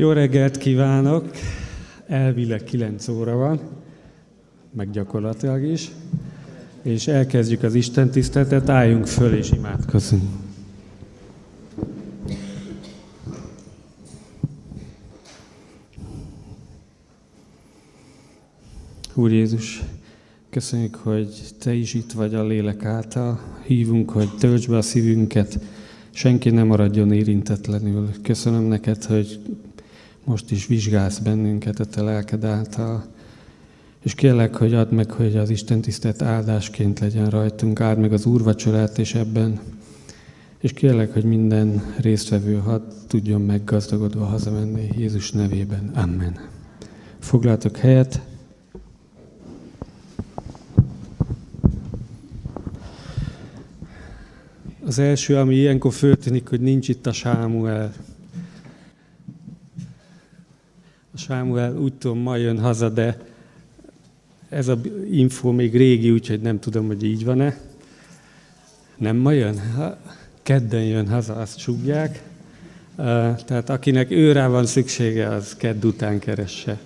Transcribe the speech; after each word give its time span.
Jó 0.00 0.12
reggelt 0.12 0.56
kívánok! 0.56 1.30
Elvileg 2.06 2.64
9 2.64 3.08
óra 3.08 3.36
van, 3.36 3.60
meg 4.72 4.90
gyakorlatilag 4.90 5.62
is. 5.62 5.90
És 6.82 7.06
elkezdjük 7.06 7.62
az 7.62 7.74
Isten 7.74 8.10
tiszteletet, 8.10 8.68
álljunk 8.68 9.06
föl 9.06 9.34
és 9.34 9.50
imádkozzunk. 9.50 10.22
Úr 19.14 19.32
Jézus, 19.32 19.82
köszönjük, 20.50 20.94
hogy 20.94 21.28
Te 21.58 21.72
is 21.72 21.94
itt 21.94 22.12
vagy 22.12 22.34
a 22.34 22.46
lélek 22.46 22.84
által. 22.84 23.40
Hívunk, 23.66 24.10
hogy 24.10 24.28
töltsd 24.38 24.70
be 24.70 24.76
a 24.76 24.82
szívünket, 24.82 25.58
senki 26.10 26.50
nem 26.50 26.66
maradjon 26.66 27.12
érintetlenül. 27.12 28.10
Köszönöm 28.22 28.62
neked, 28.62 29.04
hogy 29.04 29.40
most 30.24 30.50
is 30.50 30.66
vizsgálsz 30.66 31.18
bennünket 31.18 31.80
a 31.80 31.84
te 31.84 32.02
lelked 32.02 32.44
által. 32.44 33.04
És 34.02 34.14
kérlek, 34.14 34.56
hogy 34.56 34.74
add 34.74 34.94
meg, 34.94 35.10
hogy 35.10 35.36
az 35.36 35.50
Isten 35.50 35.80
tisztelt 35.80 36.22
áldásként 36.22 36.98
legyen 36.98 37.30
rajtunk, 37.30 37.80
áld 37.80 37.98
meg 37.98 38.12
az 38.12 38.26
úrvacsorát 38.26 38.98
és 38.98 39.14
ebben. 39.14 39.60
És 40.58 40.72
kérlek, 40.72 41.12
hogy 41.12 41.24
minden 41.24 41.94
résztvevő 42.00 42.54
hadd 42.54 42.82
tudjon 43.06 43.40
meggazdagodva 43.40 44.24
hazamenni 44.24 44.88
Jézus 44.96 45.30
nevében. 45.30 45.90
Amen. 45.94 46.48
Foglaltok 47.18 47.76
helyet. 47.76 48.20
Az 54.86 54.98
első, 54.98 55.36
ami 55.36 55.54
ilyenkor 55.54 55.92
föltűnik, 55.92 56.48
hogy 56.48 56.60
nincs 56.60 56.88
itt 56.88 57.06
a 57.06 57.12
Sámuel. 57.12 57.92
A 61.09 61.09
Sámuel 61.20 61.76
úgy 61.76 61.94
tudom, 61.94 62.18
ma 62.18 62.36
jön 62.36 62.58
haza, 62.58 62.88
de 62.88 63.18
ez 64.48 64.68
a 64.68 64.80
info 65.10 65.52
még 65.52 65.76
régi, 65.76 66.10
úgyhogy 66.10 66.40
nem 66.40 66.60
tudom, 66.60 66.86
hogy 66.86 67.04
így 67.04 67.24
van-e. 67.24 67.58
Nem 68.96 69.16
ma 69.16 69.32
jön? 69.32 69.72
Ha, 69.74 69.98
kedden 70.42 70.84
jön 70.84 71.08
haza, 71.08 71.34
azt 71.34 71.58
súgják. 71.58 72.22
Tehát 73.44 73.70
akinek 73.70 74.10
őrá 74.10 74.48
van 74.48 74.66
szüksége, 74.66 75.28
az 75.28 75.56
kedd 75.56 75.84
után 75.84 76.18
keresse. 76.18 76.78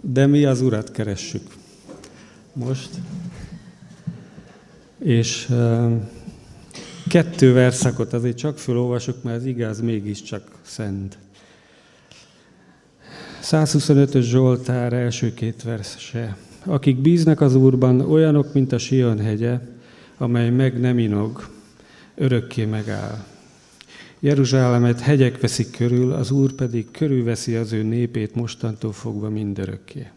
De 0.00 0.26
mi 0.26 0.44
az 0.44 0.60
urat 0.60 0.90
keressük 0.90 1.54
most. 2.52 2.90
És 4.98 5.48
kettő 7.08 7.52
verszakot 7.52 8.12
azért 8.12 8.36
csak 8.36 8.58
felolvasok, 8.58 9.22
mert 9.22 9.36
az 9.36 9.44
igaz 9.44 9.80
mégiscsak 9.80 10.50
szent. 10.62 11.18
125-ös 13.44 14.22
Zsoltár 14.22 14.92
első 14.92 15.34
két 15.34 15.62
verse. 15.62 16.36
Akik 16.64 16.96
bíznak 16.96 17.40
az 17.40 17.54
Úrban, 17.54 18.00
olyanok, 18.00 18.52
mint 18.52 18.72
a 18.72 18.78
Sion 18.78 19.18
hegye, 19.18 19.60
amely 20.16 20.50
meg 20.50 20.80
nem 20.80 20.98
inog, 20.98 21.48
örökké 22.14 22.64
megáll. 22.64 23.24
Jeruzsálemet 24.18 25.00
hegyek 25.00 25.40
veszik 25.40 25.70
körül, 25.70 26.12
az 26.12 26.30
Úr 26.30 26.52
pedig 26.52 26.90
körülveszi 26.90 27.54
az 27.54 27.72
ő 27.72 27.82
népét 27.82 28.34
mostantól 28.34 28.92
fogva 28.92 29.28
mindörökké. 29.28 30.10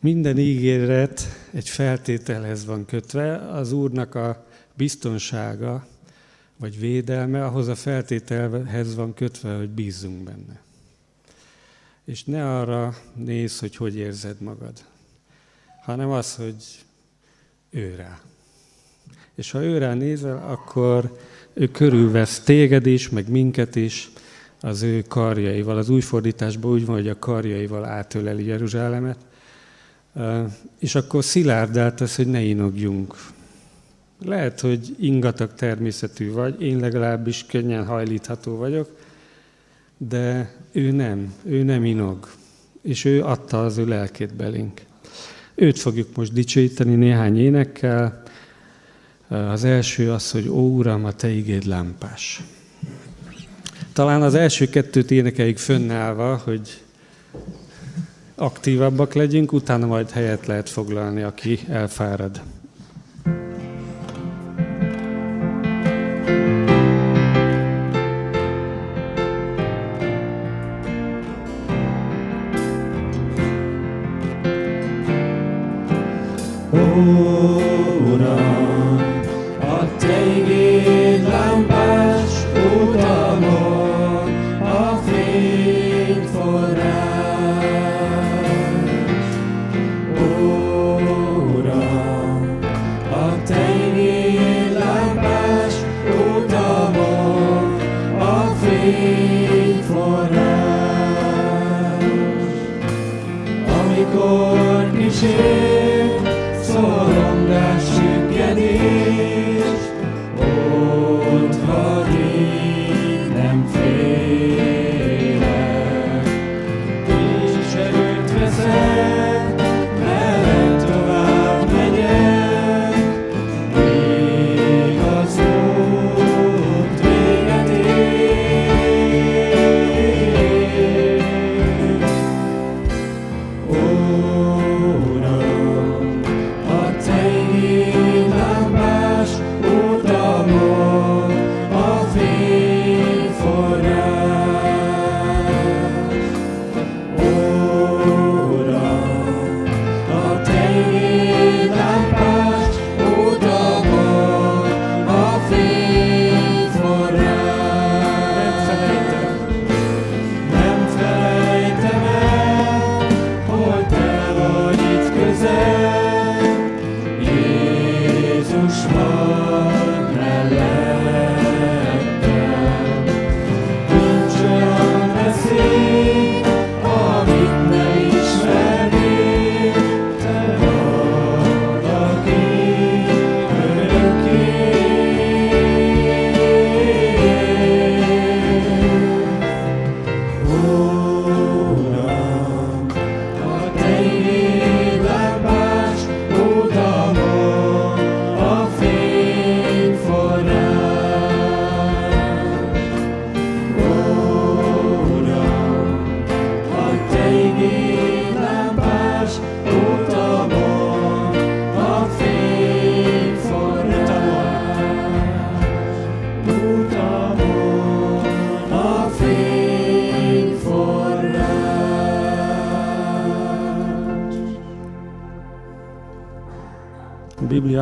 Minden 0.00 0.38
ígéret 0.38 1.22
egy 1.50 1.68
feltételhez 1.68 2.64
van 2.64 2.84
kötve, 2.84 3.36
az 3.36 3.72
Úrnak 3.72 4.14
a 4.14 4.46
biztonsága, 4.74 5.86
vagy 6.56 6.78
védelme, 6.78 7.44
ahhoz 7.44 7.68
a 7.68 7.74
feltételhez 7.74 8.94
van 8.94 9.14
kötve, 9.14 9.56
hogy 9.56 9.68
bízzunk 9.68 10.22
benne. 10.22 10.62
És 12.04 12.24
ne 12.24 12.58
arra 12.58 12.94
néz, 13.14 13.58
hogy 13.58 13.76
hogy 13.76 13.96
érzed 13.96 14.40
magad, 14.40 14.72
hanem 15.82 16.10
az, 16.10 16.34
hogy 16.34 16.84
ő 17.70 17.94
rá. 17.96 18.20
És 19.34 19.50
ha 19.50 19.62
ő 19.62 19.78
rá 19.78 19.94
nézel, 19.94 20.44
akkor 20.48 21.18
ő 21.52 21.68
körülvesz 21.68 22.40
téged 22.40 22.86
is, 22.86 23.08
meg 23.08 23.28
minket 23.28 23.76
is 23.76 24.10
az 24.60 24.82
ő 24.82 25.02
karjaival. 25.02 25.76
Az 25.76 25.88
új 25.88 26.00
fordításban 26.00 26.72
úgy 26.72 26.86
van, 26.86 26.96
hogy 26.96 27.08
a 27.08 27.18
karjaival 27.18 27.84
átöleli 27.84 28.44
Jeruzsálemet, 28.44 29.18
és 30.78 30.94
akkor 30.94 31.24
szilárd 31.24 31.94
tesz, 31.94 32.16
hogy 32.16 32.26
ne 32.26 32.40
inogjunk. 32.40 33.14
Lehet, 34.24 34.60
hogy 34.60 34.96
ingatag 34.98 35.54
természetű 35.54 36.32
vagy, 36.32 36.62
én 36.62 36.78
legalábbis 36.78 37.46
könnyen 37.48 37.86
hajlítható 37.86 38.56
vagyok, 38.56 38.88
de 39.98 40.54
ő 40.72 40.90
nem, 40.90 41.34
ő 41.42 41.62
nem 41.62 41.84
inog, 41.84 42.28
és 42.82 43.04
ő 43.04 43.22
adta 43.22 43.64
az 43.64 43.78
ő 43.78 43.86
lelkét 43.86 44.34
belénk. 44.34 44.80
Őt 45.54 45.78
fogjuk 45.78 46.16
most 46.16 46.32
dicsőíteni 46.32 46.94
néhány 46.94 47.38
énekkel. 47.38 48.22
Az 49.28 49.64
első 49.64 50.12
az, 50.12 50.30
hogy 50.30 50.48
Ó 50.48 50.76
Uram, 50.76 51.04
a 51.04 51.12
Te 51.12 51.28
igéd 51.28 51.64
lámpás. 51.64 52.42
Talán 53.92 54.22
az 54.22 54.34
első 54.34 54.68
kettőt 54.68 55.10
énekeljük 55.10 55.58
fönnállva, 55.58 56.36
hogy 56.44 56.82
aktívabbak 58.34 59.12
legyünk, 59.12 59.52
utána 59.52 59.86
majd 59.86 60.10
helyet 60.10 60.46
lehet 60.46 60.68
foglalni, 60.68 61.22
aki 61.22 61.58
elfárad. 61.68 62.42
Hold 76.74 78.22
on, 78.22 78.98
it 80.48 81.22
Lombard. 81.22 81.73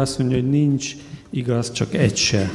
azt 0.03 0.19
mondja, 0.19 0.37
hogy 0.37 0.51
nincs 0.51 0.97
igaz, 1.31 1.73
csak 1.73 1.95
egy 1.95 2.17
se. 2.17 2.51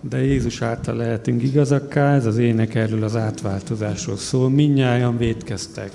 De 0.00 0.24
Jézus 0.24 0.62
által 0.62 0.96
lehetünk 0.96 1.42
igazakká, 1.42 2.14
ez 2.14 2.26
az 2.26 2.38
ének 2.38 2.74
erről 2.74 3.04
az 3.04 3.16
átváltozásról 3.16 4.16
szól. 4.16 4.50
Minnyáján 4.50 5.18
védkeztek. 5.18 5.90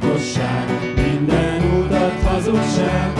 gyilkosság, 0.00 0.94
minden 0.94 1.62
utat 1.80 2.22
hazugság, 2.22 3.17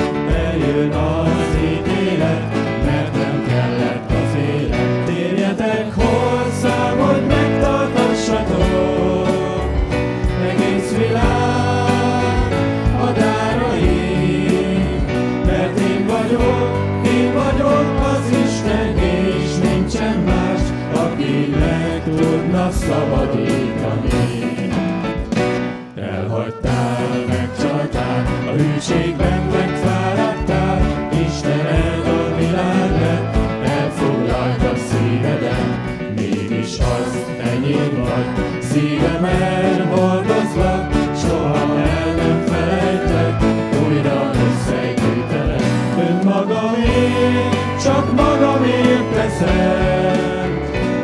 szeretlen, 49.49 50.50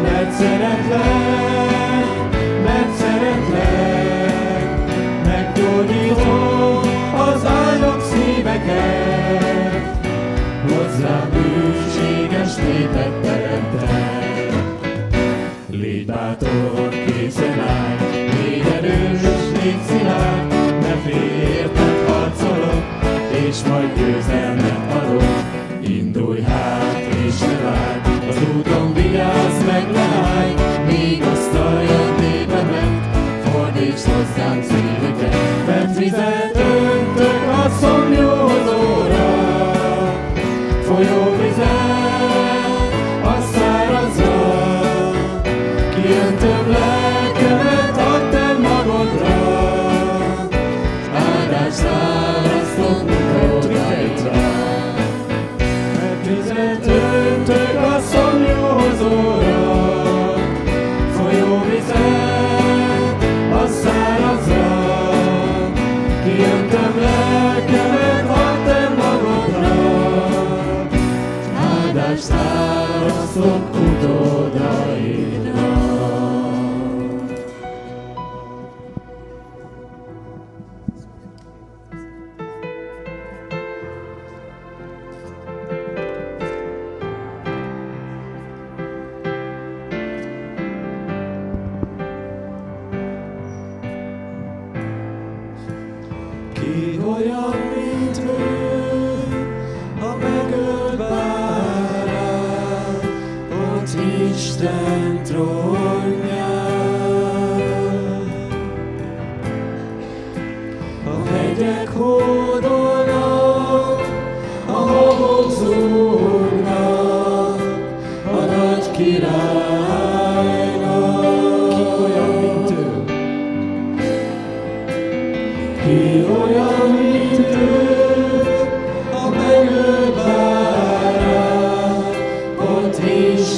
mert 0.02 0.32
szeretlen, 0.32 2.04
mert 2.64 2.94
szeretlen, 2.96 4.62
meggyógyító 5.24 6.80
az 7.16 7.46
áldott 7.46 8.02
szíveket, 8.02 9.82
hozzá 10.62 11.28
bűnséges 11.32 12.54
népet 12.56 13.20
teremtek. 13.22 14.52
Légy 15.70 16.06
bátor, 16.06 16.88
készen 17.06 17.58
ne 20.80 20.94
félj 21.04 21.40
érted 21.40 22.08
harcolok, 22.08 22.84
és 23.48 23.62
majd 23.68 23.96
győzelmet 23.96 24.73
unto 34.44 34.68
the 34.68 35.12
death. 35.20 36.04
And 36.06 36.53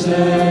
say 0.06 0.45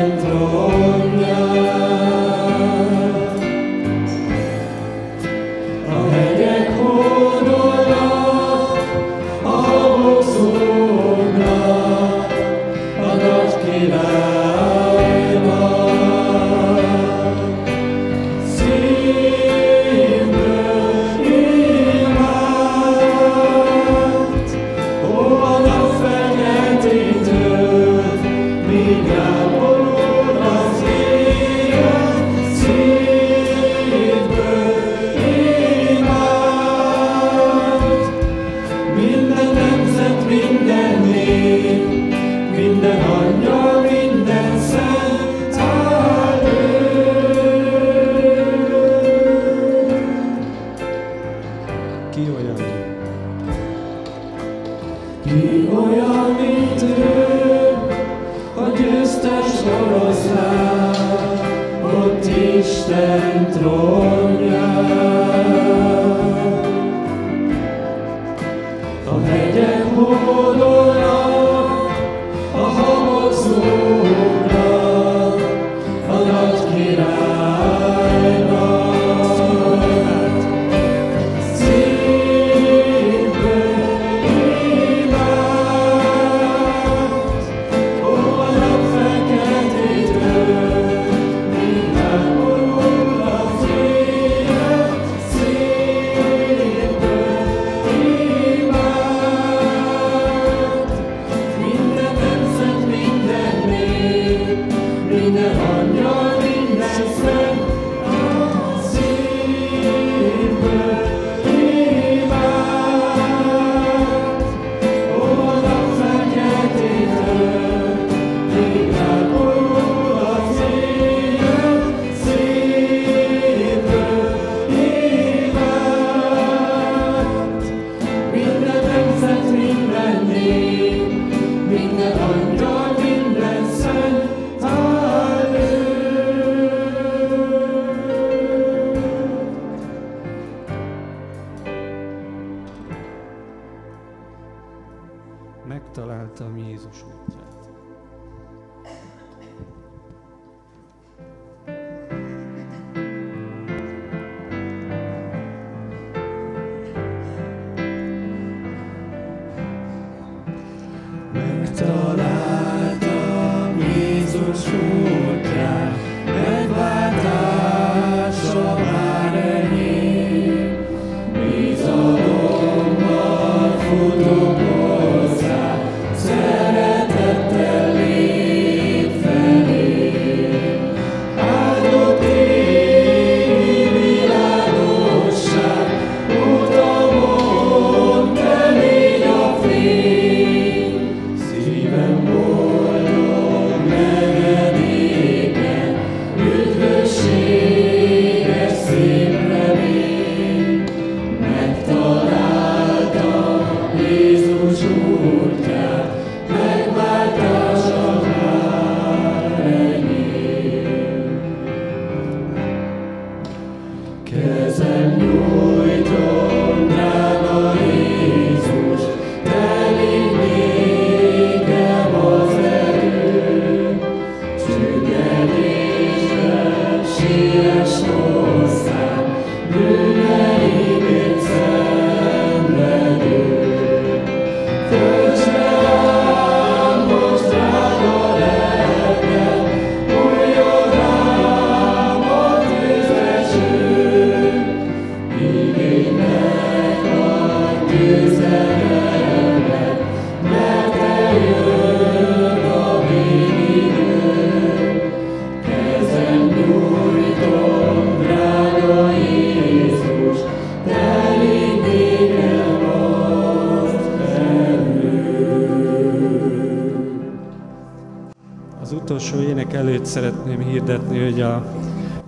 hogy 271.25 271.41
a 271.41 271.65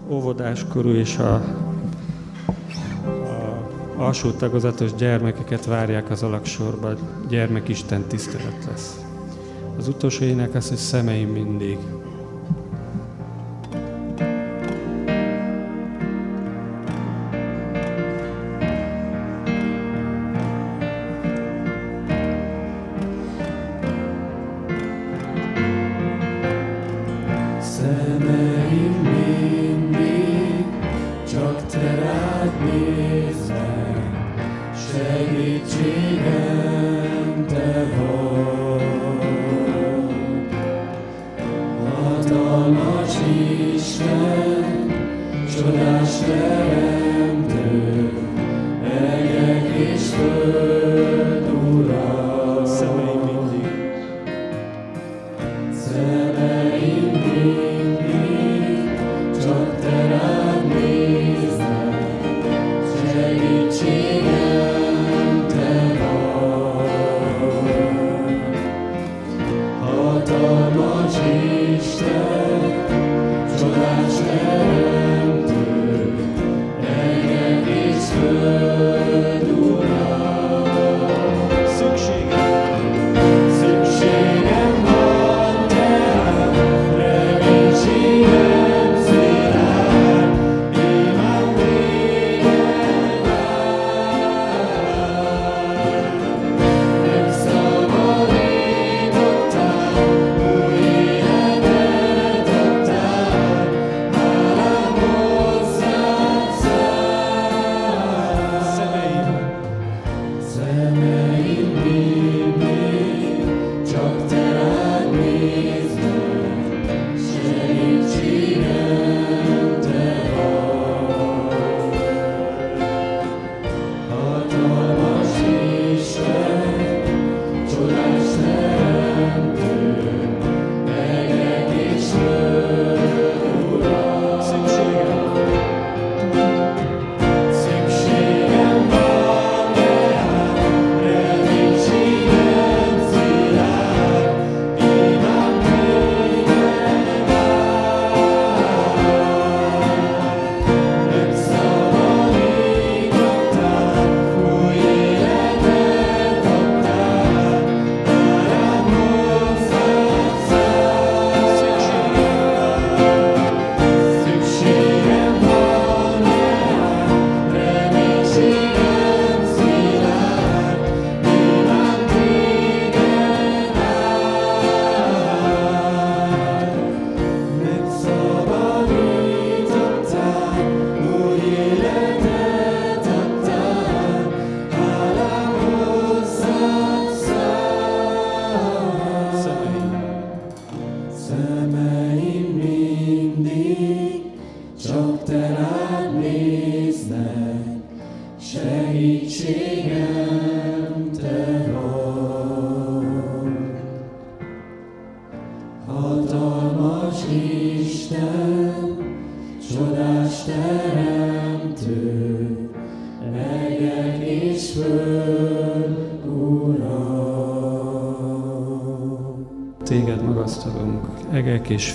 óvodáskorú 0.10 0.90
és 0.90 1.18
a, 1.18 1.34
a 1.34 1.44
alsó 3.98 4.32
tagozatos 4.32 4.94
gyermekeket 4.94 5.66
várják 5.66 6.10
az 6.10 6.24
alaksorba, 6.24 6.94
gyermekisten 7.30 8.04
tisztelet 8.08 8.66
lesz. 8.68 9.00
Az 9.78 9.88
utolsó 9.88 10.24
ének 10.24 10.56
az, 10.56 10.68
hogy 10.68 10.78
szemeim 10.78 11.30
mindig, 11.30 11.78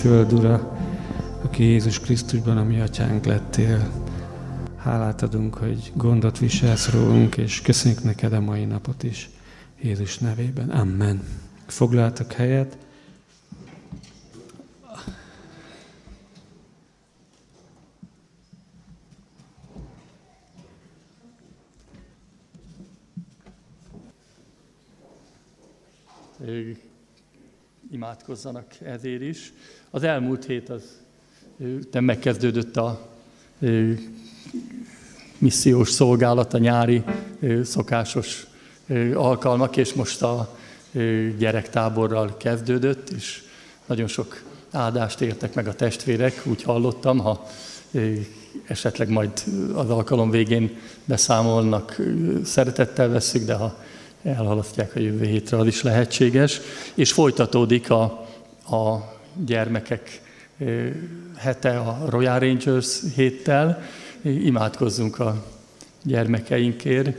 föld, 0.03 0.33
Ura, 0.33 0.77
aki 1.43 1.63
Jézus 1.63 1.99
Krisztusban 1.99 2.57
a 2.57 2.63
mi 2.63 2.79
atyánk 2.79 3.25
lettél. 3.25 3.91
Hálát 4.77 5.21
adunk, 5.21 5.55
hogy 5.55 5.91
gondot 5.95 6.39
viselsz 6.39 6.89
rólunk, 6.89 7.37
és 7.37 7.61
köszönjük 7.61 8.03
neked 8.03 8.33
a 8.33 8.39
mai 8.39 8.65
napot 8.65 9.03
is. 9.03 9.29
Jézus 9.81 10.17
nevében. 10.17 10.69
Amen. 10.69 11.23
Foglaltak 11.67 12.31
helyet. 12.31 12.77
imádkozzanak 27.91 28.81
ezért 28.81 29.21
is. 29.21 29.53
Az 29.95 30.03
elmúlt 30.03 30.45
hét 30.45 30.69
az 30.69 30.81
megkezdődött 31.91 32.77
a 32.77 33.07
missziós 35.37 35.89
szolgálat, 35.89 36.53
a 36.53 36.57
nyári 36.57 37.03
szokásos 37.63 38.47
alkalmak, 39.13 39.77
és 39.77 39.93
most 39.93 40.21
a 40.21 40.57
gyerektáborral 41.37 42.37
kezdődött, 42.37 43.09
és 43.09 43.43
nagyon 43.85 44.07
sok 44.07 44.43
áldást 44.71 45.21
értek 45.21 45.53
meg 45.53 45.67
a 45.67 45.75
testvérek, 45.75 46.41
úgy 46.45 46.63
hallottam, 46.63 47.17
ha 47.17 47.47
esetleg 48.67 49.09
majd 49.09 49.31
az 49.73 49.89
alkalom 49.89 50.29
végén 50.29 50.77
beszámolnak, 51.05 52.01
szeretettel 52.43 53.09
veszük, 53.09 53.45
de 53.45 53.53
ha 53.53 53.77
elhalasztják 54.23 54.95
a 54.95 54.99
jövő 54.99 55.25
hétre, 55.25 55.57
az 55.57 55.67
is 55.67 55.81
lehetséges. 55.81 56.59
És 56.93 57.11
folytatódik 57.11 57.89
a, 57.89 58.01
a 58.69 59.11
gyermekek 59.45 60.21
hete 61.37 61.79
a 61.79 62.05
Royal 62.09 62.39
Rangers 62.39 62.99
héttel. 63.15 63.83
Imádkozzunk 64.21 65.19
a 65.19 65.45
gyermekeinkért. 66.03 67.17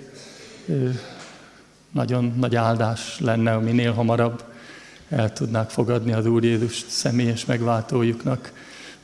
Nagyon 1.90 2.32
nagy 2.36 2.56
áldás 2.56 3.20
lenne, 3.20 3.52
ha 3.52 3.60
minél 3.60 3.92
hamarabb 3.92 4.44
el 5.08 5.32
tudnák 5.32 5.70
fogadni 5.70 6.12
az 6.12 6.26
Úr 6.26 6.44
Jézus 6.44 6.84
személyes 6.88 7.44
megváltójuknak. 7.44 8.52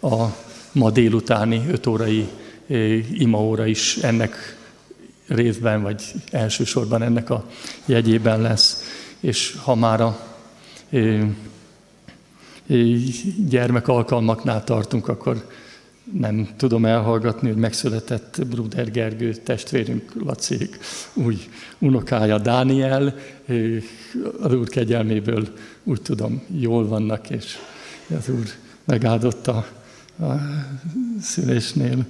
A 0.00 0.24
ma 0.72 0.90
délutáni 0.90 1.64
öt 1.70 1.86
órai 1.86 2.28
imaóra 3.12 3.66
is 3.66 3.96
ennek 3.96 4.56
részben, 5.26 5.82
vagy 5.82 6.02
elsősorban 6.30 7.02
ennek 7.02 7.30
a 7.30 7.44
jegyében 7.84 8.40
lesz. 8.40 8.82
És 9.20 9.56
ha 9.62 9.74
már 9.74 10.00
a 10.00 10.20
gyermek 13.48 13.88
alkalmaknál 13.88 14.64
tartunk, 14.64 15.08
akkor 15.08 15.48
nem 16.12 16.48
tudom 16.56 16.84
elhallgatni, 16.84 17.48
hogy 17.48 17.58
megszületett 17.58 18.46
Bruder 18.46 18.90
Gergő 18.90 19.34
testvérünk, 19.34 20.12
Lacék, 20.24 20.78
új 21.14 21.36
unokája 21.78 22.38
Dániel, 22.38 23.14
az 24.40 24.54
Úr 24.54 24.68
kegyelméből 24.68 25.48
úgy 25.84 26.02
tudom, 26.02 26.42
jól 26.58 26.88
vannak, 26.88 27.30
és 27.30 27.56
az 28.18 28.28
Úr 28.28 28.46
megáldotta 28.84 29.66
a 30.20 30.32
szülésnél 31.20 32.06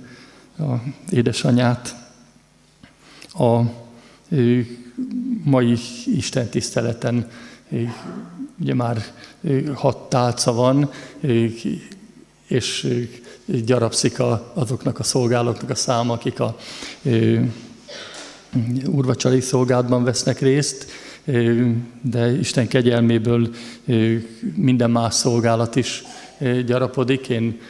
a 0.59 0.75
édesanyát. 1.11 1.94
A 3.33 3.61
mai 5.44 5.77
Isten 6.07 6.49
tiszteleten 6.49 7.31
ugye 8.61 8.75
már 8.75 9.05
hat 9.75 10.09
tálca 10.09 10.53
van, 10.53 10.90
és 12.46 12.88
gyarapszik 13.64 14.18
azoknak 14.55 14.99
a 14.99 15.03
szolgálóknak 15.03 15.70
a 15.70 15.75
száma, 15.75 16.12
akik 16.12 16.40
a 16.40 16.57
urvacsari 18.87 19.40
szolgálatban 19.40 20.05
vesznek 20.05 20.40
részt, 20.40 20.87
de 22.03 22.33
Isten 22.38 22.68
kegyelméből 22.68 23.55
minden 24.55 24.90
más 24.90 25.14
szolgálat 25.14 25.77
is 25.77 26.03
gyarapodik. 26.66 27.29
Én 27.29 27.61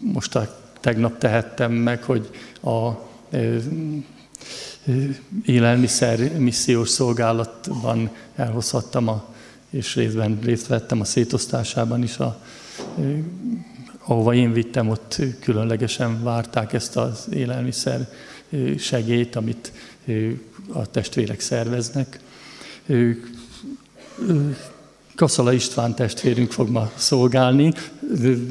most 0.00 0.36
a, 0.36 0.64
tegnap 0.80 1.18
tehettem 1.18 1.72
meg, 1.72 2.02
hogy 2.02 2.30
a 2.62 2.90
élelmiszer 5.44 6.38
missziós 6.38 6.88
szolgálatban 6.88 8.10
elhozhattam, 8.36 9.08
a, 9.08 9.34
és 9.70 9.94
részben 9.94 10.38
részt 10.42 10.66
vettem 10.66 11.00
a 11.00 11.04
szétosztásában 11.04 12.02
is, 12.02 12.16
a, 12.18 12.42
ahova 14.04 14.34
én 14.34 14.52
vittem, 14.52 14.88
ott 14.88 15.20
különlegesen 15.40 16.22
várták 16.22 16.72
ezt 16.72 16.96
az 16.96 17.26
élelmiszer 17.32 18.08
segélyt, 18.78 19.36
amit 19.36 19.72
a 20.72 20.90
testvérek 20.90 21.40
szerveznek. 21.40 22.20
Kaszala 25.14 25.52
István 25.52 25.94
testvérünk 25.94 26.52
fog 26.52 26.68
ma 26.68 26.90
szolgálni, 26.94 27.72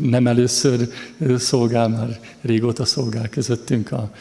nem 0.01 0.28
először 0.28 0.89
szolgál, 1.38 1.88
már 1.88 2.19
régóta 2.41 2.86
szolgál 2.86 3.30
közöttünk 3.30 3.91
a 3.91 4.12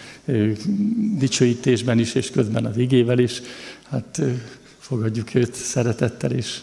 dicsőítésben 1.19 1.99
is, 1.99 2.15
és 2.15 2.31
közben 2.31 2.65
az 2.67 2.77
igével 2.77 3.19
is. 3.19 3.43
Hát 3.89 4.23
fogadjuk 4.79 5.35
őt 5.35 5.55
szeretettel, 5.55 6.31
és 6.31 6.61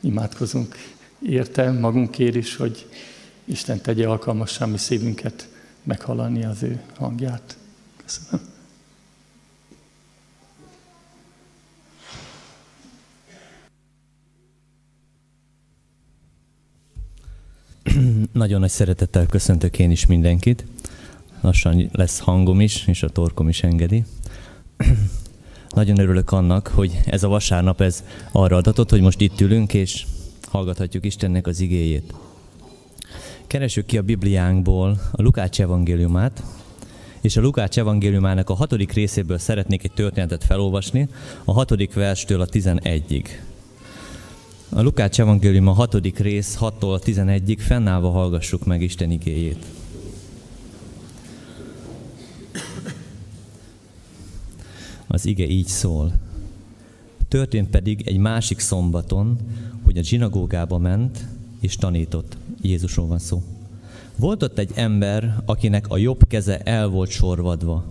imádkozunk 0.00 0.76
érte 1.22 1.70
magunkért 1.70 2.34
is, 2.34 2.56
hogy 2.56 2.86
Isten 3.44 3.80
tegye 3.80 4.08
alkalmassá 4.08 4.66
mi 4.66 4.78
szívünket 4.78 5.48
meghallani 5.82 6.44
az 6.44 6.62
ő 6.62 6.82
hangját. 6.96 7.56
Köszönöm. 8.04 8.46
Nagyon 18.32 18.60
nagy 18.60 18.70
szeretettel 18.70 19.26
köszöntök 19.26 19.78
én 19.78 19.90
is 19.90 20.06
mindenkit. 20.06 20.64
Lassan 21.40 21.88
lesz 21.92 22.18
hangom 22.18 22.60
is, 22.60 22.86
és 22.86 23.02
a 23.02 23.08
torkom 23.08 23.48
is 23.48 23.62
engedi. 23.62 24.04
Nagyon 25.78 25.98
örülök 25.98 26.32
annak, 26.32 26.66
hogy 26.66 27.00
ez 27.06 27.22
a 27.22 27.28
vasárnap 27.28 27.80
ez 27.80 28.04
arra 28.32 28.56
adatot, 28.56 28.90
hogy 28.90 29.00
most 29.00 29.20
itt 29.20 29.40
ülünk, 29.40 29.74
és 29.74 30.06
hallgathatjuk 30.48 31.04
Istennek 31.04 31.46
az 31.46 31.60
igéjét. 31.60 32.14
Keresjük 33.46 33.86
ki 33.86 33.98
a 33.98 34.02
Bibliánkból 34.02 35.00
a 35.12 35.22
Lukács 35.22 35.60
evangéliumát, 35.60 36.42
és 37.20 37.36
a 37.36 37.40
Lukács 37.40 37.78
evangéliumának 37.78 38.50
a 38.50 38.54
hatodik 38.54 38.92
részéből 38.92 39.38
szeretnék 39.38 39.84
egy 39.84 39.92
történetet 39.92 40.44
felolvasni, 40.44 41.08
a 41.44 41.52
hatodik 41.52 41.94
verstől 41.94 42.40
a 42.40 42.46
tizenegyig. 42.46 43.42
A 44.68 44.82
Lukács 44.82 45.20
evangélium 45.20 45.68
a 45.68 45.72
hatodik 45.72 46.18
rész, 46.18 46.58
6-tól 46.60 47.00
11-ig 47.04 47.58
fennállva 47.58 48.10
hallgassuk 48.10 48.64
meg 48.64 48.82
Isten 48.82 49.10
igéjét. 49.10 49.66
Az 55.08 55.26
ige 55.26 55.46
így 55.46 55.66
szól. 55.66 56.12
Történt 57.28 57.70
pedig 57.70 58.02
egy 58.06 58.18
másik 58.18 58.58
szombaton, 58.58 59.38
hogy 59.84 59.98
a 59.98 60.02
zsinagógába 60.02 60.78
ment 60.78 61.26
és 61.60 61.76
tanított. 61.76 62.36
Jézusról 62.62 63.06
van 63.06 63.18
szó. 63.18 63.42
Volt 64.16 64.42
ott 64.42 64.58
egy 64.58 64.70
ember, 64.74 65.42
akinek 65.44 65.88
a 65.88 65.96
jobb 65.96 66.28
keze 66.28 66.58
el 66.58 66.88
volt 66.88 67.10
sorvadva. 67.10 67.84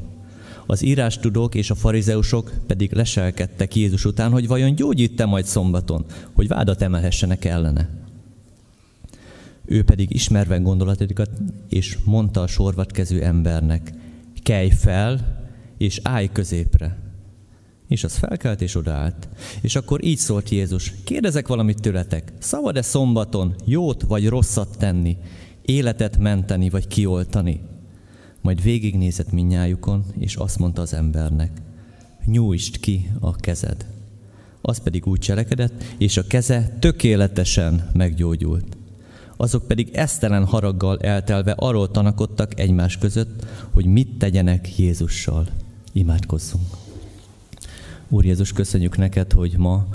Az 0.65 0.81
írástudók 0.81 1.55
és 1.55 1.69
a 1.69 1.75
farizeusok 1.75 2.51
pedig 2.67 2.91
leselkedtek 2.93 3.75
Jézus 3.75 4.05
után, 4.05 4.31
hogy 4.31 4.47
vajon 4.47 4.75
gyógyít-e 4.75 5.25
majd 5.25 5.45
szombaton, 5.45 6.05
hogy 6.33 6.47
vádat 6.47 6.81
emelhessenek 6.81 7.45
ellene. 7.45 7.89
Ő 9.65 9.83
pedig 9.83 10.13
ismerve 10.13 10.57
gondolatokat, 10.57 11.29
és 11.69 11.97
mondta 12.03 12.41
a 12.41 12.47
sorvatkező 12.47 13.23
embernek, 13.23 13.93
kelj 14.43 14.69
fel, 14.69 15.41
és 15.77 15.99
állj 16.03 16.29
középre. 16.31 16.97
És 17.87 18.03
az 18.03 18.15
felkelt 18.15 18.61
és 18.61 18.75
odaállt. 18.75 19.27
És 19.61 19.75
akkor 19.75 20.03
így 20.03 20.17
szólt 20.17 20.49
Jézus, 20.49 20.93
kérdezek 21.03 21.47
valamit 21.47 21.81
tőletek, 21.81 22.33
szabad-e 22.39 22.81
szombaton 22.81 23.55
jót 23.65 24.01
vagy 24.01 24.27
rosszat 24.27 24.77
tenni, 24.77 25.17
életet 25.61 26.17
menteni 26.17 26.69
vagy 26.69 26.87
kioltani? 26.87 27.61
Majd 28.41 28.61
végignézett 28.61 29.31
minnyájukon, 29.31 30.05
és 30.19 30.35
azt 30.35 30.59
mondta 30.59 30.81
az 30.81 30.93
embernek, 30.93 31.51
nyújtsd 32.25 32.79
ki 32.79 33.11
a 33.19 33.35
kezed. 33.35 33.85
Az 34.61 34.79
pedig 34.79 35.07
úgy 35.07 35.19
cselekedett, 35.19 35.83
és 35.97 36.17
a 36.17 36.27
keze 36.27 36.77
tökéletesen 36.79 37.89
meggyógyult. 37.93 38.77
Azok 39.37 39.67
pedig 39.67 39.89
esztelen 39.93 40.45
haraggal 40.45 40.99
eltelve 40.99 41.51
arról 41.51 41.91
tanakodtak 41.91 42.59
egymás 42.59 42.97
között, 42.97 43.45
hogy 43.71 43.85
mit 43.85 44.17
tegyenek 44.17 44.77
Jézussal. 44.77 45.47
Imádkozzunk. 45.93 46.86
Úr 48.09 48.25
Jézus, 48.25 48.51
köszönjük 48.51 48.97
neked, 48.97 49.31
hogy 49.31 49.53
ma 49.57 49.87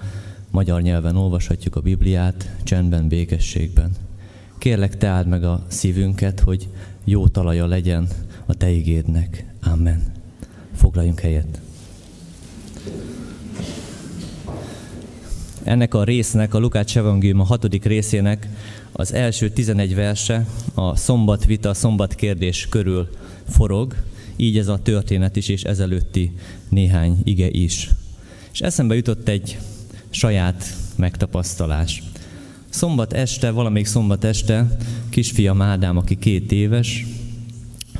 magyar 0.50 0.82
nyelven 0.82 1.16
olvashatjuk 1.16 1.76
a 1.76 1.80
Bibliát, 1.80 2.56
csendben, 2.62 3.08
békességben. 3.08 3.90
Kérlek, 4.58 4.96
te 4.96 5.06
áld 5.06 5.26
meg 5.26 5.44
a 5.44 5.64
szívünket, 5.68 6.40
hogy 6.40 6.68
jó 7.04 7.28
talaja 7.28 7.66
legyen 7.66 8.08
a 8.46 8.54
te 8.54 8.70
igédnek. 8.70 9.44
Amen. 9.62 10.02
Foglaljunk 10.74 11.20
helyet. 11.20 11.60
Ennek 15.62 15.94
a 15.94 16.04
résznek, 16.04 16.54
a 16.54 16.58
Lukács 16.58 16.96
Evangélium 16.96 17.40
a 17.40 17.44
hatodik 17.44 17.84
részének 17.84 18.48
az 18.92 19.12
első 19.12 19.50
11 19.50 19.94
verse 19.94 20.46
a 20.74 20.96
szombatvita, 20.96 21.68
a 21.68 21.74
szombatkérdés 21.74 22.66
körül 22.70 23.08
forog, 23.48 23.96
így 24.36 24.58
ez 24.58 24.68
a 24.68 24.78
történet 24.82 25.36
is, 25.36 25.48
és 25.48 25.62
ezelőtti 25.62 26.32
néhány 26.68 27.20
ige 27.24 27.50
is. 27.50 27.90
És 28.52 28.60
eszembe 28.60 28.94
jutott 28.94 29.28
egy 29.28 29.58
saját 30.10 30.76
megtapasztalás. 30.96 32.02
Szombat 32.68 33.12
este, 33.12 33.50
valamelyik 33.50 33.86
szombat 33.86 34.24
este 34.24 34.76
kisfiam 35.08 35.62
Ádám, 35.62 35.96
aki 35.96 36.18
két 36.18 36.52
éves, 36.52 37.06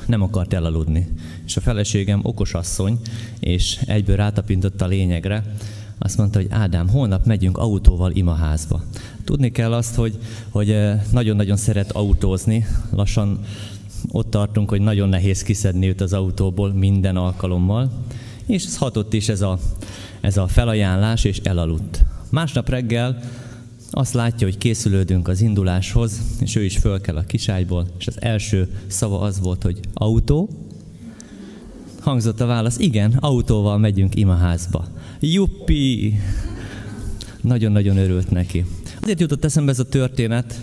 nem 0.07 0.23
akart 0.23 0.53
elaludni. 0.53 1.09
És 1.47 1.57
a 1.57 1.61
feleségem 1.61 2.21
okos 2.23 2.55
asszony, 2.55 3.01
és 3.41 3.79
egyből 3.87 4.17
rátapintott 4.17 4.81
a 4.81 4.87
lényegre, 4.87 5.55
azt 5.99 6.17
mondta, 6.17 6.39
hogy 6.39 6.49
Ádám, 6.51 6.89
holnap 6.89 7.27
megyünk 7.27 7.59
autóval 7.59 8.11
imaházba. 8.13 8.83
Tudni 9.25 9.51
kell 9.51 9.73
azt, 9.73 9.95
hogy, 9.95 10.19
hogy 10.51 10.71
eh, 10.71 11.03
nagyon-nagyon 11.13 11.57
szeret 11.57 11.93
autózni, 11.93 12.67
lassan 12.91 13.41
ott 14.09 14.31
tartunk, 14.31 14.69
hogy 14.69 14.81
nagyon 14.81 15.09
nehéz 15.09 15.43
kiszedni 15.43 15.89
őt 15.89 16.01
az 16.01 16.13
autóból 16.13 16.73
minden 16.73 17.17
alkalommal, 17.17 17.91
és 18.47 18.65
ez 18.65 18.77
hatott 18.77 19.13
is 19.13 19.29
ez 19.29 19.41
a, 19.41 19.59
ez 20.23 20.37
a 20.37 20.47
felajánlás, 20.47 21.25
és 21.25 21.39
elaludt. 21.39 22.05
Másnap 22.31 22.69
reggel 22.69 23.19
azt 23.91 24.15
látja, 24.15 24.47
hogy 24.47 24.59
készülődünk 24.59 25.29
az 25.29 25.41
induláshoz, 25.41 26.21
és 26.41 26.57
ő 26.57 26.65
is 26.65 26.77
föl 26.77 27.01
kell 27.01 27.17
a 27.17 27.23
kiságyból, 27.23 27.87
és 27.99 28.07
az 28.07 28.23
első 28.23 28.69
szava 28.87 29.21
az 29.21 29.41
volt, 29.41 29.63
hogy 29.63 29.81
autó. 29.95 30.49
Hangzott 32.01 32.41
a 32.41 32.47
válasz, 32.47 32.79
igen, 32.79 33.13
autóval 33.21 33.79
megyünk 33.79 34.15
imaházba. 34.15 34.87
Juppi! 35.21 36.15
Nagyon-nagyon 37.41 37.97
örült 37.97 38.31
neki. 38.31 38.65
Azért 39.01 39.21
jutott 39.21 39.45
eszembe 39.45 39.71
ez 39.71 39.79
a 39.79 39.89
történet, 39.89 40.61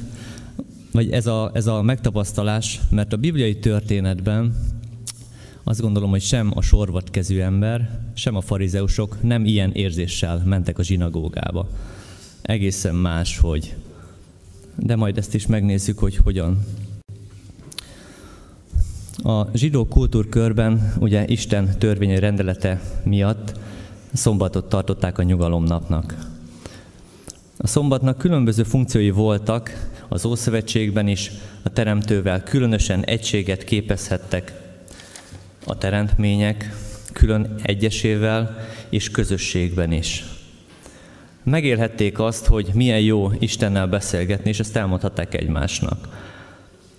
vagy 0.91 1.09
ez 1.11 1.27
a, 1.27 1.51
ez 1.53 1.67
a 1.67 1.81
megtapasztalás, 1.81 2.79
mert 2.89 3.13
a 3.13 3.17
bibliai 3.17 3.59
történetben 3.59 4.55
azt 5.69 5.81
gondolom, 5.81 6.09
hogy 6.09 6.21
sem 6.21 6.51
a 6.55 6.61
sorvatkezű 6.61 7.39
ember, 7.39 7.99
sem 8.13 8.35
a 8.35 8.41
farizeusok 8.41 9.21
nem 9.21 9.45
ilyen 9.45 9.71
érzéssel 9.71 10.41
mentek 10.45 10.79
a 10.79 10.83
zsinagógába. 10.83 11.69
Egészen 12.41 12.95
más, 12.95 13.37
hogy. 13.37 13.75
De 14.75 14.95
majd 14.95 15.17
ezt 15.17 15.33
is 15.33 15.47
megnézzük, 15.47 15.99
hogy 15.99 16.15
hogyan. 16.15 16.65
A 19.23 19.57
zsidó 19.57 19.87
kultúrkörben 19.87 20.93
ugye 20.99 21.27
Isten 21.27 21.77
törvényi 21.77 22.19
rendelete 22.19 22.81
miatt 23.03 23.59
szombatot 24.13 24.69
tartották 24.69 25.17
a 25.17 25.23
nyugalomnapnak. 25.23 26.27
A 27.57 27.67
szombatnak 27.67 28.17
különböző 28.17 28.63
funkciói 28.63 29.09
voltak, 29.09 29.89
az 30.07 30.25
Ószövetségben 30.25 31.07
is 31.07 31.31
a 31.63 31.69
Teremtővel 31.69 32.43
különösen 32.43 33.03
egységet 33.03 33.63
képezhettek 33.63 34.67
a 35.65 35.77
teremtmények, 35.77 36.75
külön 37.13 37.55
egyesével 37.63 38.67
és 38.89 39.11
közösségben 39.11 39.91
is. 39.91 40.23
Megélhették 41.43 42.19
azt, 42.19 42.45
hogy 42.45 42.69
milyen 42.73 42.99
jó 42.99 43.31
Istennel 43.39 43.87
beszélgetni, 43.87 44.49
és 44.49 44.59
ezt 44.59 44.75
elmondhatták 44.75 45.33
egymásnak. 45.33 46.27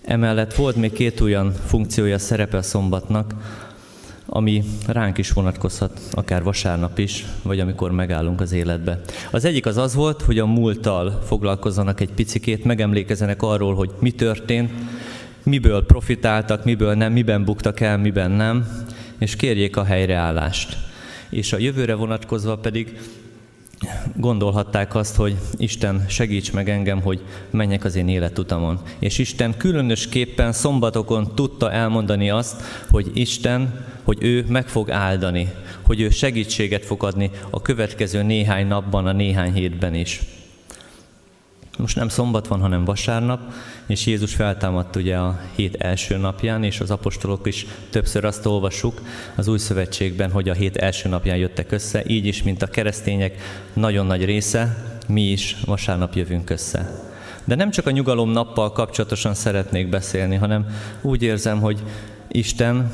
Emellett 0.04 0.54
volt 0.54 0.76
még 0.76 0.92
két 0.92 1.20
olyan 1.20 1.52
funkciója, 1.52 2.18
szerepe 2.18 2.56
a 2.56 2.62
szombatnak, 2.62 3.34
ami 4.26 4.62
ránk 4.86 5.18
is 5.18 5.30
vonatkozhat, 5.30 6.00
akár 6.12 6.42
vasárnap 6.42 6.98
is, 6.98 7.26
vagy 7.42 7.60
amikor 7.60 7.90
megállunk 7.90 8.40
az 8.40 8.52
életbe. 8.52 9.00
Az 9.30 9.44
egyik 9.44 9.66
az 9.66 9.76
az 9.76 9.94
volt, 9.94 10.22
hogy 10.22 10.38
a 10.38 10.46
múlttal 10.46 11.22
foglalkozzanak 11.26 12.00
egy 12.00 12.12
picikét, 12.12 12.64
megemlékezenek 12.64 13.42
arról, 13.42 13.74
hogy 13.74 13.90
mi 13.98 14.10
történt, 14.10 14.70
miből 15.42 15.84
profitáltak, 15.86 16.64
miből 16.64 16.94
nem, 16.94 17.12
miben 17.12 17.44
buktak 17.44 17.80
el, 17.80 17.98
miben 17.98 18.30
nem, 18.30 18.68
és 19.18 19.36
kérjék 19.36 19.76
a 19.76 19.84
helyreállást. 19.84 20.76
És 21.30 21.52
a 21.52 21.58
jövőre 21.58 21.94
vonatkozva 21.94 22.56
pedig 22.56 22.98
gondolhatták 24.16 24.94
azt, 24.94 25.16
hogy 25.16 25.36
Isten 25.56 26.04
segíts 26.08 26.52
meg 26.52 26.68
engem, 26.68 27.00
hogy 27.00 27.20
menjek 27.50 27.84
az 27.84 27.94
én 27.94 28.08
életutamon. 28.08 28.80
És 28.98 29.18
Isten 29.18 29.56
különösképpen 29.56 30.52
szombatokon 30.52 31.34
tudta 31.34 31.72
elmondani 31.72 32.30
azt, 32.30 32.62
hogy 32.90 33.10
Isten, 33.14 33.84
hogy 34.02 34.18
ő 34.20 34.44
meg 34.48 34.68
fog 34.68 34.90
áldani, 34.90 35.48
hogy 35.82 36.00
ő 36.00 36.10
segítséget 36.10 36.84
fog 36.84 37.04
adni 37.04 37.30
a 37.50 37.62
következő 37.62 38.22
néhány 38.22 38.66
napban, 38.66 39.06
a 39.06 39.12
néhány 39.12 39.52
hétben 39.52 39.94
is. 39.94 40.20
Most 41.80 41.96
nem 41.96 42.08
szombat 42.08 42.46
van, 42.46 42.60
hanem 42.60 42.84
vasárnap, 42.84 43.40
és 43.86 44.06
Jézus 44.06 44.34
feltámadt 44.34 44.96
ugye 44.96 45.16
a 45.16 45.40
hét 45.54 45.74
első 45.74 46.16
napján, 46.16 46.64
és 46.64 46.80
az 46.80 46.90
apostolok 46.90 47.46
is 47.46 47.66
többször 47.90 48.24
azt 48.24 48.46
olvassuk 48.46 49.00
az 49.34 49.48
új 49.48 49.58
szövetségben, 49.58 50.30
hogy 50.30 50.48
a 50.48 50.52
hét 50.52 50.76
első 50.76 51.08
napján 51.08 51.36
jöttek 51.36 51.72
össze, 51.72 52.02
így 52.06 52.26
is, 52.26 52.42
mint 52.42 52.62
a 52.62 52.66
keresztények 52.66 53.38
nagyon 53.72 54.06
nagy 54.06 54.24
része, 54.24 54.84
mi 55.08 55.22
is 55.22 55.56
vasárnap 55.64 56.14
jövünk 56.14 56.50
össze. 56.50 57.08
De 57.44 57.54
nem 57.54 57.70
csak 57.70 57.86
a 57.86 57.90
nyugalom 57.90 58.30
nappal 58.30 58.72
kapcsolatosan 58.72 59.34
szeretnék 59.34 59.88
beszélni, 59.88 60.36
hanem 60.36 60.66
úgy 61.00 61.22
érzem, 61.22 61.60
hogy 61.60 61.82
Isten 62.28 62.90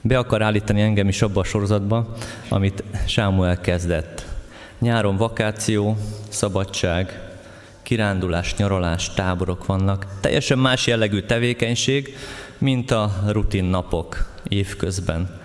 be 0.00 0.18
akar 0.18 0.42
állítani 0.42 0.80
engem 0.80 1.08
is 1.08 1.22
abba 1.22 1.40
a 1.40 1.44
sorozatba, 1.44 2.16
amit 2.48 2.84
Sámuel 3.06 3.60
kezdett. 3.60 4.26
Nyáron 4.78 5.16
vakáció, 5.16 5.96
szabadság, 6.28 7.31
kirándulás, 7.82 8.56
nyaralás, 8.56 9.14
táborok 9.14 9.66
vannak. 9.66 10.06
Teljesen 10.20 10.58
más 10.58 10.86
jellegű 10.86 11.20
tevékenység, 11.20 12.16
mint 12.58 12.90
a 12.90 13.22
rutin 13.26 13.64
napok 13.64 14.30
évközben. 14.48 15.40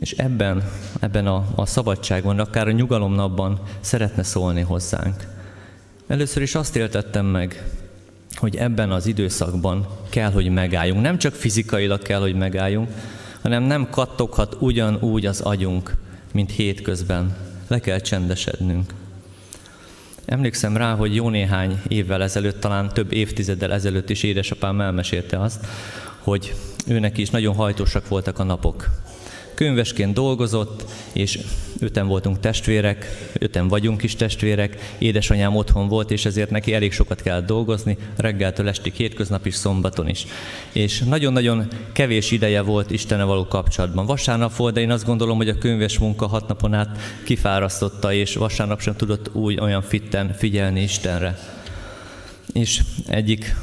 És 0.00 0.12
ebben, 0.12 0.62
ebben 1.00 1.26
a, 1.26 1.46
a 1.54 1.66
szabadságban, 1.66 2.38
akár 2.38 2.68
a 2.68 2.70
nyugalomnapban 2.70 3.60
szeretne 3.80 4.22
szólni 4.22 4.60
hozzánk. 4.60 5.26
Először 6.06 6.42
is 6.42 6.54
azt 6.54 6.76
éltettem 6.76 7.26
meg, 7.26 7.64
hogy 8.34 8.56
ebben 8.56 8.90
az 8.90 9.06
időszakban 9.06 9.86
kell, 10.08 10.30
hogy 10.30 10.48
megálljunk. 10.48 11.02
Nem 11.02 11.18
csak 11.18 11.34
fizikailag 11.34 12.02
kell, 12.02 12.20
hogy 12.20 12.34
megálljunk, 12.34 12.88
hanem 13.42 13.62
nem 13.62 13.90
kattoghat 13.90 14.56
ugyanúgy 14.60 15.26
az 15.26 15.40
agyunk, 15.40 15.96
mint 16.32 16.50
hétközben. 16.50 17.36
Le 17.68 17.78
kell 17.78 17.98
csendesednünk. 17.98 18.94
Emlékszem 20.26 20.76
rá, 20.76 20.94
hogy 20.94 21.14
jó 21.14 21.28
néhány 21.28 21.80
évvel 21.88 22.22
ezelőtt, 22.22 22.60
talán 22.60 22.88
több 22.88 23.12
évtizeddel 23.12 23.72
ezelőtt 23.72 24.10
is 24.10 24.22
édesapám 24.22 24.80
elmesélte 24.80 25.40
azt, 25.40 25.66
hogy 26.18 26.54
őnek 26.86 27.18
is 27.18 27.30
nagyon 27.30 27.54
hajtósak 27.54 28.08
voltak 28.08 28.38
a 28.38 28.44
napok 28.44 28.88
könyvesként 29.56 30.14
dolgozott, 30.14 30.84
és 31.12 31.38
öten 31.80 32.06
voltunk 32.06 32.40
testvérek, 32.40 33.30
öten 33.38 33.68
vagyunk 33.68 34.02
is 34.02 34.14
testvérek, 34.16 34.94
édesanyám 34.98 35.56
otthon 35.56 35.88
volt, 35.88 36.10
és 36.10 36.24
ezért 36.24 36.50
neki 36.50 36.74
elég 36.74 36.92
sokat 36.92 37.22
kell 37.22 37.40
dolgozni, 37.40 37.96
reggeltől 38.16 38.68
estig, 38.68 38.92
hétköznap 38.92 39.46
is, 39.46 39.54
szombaton 39.54 40.08
is. 40.08 40.26
És 40.72 40.98
nagyon-nagyon 40.98 41.66
kevés 41.92 42.30
ideje 42.30 42.60
volt 42.60 42.90
Istene 42.90 43.24
való 43.24 43.46
kapcsolatban. 43.46 44.06
Vasárnap 44.06 44.56
volt, 44.56 44.74
de 44.74 44.80
én 44.80 44.90
azt 44.90 45.06
gondolom, 45.06 45.36
hogy 45.36 45.48
a 45.48 45.58
könyves 45.58 45.98
munka 45.98 46.26
hat 46.26 46.48
napon 46.48 46.74
át 46.74 46.98
kifárasztotta, 47.24 48.12
és 48.12 48.34
vasárnap 48.34 48.80
sem 48.80 48.96
tudott 48.96 49.34
úgy 49.34 49.60
olyan 49.60 49.82
fitten 49.82 50.34
figyelni 50.38 50.82
Istenre. 50.82 51.38
És 52.52 52.82
egyik 53.06 53.54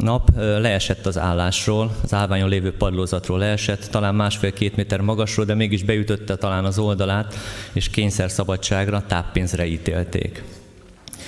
nap 0.00 0.30
leesett 0.36 1.06
az 1.06 1.18
állásról, 1.18 1.96
az 2.02 2.14
állványon 2.14 2.48
lévő 2.48 2.72
padlózatról 2.72 3.38
leesett, 3.38 3.86
talán 3.90 4.14
másfél-két 4.14 4.76
méter 4.76 5.00
magasról, 5.00 5.44
de 5.44 5.54
mégis 5.54 5.82
beütötte 5.82 6.36
talán 6.36 6.64
az 6.64 6.78
oldalát, 6.78 7.34
és 7.72 7.90
kényszer 7.90 8.30
szabadságra, 8.30 9.02
táppénzre 9.06 9.66
ítélték. 9.66 10.44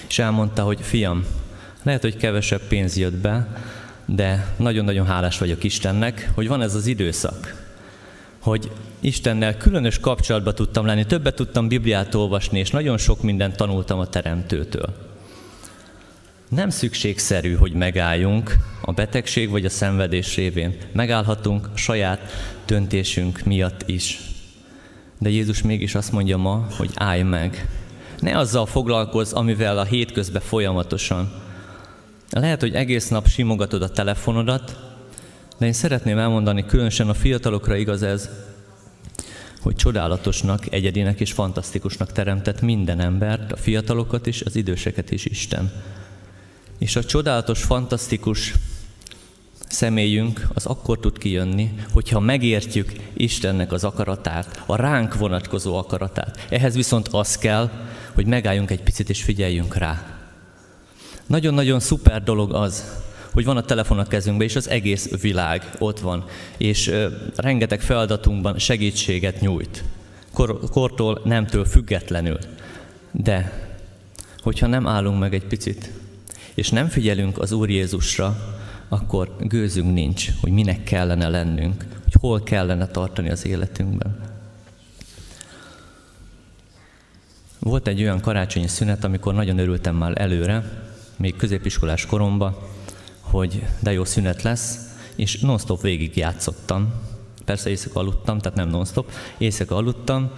És 0.08 0.18
elmondta, 0.18 0.62
hogy 0.62 0.78
fiam, 0.80 1.24
lehet, 1.82 2.02
hogy 2.02 2.16
kevesebb 2.16 2.60
pénz 2.68 2.96
jött 2.96 3.16
be, 3.16 3.48
de 4.06 4.54
nagyon-nagyon 4.56 5.06
hálás 5.06 5.38
vagyok 5.38 5.64
Istennek, 5.64 6.30
hogy 6.34 6.48
van 6.48 6.62
ez 6.62 6.74
az 6.74 6.86
időszak, 6.86 7.64
hogy 8.38 8.70
Istennel 9.00 9.56
különös 9.56 9.98
kapcsolatba 9.98 10.52
tudtam 10.52 10.86
lenni, 10.86 11.06
többet 11.06 11.34
tudtam 11.34 11.68
Bibliát 11.68 12.14
olvasni, 12.14 12.58
és 12.58 12.70
nagyon 12.70 12.98
sok 12.98 13.22
mindent 13.22 13.56
tanultam 13.56 13.98
a 13.98 14.06
Teremtőtől. 14.06 15.13
Nem 16.54 16.70
szükségszerű, 16.70 17.54
hogy 17.54 17.72
megálljunk 17.72 18.56
a 18.80 18.92
betegség 18.92 19.50
vagy 19.50 19.64
a 19.64 19.68
szenvedés 19.68 20.36
révén. 20.36 20.76
Megállhatunk 20.92 21.68
saját 21.74 22.20
döntésünk 22.66 23.44
miatt 23.44 23.88
is. 23.88 24.20
De 25.18 25.28
Jézus 25.28 25.62
mégis 25.62 25.94
azt 25.94 26.12
mondja 26.12 26.36
ma, 26.36 26.66
hogy 26.76 26.90
állj 26.94 27.22
meg. 27.22 27.68
Ne 28.20 28.38
azzal 28.38 28.66
foglalkozz, 28.66 29.32
amivel 29.32 29.78
a 29.78 29.84
hétközben 29.84 30.42
folyamatosan. 30.42 31.32
Lehet, 32.30 32.60
hogy 32.60 32.74
egész 32.74 33.08
nap 33.08 33.28
simogatod 33.28 33.82
a 33.82 33.90
telefonodat, 33.90 34.78
de 35.58 35.66
én 35.66 35.72
szeretném 35.72 36.18
elmondani, 36.18 36.66
különösen 36.66 37.08
a 37.08 37.14
fiatalokra 37.14 37.76
igaz 37.76 38.02
ez, 38.02 38.28
hogy 39.60 39.76
csodálatosnak, 39.76 40.72
egyedinek 40.72 41.20
és 41.20 41.32
fantasztikusnak 41.32 42.12
teremtett 42.12 42.60
minden 42.60 43.00
embert, 43.00 43.52
a 43.52 43.56
fiatalokat 43.56 44.26
is, 44.26 44.42
az 44.42 44.56
időseket 44.56 45.10
is 45.10 45.24
Isten. 45.24 45.72
És 46.78 46.96
a 46.96 47.04
csodálatos, 47.04 47.62
fantasztikus 47.62 48.54
személyünk 49.68 50.46
az 50.54 50.66
akkor 50.66 50.98
tud 50.98 51.18
kijönni, 51.18 51.74
hogyha 51.92 52.20
megértjük 52.20 52.92
Istennek 53.12 53.72
az 53.72 53.84
akaratát, 53.84 54.62
a 54.66 54.76
ránk 54.76 55.16
vonatkozó 55.16 55.76
akaratát. 55.76 56.46
Ehhez 56.48 56.74
viszont 56.74 57.08
az 57.08 57.38
kell, 57.38 57.70
hogy 58.14 58.26
megálljunk 58.26 58.70
egy 58.70 58.82
picit 58.82 59.08
és 59.08 59.22
figyeljünk 59.22 59.76
rá. 59.76 60.18
Nagyon-nagyon 61.26 61.80
szuper 61.80 62.22
dolog 62.22 62.54
az, 62.54 62.84
hogy 63.32 63.44
van 63.44 63.56
a 63.56 63.64
telefon 63.64 63.98
a 63.98 64.06
kezünkben, 64.06 64.46
és 64.46 64.56
az 64.56 64.68
egész 64.68 65.20
világ 65.20 65.70
ott 65.78 66.00
van, 66.00 66.24
és 66.56 66.92
rengeteg 67.36 67.80
feladatunkban 67.80 68.58
segítséget 68.58 69.40
nyújt. 69.40 69.84
Kor, 70.32 70.58
kortól, 70.70 71.20
nemtől 71.24 71.64
függetlenül. 71.64 72.38
De, 73.10 73.52
hogyha 74.38 74.66
nem 74.66 74.86
állunk 74.86 75.18
meg 75.18 75.34
egy 75.34 75.46
picit, 75.46 75.90
és 76.54 76.70
nem 76.70 76.88
figyelünk 76.88 77.38
az 77.38 77.52
Úr 77.52 77.70
Jézusra, 77.70 78.54
akkor 78.88 79.36
gőzünk 79.40 79.92
nincs, 79.92 80.30
hogy 80.40 80.52
minek 80.52 80.82
kellene 80.82 81.28
lennünk, 81.28 81.84
hogy 82.02 82.12
hol 82.20 82.42
kellene 82.42 82.86
tartani 82.86 83.30
az 83.30 83.46
életünkben. 83.46 84.20
Volt 87.58 87.86
egy 87.86 88.02
olyan 88.02 88.20
karácsonyi 88.20 88.66
szünet, 88.66 89.04
amikor 89.04 89.34
nagyon 89.34 89.58
örültem 89.58 89.96
már 89.96 90.20
előre, 90.20 90.82
még 91.16 91.36
középiskolás 91.36 92.06
koromban, 92.06 92.56
hogy 93.20 93.62
de 93.80 93.92
jó 93.92 94.04
szünet 94.04 94.42
lesz, 94.42 94.78
és 95.16 95.40
non-stop 95.40 95.80
végig 95.80 96.16
játszottam. 96.16 96.92
Persze 97.44 97.70
éjszaka 97.70 98.00
aludtam, 98.00 98.38
tehát 98.38 98.58
nem 98.58 98.68
non-stop, 98.68 99.10
éjszaka 99.38 99.76
aludtam, 99.76 100.30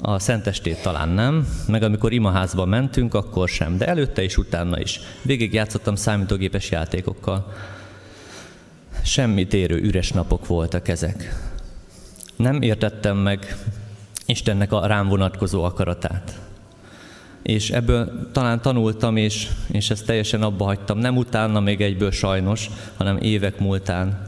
a 0.00 0.18
szentestét 0.18 0.82
talán 0.82 1.08
nem, 1.08 1.48
meg 1.68 1.82
amikor 1.82 2.12
imaházba 2.12 2.64
mentünk, 2.64 3.14
akkor 3.14 3.48
sem, 3.48 3.78
de 3.78 3.86
előtte 3.86 4.22
és 4.22 4.36
utána 4.36 4.80
is. 4.80 5.00
Végig 5.22 5.52
játszottam 5.52 5.94
számítógépes 5.94 6.70
játékokkal. 6.70 7.52
Semmit 9.02 9.54
érő 9.54 9.76
üres 9.76 10.10
napok 10.10 10.46
voltak 10.46 10.88
ezek. 10.88 11.44
Nem 12.36 12.62
értettem 12.62 13.16
meg 13.16 13.56
Istennek 14.26 14.72
a 14.72 14.86
rám 14.86 15.08
vonatkozó 15.08 15.64
akaratát. 15.64 16.40
És 17.42 17.70
ebből 17.70 18.30
talán 18.32 18.60
tanultam, 18.60 19.16
és, 19.16 19.48
és 19.66 19.90
ezt 19.90 20.06
teljesen 20.06 20.42
abba 20.42 20.64
hagytam. 20.64 20.98
Nem 20.98 21.16
utána 21.16 21.60
még 21.60 21.80
egyből 21.80 22.10
sajnos, 22.10 22.70
hanem 22.96 23.18
évek 23.18 23.58
múltán. 23.58 24.26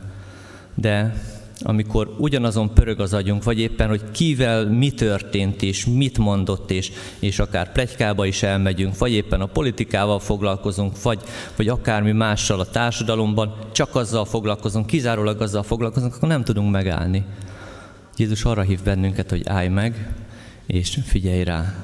De 0.75 1.15
amikor 1.63 2.15
ugyanazon 2.19 2.75
pörög 2.75 3.01
az 3.01 3.15
agyunk, 3.15 3.45
vagy 3.45 3.59
éppen, 3.59 3.89
hogy 3.89 4.11
kivel 4.11 4.67
mi 4.67 4.91
történt, 4.91 5.63
és 5.63 5.87
mit 5.87 6.19
mondott, 6.19 6.71
és, 6.71 6.93
és 7.19 7.39
akár 7.39 7.73
plegykába 7.73 8.25
is 8.27 8.43
elmegyünk, 8.43 8.99
vagy 8.99 9.13
éppen 9.13 9.41
a 9.41 9.47
politikával 9.47 10.19
foglalkozunk, 10.19 11.03
vagy, 11.03 11.21
vagy 11.57 11.69
akármi 11.69 12.13
mással 12.13 12.61
a 12.61 12.71
társadalomban, 12.71 13.55
csak 13.73 13.95
azzal 13.95 14.25
foglalkozunk, 14.25 14.87
kizárólag 14.87 15.41
azzal 15.41 15.63
foglalkozunk, 15.63 16.15
akkor 16.15 16.29
nem 16.29 16.45
tudunk 16.45 16.71
megállni. 16.71 17.25
Jézus 18.17 18.45
arra 18.45 18.63
hív 18.63 18.83
bennünket, 18.83 19.31
hogy 19.31 19.43
állj 19.47 19.69
meg, 19.69 20.15
és 20.67 20.99
figyelj 21.05 21.45
rá. 21.45 21.75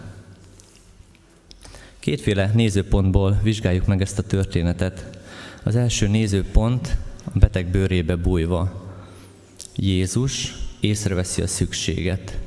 Kétféle 1.98 2.50
nézőpontból 2.54 3.40
vizsgáljuk 3.42 3.86
meg 3.86 4.00
ezt 4.00 4.18
a 4.18 4.22
történetet. 4.22 5.18
Az 5.62 5.76
első 5.76 6.08
nézőpont 6.08 6.96
a 7.24 7.38
beteg 7.38 7.66
bőrébe 7.66 8.16
bújva. 8.16 8.83
Jézus 9.76 10.54
észreveszi 10.80 11.42
a 11.42 11.46
szükséget. 11.46 12.38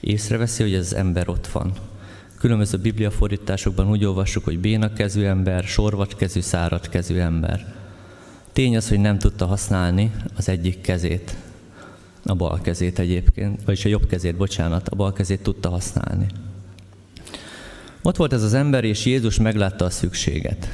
Észreveszi, 0.00 0.62
hogy 0.62 0.74
az 0.74 0.94
ember 0.94 1.28
ott 1.28 1.46
van. 1.46 1.72
Különböző 2.38 2.78
bibliafordításokban 2.78 3.90
úgy 3.90 4.04
olvassuk, 4.04 4.44
hogy 4.44 4.58
bénakezű 4.58 5.24
ember, 5.24 5.64
sorvadkezű, 5.64 6.40
száradkezű 6.40 7.18
ember. 7.18 7.74
Tény 8.52 8.76
az, 8.76 8.88
hogy 8.88 8.98
nem 8.98 9.18
tudta 9.18 9.46
használni 9.46 10.12
az 10.36 10.48
egyik 10.48 10.80
kezét, 10.80 11.36
a 12.24 12.34
bal 12.34 12.60
kezét 12.60 12.98
egyébként, 12.98 13.64
vagyis 13.64 13.84
a 13.84 13.88
jobb 13.88 14.06
kezét, 14.06 14.36
bocsánat, 14.36 14.88
a 14.88 14.96
bal 14.96 15.12
kezét 15.12 15.42
tudta 15.42 15.68
használni. 15.68 16.26
Ott 18.02 18.16
volt 18.16 18.32
ez 18.32 18.42
az 18.42 18.54
ember, 18.54 18.84
és 18.84 19.04
Jézus 19.04 19.38
meglátta 19.38 19.84
a 19.84 19.90
szükséget. 19.90 20.68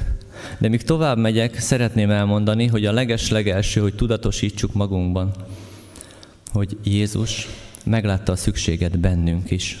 De 0.57 0.67
míg 0.67 0.83
tovább 0.83 1.17
megyek, 1.17 1.59
szeretném 1.59 2.09
elmondani, 2.09 2.67
hogy 2.67 2.85
a 2.85 2.91
leges-legelső, 2.91 3.81
hogy 3.81 3.95
tudatosítsuk 3.95 4.73
magunkban, 4.73 5.31
hogy 6.53 6.77
Jézus 6.83 7.47
meglátta 7.85 8.31
a 8.31 8.35
szükséget 8.35 8.99
bennünk 8.99 9.51
is. 9.51 9.77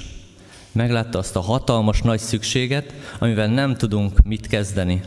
Meglátta 0.71 1.17
azt 1.17 1.35
a 1.35 1.39
hatalmas 1.39 2.01
nagy 2.01 2.19
szükséget, 2.19 2.93
amivel 3.19 3.47
nem 3.47 3.75
tudunk 3.75 4.23
mit 4.23 4.47
kezdeni. 4.47 5.01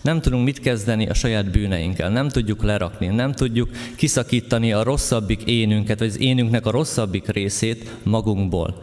Nem 0.00 0.20
tudunk 0.20 0.44
mit 0.44 0.60
kezdeni 0.60 1.08
a 1.08 1.14
saját 1.14 1.50
bűneinkkel, 1.50 2.10
nem 2.10 2.28
tudjuk 2.28 2.62
lerakni, 2.62 3.06
nem 3.06 3.32
tudjuk 3.32 3.70
kiszakítani 3.96 4.72
a 4.72 4.82
rosszabbik 4.82 5.42
énünket, 5.42 5.98
vagy 5.98 6.08
az 6.08 6.20
énünknek 6.20 6.66
a 6.66 6.70
rosszabbik 6.70 7.28
részét 7.28 7.90
magunkból. 8.02 8.82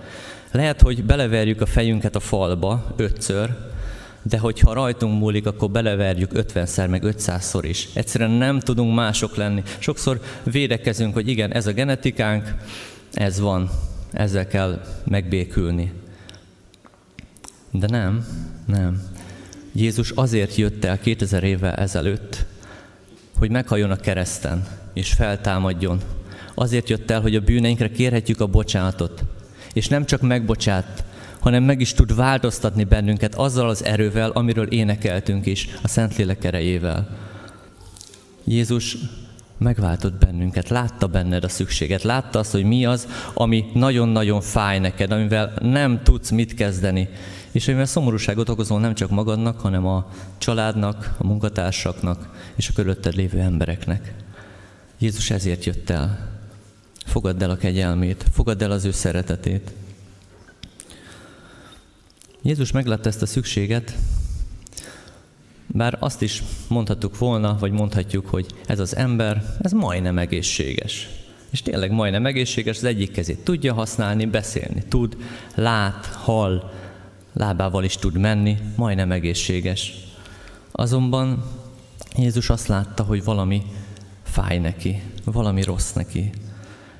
Lehet, 0.51 0.81
hogy 0.81 1.03
beleverjük 1.03 1.61
a 1.61 1.65
fejünket 1.65 2.15
a 2.15 2.19
falba 2.19 2.93
ötször, 2.95 3.49
de 4.21 4.37
hogyha 4.37 4.73
rajtunk 4.73 5.19
múlik, 5.19 5.45
akkor 5.45 5.69
beleverjük 5.69 6.31
50-szer, 6.33 6.89
meg 6.89 7.03
500-szor 7.05 7.59
is. 7.61 7.87
Egyszerűen 7.93 8.31
nem 8.31 8.59
tudunk 8.59 8.95
mások 8.95 9.35
lenni. 9.35 9.63
Sokszor 9.77 10.21
védekezünk, 10.43 11.13
hogy 11.13 11.27
igen, 11.27 11.53
ez 11.53 11.67
a 11.67 11.71
genetikánk, 11.71 12.55
ez 13.13 13.39
van, 13.39 13.69
ezzel 14.11 14.47
kell 14.47 14.81
megbékülni. 15.05 15.91
De 17.71 17.87
nem, 17.87 18.25
nem. 18.65 19.01
Jézus 19.73 20.11
azért 20.11 20.55
jött 20.55 20.85
el 20.85 20.99
2000 20.99 21.43
évvel 21.43 21.73
ezelőtt, 21.73 22.45
hogy 23.39 23.49
meghalljon 23.49 23.91
a 23.91 23.95
kereszten, 23.95 24.67
és 24.93 25.13
feltámadjon. 25.13 26.01
Azért 26.53 26.89
jött 26.89 27.11
el, 27.11 27.21
hogy 27.21 27.35
a 27.35 27.41
bűneinkre 27.41 27.91
kérhetjük 27.91 28.39
a 28.39 28.47
bocsánatot. 28.47 29.23
És 29.73 29.87
nem 29.87 30.05
csak 30.05 30.21
megbocsát, 30.21 31.03
hanem 31.39 31.63
meg 31.63 31.81
is 31.81 31.93
tud 31.93 32.15
változtatni 32.15 32.83
bennünket 32.83 33.35
azzal 33.35 33.69
az 33.69 33.83
erővel, 33.83 34.29
amiről 34.29 34.67
énekeltünk 34.67 35.45
is, 35.45 35.69
a 35.83 35.87
Szentlélek 35.87 36.43
erejével. 36.43 37.17
Jézus 38.43 38.97
megváltott 39.57 40.13
bennünket, 40.13 40.69
látta 40.69 41.07
benned 41.07 41.43
a 41.43 41.49
szükséget, 41.49 42.03
látta 42.03 42.39
azt, 42.39 42.51
hogy 42.51 42.63
mi 42.63 42.85
az, 42.85 43.07
ami 43.33 43.65
nagyon-nagyon 43.73 44.41
fáj 44.41 44.79
neked, 44.79 45.11
amivel 45.11 45.53
nem 45.61 46.03
tudsz 46.03 46.29
mit 46.29 46.53
kezdeni, 46.53 47.09
és 47.51 47.67
amivel 47.67 47.85
szomorúságot 47.85 48.49
okozol 48.49 48.79
nem 48.79 48.95
csak 48.95 49.09
magadnak, 49.09 49.59
hanem 49.59 49.85
a 49.85 50.09
családnak, 50.37 51.15
a 51.17 51.27
munkatársaknak 51.27 52.29
és 52.55 52.69
a 52.69 52.73
körülötted 52.75 53.15
lévő 53.15 53.39
embereknek. 53.39 54.13
Jézus 54.97 55.29
ezért 55.31 55.65
jött 55.65 55.89
el. 55.89 56.29
Fogadd 57.05 57.43
el 57.43 57.49
a 57.49 57.57
kegyelmét, 57.57 58.25
fogadd 58.31 58.63
el 58.63 58.71
az 58.71 58.85
ő 58.85 58.91
szeretetét. 58.91 59.71
Jézus 62.47 62.71
meglátta 62.71 63.09
ezt 63.09 63.21
a 63.21 63.25
szükséget, 63.25 63.97
bár 65.67 65.97
azt 65.99 66.21
is 66.21 66.43
mondhattuk 66.67 67.17
volna, 67.17 67.57
vagy 67.59 67.71
mondhatjuk, 67.71 68.27
hogy 68.27 68.45
ez 68.65 68.79
az 68.79 68.95
ember, 68.95 69.55
ez 69.61 69.71
majdnem 69.71 70.17
egészséges. 70.17 71.09
És 71.49 71.61
tényleg 71.61 71.91
majdnem 71.91 72.25
egészséges, 72.25 72.77
az 72.77 72.83
egyik 72.83 73.11
kezét 73.11 73.43
tudja 73.43 73.73
használni, 73.73 74.25
beszélni 74.25 74.83
tud, 74.87 75.17
lát, 75.55 76.05
hall, 76.05 76.71
lábával 77.33 77.83
is 77.83 77.95
tud 77.95 78.17
menni, 78.17 78.57
majdnem 78.75 79.11
egészséges. 79.11 79.93
Azonban 80.71 81.43
Jézus 82.17 82.49
azt 82.49 82.67
látta, 82.67 83.03
hogy 83.03 83.23
valami 83.23 83.61
fáj 84.23 84.57
neki, 84.57 85.01
valami 85.23 85.63
rossz 85.63 85.93
neki. 85.93 86.29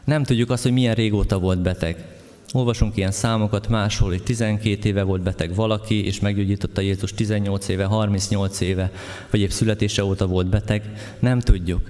Nem 0.04 0.24
tudjuk 0.24 0.50
azt, 0.50 0.64
hogy 0.64 0.72
milyen 0.72 0.96
régóta 0.96 1.40
volt 1.40 1.62
beteg. 1.62 2.16
Olvasunk 2.54 2.98
ilyen 2.98 3.12
számokat 3.12 3.68
máshol, 3.68 4.10
hogy 4.10 4.24
12 4.24 4.88
éve 4.88 5.04
volt 5.04 5.22
beteg 5.22 5.56
valaki, 5.56 6.06
és 6.06 6.20
meggyógyította 6.20 6.82
Jézus 6.82 7.14
18 7.14 7.68
éve, 7.68 7.86
38 7.86 8.60
éve, 8.60 8.92
vagy 9.30 9.40
épp 9.40 9.50
születése 9.50 10.04
óta 10.04 10.28
volt 10.28 10.48
beteg. 10.48 10.92
Nem 11.20 11.40
tudjuk. 11.40 11.90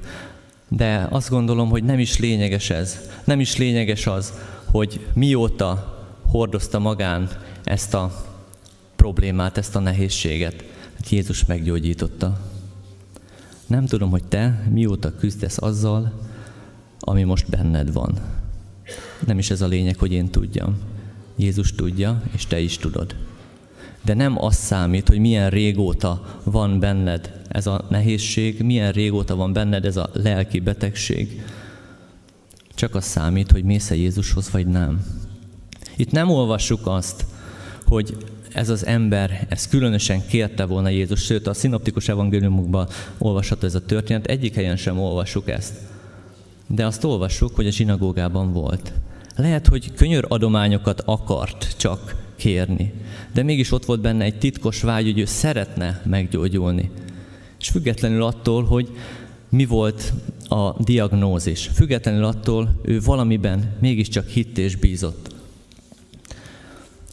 De 0.68 1.08
azt 1.10 1.30
gondolom, 1.30 1.70
hogy 1.70 1.84
nem 1.84 2.00
is 2.00 2.20
lényeges 2.20 2.70
ez. 2.70 3.10
Nem 3.24 3.40
is 3.40 3.58
lényeges 3.58 4.08
az, 4.08 4.34
hogy 4.72 5.08
mióta 5.14 5.96
hordozta 6.26 6.80
magán 6.80 7.30
ezt 7.64 7.94
a 7.94 8.26
problémát, 8.96 9.58
ezt 9.58 9.76
a 9.76 9.80
nehézséget. 9.80 10.64
Hát 10.96 11.10
Jézus 11.10 11.46
meggyógyította. 11.46 12.40
Nem 13.68 13.86
tudom, 13.86 14.10
hogy 14.10 14.24
te 14.24 14.68
mióta 14.70 15.16
küzdesz 15.16 15.62
azzal, 15.62 16.14
ami 17.00 17.24
most 17.24 17.50
benned 17.50 17.94
van. 17.94 18.37
Nem 19.26 19.38
is 19.38 19.50
ez 19.50 19.62
a 19.62 19.68
lényeg, 19.68 19.98
hogy 19.98 20.12
én 20.12 20.30
tudjam. 20.30 20.78
Jézus 21.36 21.76
tudja, 21.76 22.24
és 22.36 22.46
te 22.46 22.60
is 22.60 22.78
tudod. 22.78 23.16
De 24.06 24.14
nem 24.14 24.44
az 24.44 24.56
számít, 24.56 25.08
hogy 25.08 25.20
milyen 25.20 25.50
régóta 25.50 26.40
van 26.44 26.80
benned 26.80 27.42
ez 27.48 27.68
a 27.68 27.86
nehézség, 27.90 28.62
milyen 28.62 28.92
régóta 28.92 29.36
van 29.36 29.54
benned 29.54 29.86
ez 29.86 29.98
a 29.98 30.10
lelki 30.14 30.60
betegség. 30.60 31.42
Csak 32.76 32.96
az 32.96 33.06
számít, 33.06 33.52
hogy 33.52 33.64
mész-e 33.64 33.96
Jézushoz, 33.96 34.52
vagy 34.52 34.68
nem. 34.68 35.06
Itt 35.96 36.12
nem 36.12 36.30
olvassuk 36.30 36.88
azt, 36.88 37.26
hogy 37.86 38.18
ez 38.54 38.70
az 38.70 38.86
ember, 38.86 39.46
ez 39.50 39.68
különösen 39.68 40.28
kérte 40.28 40.66
volna 40.66 40.90
Jézus, 40.90 41.24
sőt 41.24 41.48
a 41.48 41.54
szinoptikus 41.54 42.10
evangéliumokban 42.10 42.88
olvasható 43.18 43.66
ez 43.66 43.76
a 43.76 43.86
történet, 43.86 44.26
egyik 44.26 44.56
helyen 44.56 44.76
sem 44.76 45.00
olvassuk 45.00 45.50
ezt. 45.50 45.74
De 46.68 46.86
azt 46.86 47.04
olvassuk, 47.04 47.56
hogy 47.56 47.68
a 47.68 47.72
zsinagógában 47.72 48.54
volt. 48.54 48.94
Lehet, 49.38 49.68
hogy 49.68 49.94
könyör 49.94 50.26
adományokat 50.28 51.02
akart 51.06 51.76
csak 51.78 52.16
kérni, 52.36 52.94
de 53.34 53.44
mégis 53.44 53.72
ott 53.72 53.86
volt 53.86 54.02
benne 54.02 54.24
egy 54.24 54.38
titkos 54.38 54.82
vágy, 54.82 55.06
hogy 55.06 55.20
ő 55.20 55.26
szeretne 55.26 56.02
meggyógyulni. 56.06 56.92
És 57.60 57.70
függetlenül 57.70 58.24
attól, 58.24 58.64
hogy 58.64 58.90
mi 59.50 59.66
volt 59.66 60.14
a 60.48 60.84
diagnózis, 60.84 61.70
függetlenül 61.74 62.24
attól, 62.24 62.80
ő 62.84 63.00
valamiben 63.00 63.76
mégiscsak 63.80 64.28
hitt 64.28 64.58
és 64.58 64.76
bízott. 64.76 65.36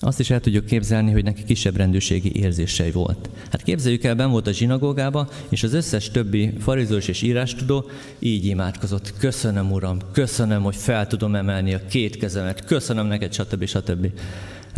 Azt 0.01 0.21
is 0.21 0.31
el 0.31 0.41
tudjuk 0.41 0.65
képzelni, 0.65 1.13
hogy 1.13 1.25
neki 1.25 1.45
kisebb 1.45 1.77
rendőrségi 1.77 2.33
érzései 2.41 2.91
volt. 2.91 3.31
Hát 3.51 3.63
képzeljük 3.63 4.05
el, 4.05 4.15
ben 4.15 4.31
volt 4.31 4.47
a 4.47 4.53
zsinagógába, 4.53 5.29
és 5.49 5.63
az 5.63 5.73
összes 5.73 6.11
többi 6.11 6.53
farizós 6.59 7.09
és 7.09 7.23
írástudó 7.23 7.91
így 8.19 8.45
imádkozott. 8.45 9.15
Köszönöm, 9.19 9.73
Uram, 9.73 9.99
köszönöm, 10.13 10.63
hogy 10.63 10.77
fel 10.77 11.07
tudom 11.07 11.35
emelni 11.35 11.75
a 11.75 11.87
két 11.87 12.17
kezemet, 12.17 12.65
köszönöm 12.65 13.07
neked, 13.07 13.33
stb. 13.33 13.67
stb. 13.67 14.07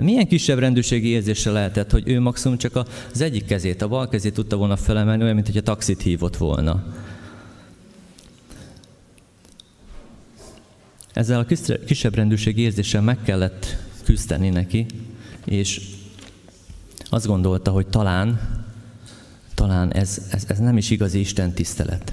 Milyen 0.03 0.27
kisebb 0.27 0.59
rendőrségi 0.59 1.09
érzése 1.09 1.51
lehetett, 1.51 1.91
hogy 1.91 2.09
ő 2.09 2.21
maximum 2.21 2.59
csak 2.59 2.77
az 3.13 3.21
egyik 3.21 3.45
kezét, 3.45 3.83
a 3.83 3.89
bal 3.89 4.09
kezét 4.09 4.35
tudta 4.35 4.57
volna 4.57 4.77
felemelni, 4.77 5.23
olyan, 5.23 5.35
mint 5.35 5.47
hogy 5.47 5.57
a 5.57 5.63
taxit 5.63 6.03
hívott 6.03 6.37
volna. 6.37 6.85
Ezzel 11.13 11.41
a 11.41 11.55
kisebb 11.87 12.15
rendőrségi 12.15 12.63
érzéssel 12.63 13.03
meg 13.03 13.23
kellett 13.23 13.77
küzdeni 14.05 14.49
neki, 14.49 14.87
és 15.47 15.81
azt 17.11 17.27
gondolta, 17.27 17.71
hogy 17.71 17.87
talán, 17.87 18.41
talán 19.55 19.93
ez, 19.93 20.27
ez, 20.31 20.45
ez 20.49 20.59
nem 20.59 20.77
is 20.77 20.91
igazi 20.91 21.19
Isten 21.19 21.53
tisztelet. 21.53 22.13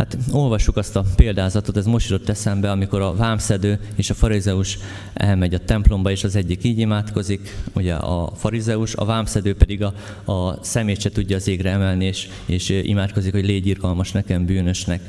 Hát 0.00 0.16
olvassuk 0.32 0.76
azt 0.76 0.96
a 0.96 1.04
példázatot, 1.16 1.76
ez 1.76 1.86
most 1.86 2.10
jutott 2.10 2.28
eszembe, 2.28 2.70
amikor 2.70 3.00
a 3.00 3.14
vámszedő 3.14 3.80
és 3.94 4.10
a 4.10 4.14
farizeus 4.14 4.78
elmegy 5.14 5.54
a 5.54 5.64
templomba, 5.64 6.10
és 6.10 6.24
az 6.24 6.36
egyik 6.36 6.64
így 6.64 6.78
imádkozik, 6.78 7.56
ugye 7.72 7.94
a 7.94 8.32
farizeus, 8.36 8.94
a 8.94 9.04
vámszedő 9.04 9.54
pedig 9.54 9.82
a, 9.82 9.94
a 10.32 10.64
szemét 10.64 11.00
se 11.00 11.10
tudja 11.10 11.36
az 11.36 11.48
égre 11.48 11.70
emelni, 11.70 12.04
és, 12.04 12.28
és 12.46 12.68
imádkozik, 12.68 13.32
hogy 13.32 13.44
légy 13.44 13.66
irgalmas 13.66 14.12
nekem, 14.12 14.46
bűnösnek. 14.46 15.00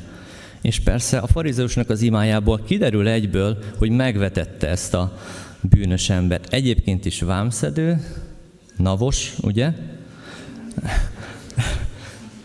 És 0.62 0.80
persze 0.80 1.18
a 1.18 1.28
farizeusnak 1.28 1.90
az 1.90 2.02
imájából 2.02 2.62
kiderül 2.66 3.08
egyből, 3.08 3.58
hogy 3.78 3.90
megvetette 3.90 4.68
ezt 4.68 4.94
a, 4.94 5.18
bűnös 5.62 6.10
embert. 6.10 6.54
Egyébként 6.54 7.06
is 7.06 7.22
vámszedő, 7.22 8.02
navos, 8.78 9.34
ugye? 9.42 9.72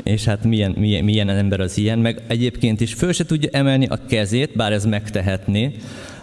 És 0.03 0.25
hát 0.25 0.45
milyen, 0.45 0.71
milyen, 0.71 1.05
milyen 1.05 1.29
ember 1.29 1.61
az 1.61 1.79
ilyen, 1.79 1.99
meg 1.99 2.23
egyébként 2.27 2.81
is 2.81 2.95
föl 2.95 3.13
se 3.13 3.25
tudja 3.25 3.51
emelni 3.53 3.87
a 3.87 4.07
kezét, 4.07 4.57
bár 4.57 4.73
ez 4.73 4.85
megtehetné, 4.85 5.77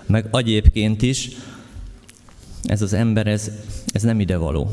meg 0.06 0.26
egyébként 0.32 1.02
is 1.02 1.30
ez 2.64 2.82
az 2.82 2.94
ember, 2.94 3.28
ez, 3.28 3.52
ez 3.94 4.02
nem 4.02 4.20
ide 4.20 4.38
való. 4.38 4.72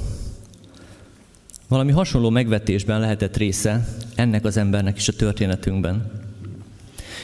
Valami 1.68 1.92
hasonló 1.92 2.30
megvetésben 2.30 3.00
lehetett 3.00 3.36
része 3.36 3.88
ennek 4.14 4.44
az 4.44 4.56
embernek 4.56 4.96
is 4.96 5.08
a 5.08 5.12
történetünkben. 5.12 6.10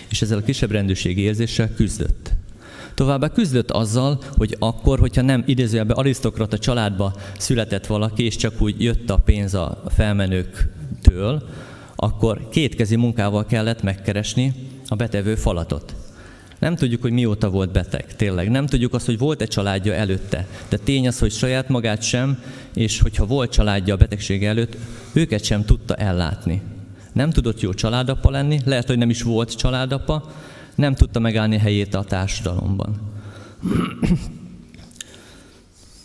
És 0.08 0.22
ezzel 0.22 0.38
a 0.38 0.42
kisebb 0.42 0.70
rendőrségi 0.70 1.20
érzéssel 1.20 1.74
küzdött. 1.74 2.32
Továbbá 2.96 3.28
küzdött 3.28 3.70
azzal, 3.70 4.18
hogy 4.36 4.56
akkor, 4.58 4.98
hogyha 4.98 5.22
nem 5.22 5.42
idézőjelben 5.46 5.96
arisztokrata 5.96 6.58
családba 6.58 7.14
született 7.38 7.86
valaki, 7.86 8.24
és 8.24 8.36
csak 8.36 8.60
úgy 8.60 8.82
jött 8.82 9.10
a 9.10 9.16
pénz 9.16 9.54
a 9.54 9.82
felmenőktől, 9.88 11.48
akkor 11.96 12.48
kétkezi 12.48 12.96
munkával 12.96 13.46
kellett 13.46 13.82
megkeresni 13.82 14.54
a 14.88 14.94
betevő 14.94 15.34
falatot. 15.34 15.94
Nem 16.58 16.76
tudjuk, 16.76 17.02
hogy 17.02 17.12
mióta 17.12 17.50
volt 17.50 17.72
beteg, 17.72 18.16
tényleg. 18.16 18.50
Nem 18.50 18.66
tudjuk 18.66 18.94
azt, 18.94 19.06
hogy 19.06 19.18
volt-e 19.18 19.46
családja 19.46 19.94
előtte. 19.94 20.46
De 20.68 20.76
tény 20.76 21.06
az, 21.06 21.18
hogy 21.18 21.32
saját 21.32 21.68
magát 21.68 22.02
sem, 22.02 22.42
és 22.74 23.00
hogyha 23.00 23.26
volt 23.26 23.50
családja 23.50 23.94
a 23.94 23.98
betegség 23.98 24.44
előtt, 24.44 24.76
őket 25.12 25.44
sem 25.44 25.64
tudta 25.64 25.94
ellátni. 25.94 26.62
Nem 27.12 27.30
tudott 27.30 27.60
jó 27.60 27.72
családapa 27.74 28.30
lenni, 28.30 28.60
lehet, 28.64 28.86
hogy 28.86 28.98
nem 28.98 29.10
is 29.10 29.22
volt 29.22 29.56
családapa, 29.56 30.32
nem 30.76 30.94
tudta 30.94 31.18
megállni 31.18 31.58
helyét 31.58 31.94
a 31.94 32.04
társadalomban. 32.04 33.00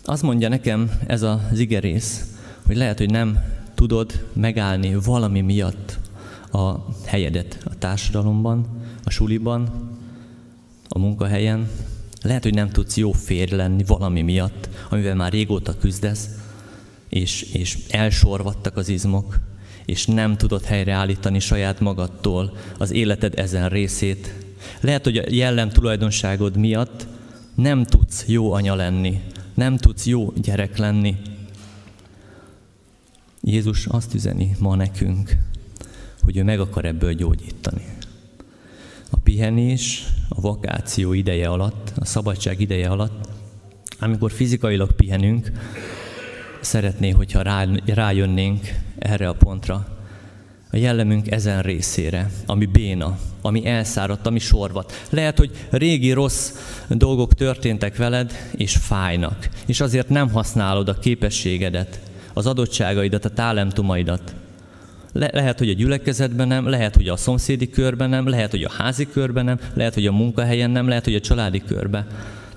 Azt 0.04 0.22
mondja 0.22 0.48
nekem 0.48 0.90
ez 1.06 1.22
az 1.22 1.58
igerész, 1.58 2.24
hogy 2.66 2.76
lehet, 2.76 2.98
hogy 2.98 3.10
nem 3.10 3.38
tudod 3.74 4.26
megállni 4.32 4.94
valami 4.94 5.40
miatt 5.40 5.98
a 6.52 6.74
helyedet 7.04 7.58
a 7.64 7.78
társadalomban, 7.78 8.66
a 9.04 9.10
suliban, 9.10 9.90
a 10.88 10.98
munkahelyen. 10.98 11.68
Lehet, 12.22 12.42
hogy 12.42 12.54
nem 12.54 12.70
tudsz 12.70 12.96
jó 12.96 13.12
férj 13.12 13.54
lenni 13.54 13.84
valami 13.86 14.22
miatt, 14.22 14.68
amivel 14.90 15.14
már 15.14 15.32
régóta 15.32 15.78
küzdesz, 15.78 16.28
és, 17.08 17.42
és 17.42 17.78
elsorvadtak 17.90 18.76
az 18.76 18.88
izmok, 18.88 19.38
és 19.84 20.06
nem 20.06 20.36
tudod 20.36 20.64
helyreállítani 20.64 21.38
saját 21.38 21.80
magadtól 21.80 22.56
az 22.78 22.90
életed 22.90 23.38
ezen 23.38 23.68
részét, 23.68 24.34
lehet, 24.80 25.04
hogy 25.04 25.16
a 25.16 25.24
jellem 25.28 25.68
tulajdonságod 25.68 26.56
miatt 26.56 27.06
nem 27.54 27.84
tudsz 27.84 28.24
jó 28.26 28.52
anya 28.52 28.74
lenni, 28.74 29.20
nem 29.54 29.76
tudsz 29.76 30.06
jó 30.06 30.32
gyerek 30.36 30.76
lenni. 30.76 31.16
Jézus 33.40 33.86
azt 33.86 34.14
üzeni 34.14 34.56
ma 34.58 34.74
nekünk, 34.74 35.36
hogy 36.22 36.36
ő 36.36 36.42
meg 36.42 36.60
akar 36.60 36.84
ebből 36.84 37.12
gyógyítani. 37.12 37.84
A 39.10 39.16
pihenés, 39.16 40.04
a 40.28 40.40
vakáció 40.40 41.12
ideje 41.12 41.48
alatt, 41.48 41.92
a 41.96 42.04
szabadság 42.04 42.60
ideje 42.60 42.88
alatt, 42.88 43.28
amikor 44.00 44.32
fizikailag 44.32 44.92
pihenünk, 44.92 45.50
szeretné, 46.60 47.10
hogyha 47.10 47.68
rájönnénk 47.86 48.66
erre 48.98 49.28
a 49.28 49.32
pontra, 49.32 50.01
a 50.72 50.76
jellemünk 50.76 51.30
ezen 51.30 51.62
részére, 51.62 52.30
ami 52.46 52.66
béna, 52.66 53.18
ami 53.42 53.66
elszáradt, 53.66 54.26
ami 54.26 54.38
sorvat. 54.38 54.92
Lehet, 55.10 55.38
hogy 55.38 55.50
régi 55.70 56.12
rossz 56.12 56.52
dolgok 56.88 57.34
történtek 57.34 57.96
veled, 57.96 58.32
és 58.56 58.76
fájnak, 58.76 59.48
és 59.66 59.80
azért 59.80 60.08
nem 60.08 60.30
használod 60.30 60.88
a 60.88 60.98
képességedet, 60.98 62.00
az 62.32 62.46
adottságaidat, 62.46 63.24
a 63.24 63.28
talentumaidat. 63.28 64.34
Le- 65.12 65.30
lehet, 65.32 65.58
hogy 65.58 65.68
a 65.68 65.74
gyülekezetben 65.74 66.48
nem, 66.48 66.68
lehet, 66.68 66.94
hogy 66.94 67.08
a 67.08 67.16
szomszédi 67.16 67.70
körben 67.70 68.10
nem, 68.10 68.28
lehet, 68.28 68.50
hogy 68.50 68.64
a 68.64 68.72
házi 68.78 69.08
körben 69.08 69.44
nem, 69.44 69.58
lehet, 69.74 69.94
hogy 69.94 70.06
a 70.06 70.12
munkahelyen 70.12 70.70
nem, 70.70 70.88
lehet, 70.88 71.04
hogy 71.04 71.14
a 71.14 71.20
családi 71.20 71.62
körben, 71.66 72.06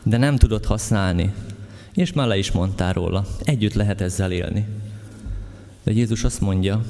de 0.03 0.18
nem 0.18 0.38
tudod 0.38 0.66
használni. 0.66 1.34
És 1.93 2.13
már 2.13 2.28
le 2.28 2.38
is 2.38 2.51
mondtál 2.51 2.93
róla. 2.93 3.26
Együtt 3.43 3.74
lehet 3.74 4.01
ezzel 4.01 4.32
élni. 4.32 4.66
De 5.84 5.91
Jézus 5.91 6.24
azt 6.24 6.41
mondja, 6.41 6.82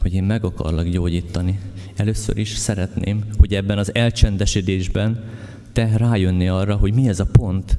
hogy 0.00 0.14
én 0.14 0.24
meg 0.24 0.44
akarlak 0.44 0.86
gyógyítani. 0.88 1.60
Először 1.96 2.38
is 2.38 2.56
szeretném, 2.56 3.24
hogy 3.38 3.54
ebben 3.54 3.78
az 3.78 3.94
elcsendesedésben 3.94 5.24
te 5.72 5.96
rájönni 5.96 6.48
arra, 6.48 6.76
hogy 6.76 6.94
mi 6.94 7.08
ez 7.08 7.20
a 7.20 7.26
pont. 7.32 7.78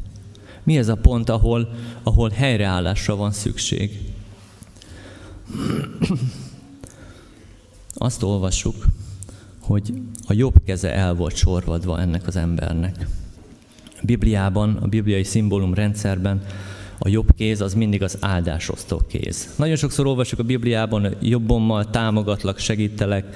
Mi 0.64 0.78
ez 0.78 0.88
a 0.88 0.96
pont, 0.96 1.30
ahol, 1.30 1.70
ahol 2.04 2.30
helyreállásra 2.30 3.16
van 3.16 3.32
szükség. 3.32 4.00
Azt 7.94 8.24
olvassuk, 8.24 8.86
hogy 9.60 9.94
a 10.28 10.34
jobb 10.34 10.54
keze 10.66 10.94
el 10.94 11.14
volt 11.14 11.36
sorvadva 11.36 12.00
ennek 12.00 12.28
az 12.28 12.36
embernek. 12.36 13.08
Bibliában, 14.04 14.76
a 14.76 14.88
bibliai 14.88 15.24
szimbólum 15.24 15.74
rendszerben 15.74 16.42
a 17.00 17.10
jobb 17.10 17.36
kéz 17.36 17.62
az 17.62 17.74
mindig 17.74 18.04
az 18.04 18.18
áldásosztó 18.20 19.02
kéz. 19.08 19.54
Nagyon 19.56 19.76
sokszor 19.76 20.08
olvasjuk 20.08 20.40
a 20.40 20.44
Bibliában, 20.44 21.16
jobbommal 21.22 21.90
támogatlak, 21.90 22.60
segítelek, 22.60 23.36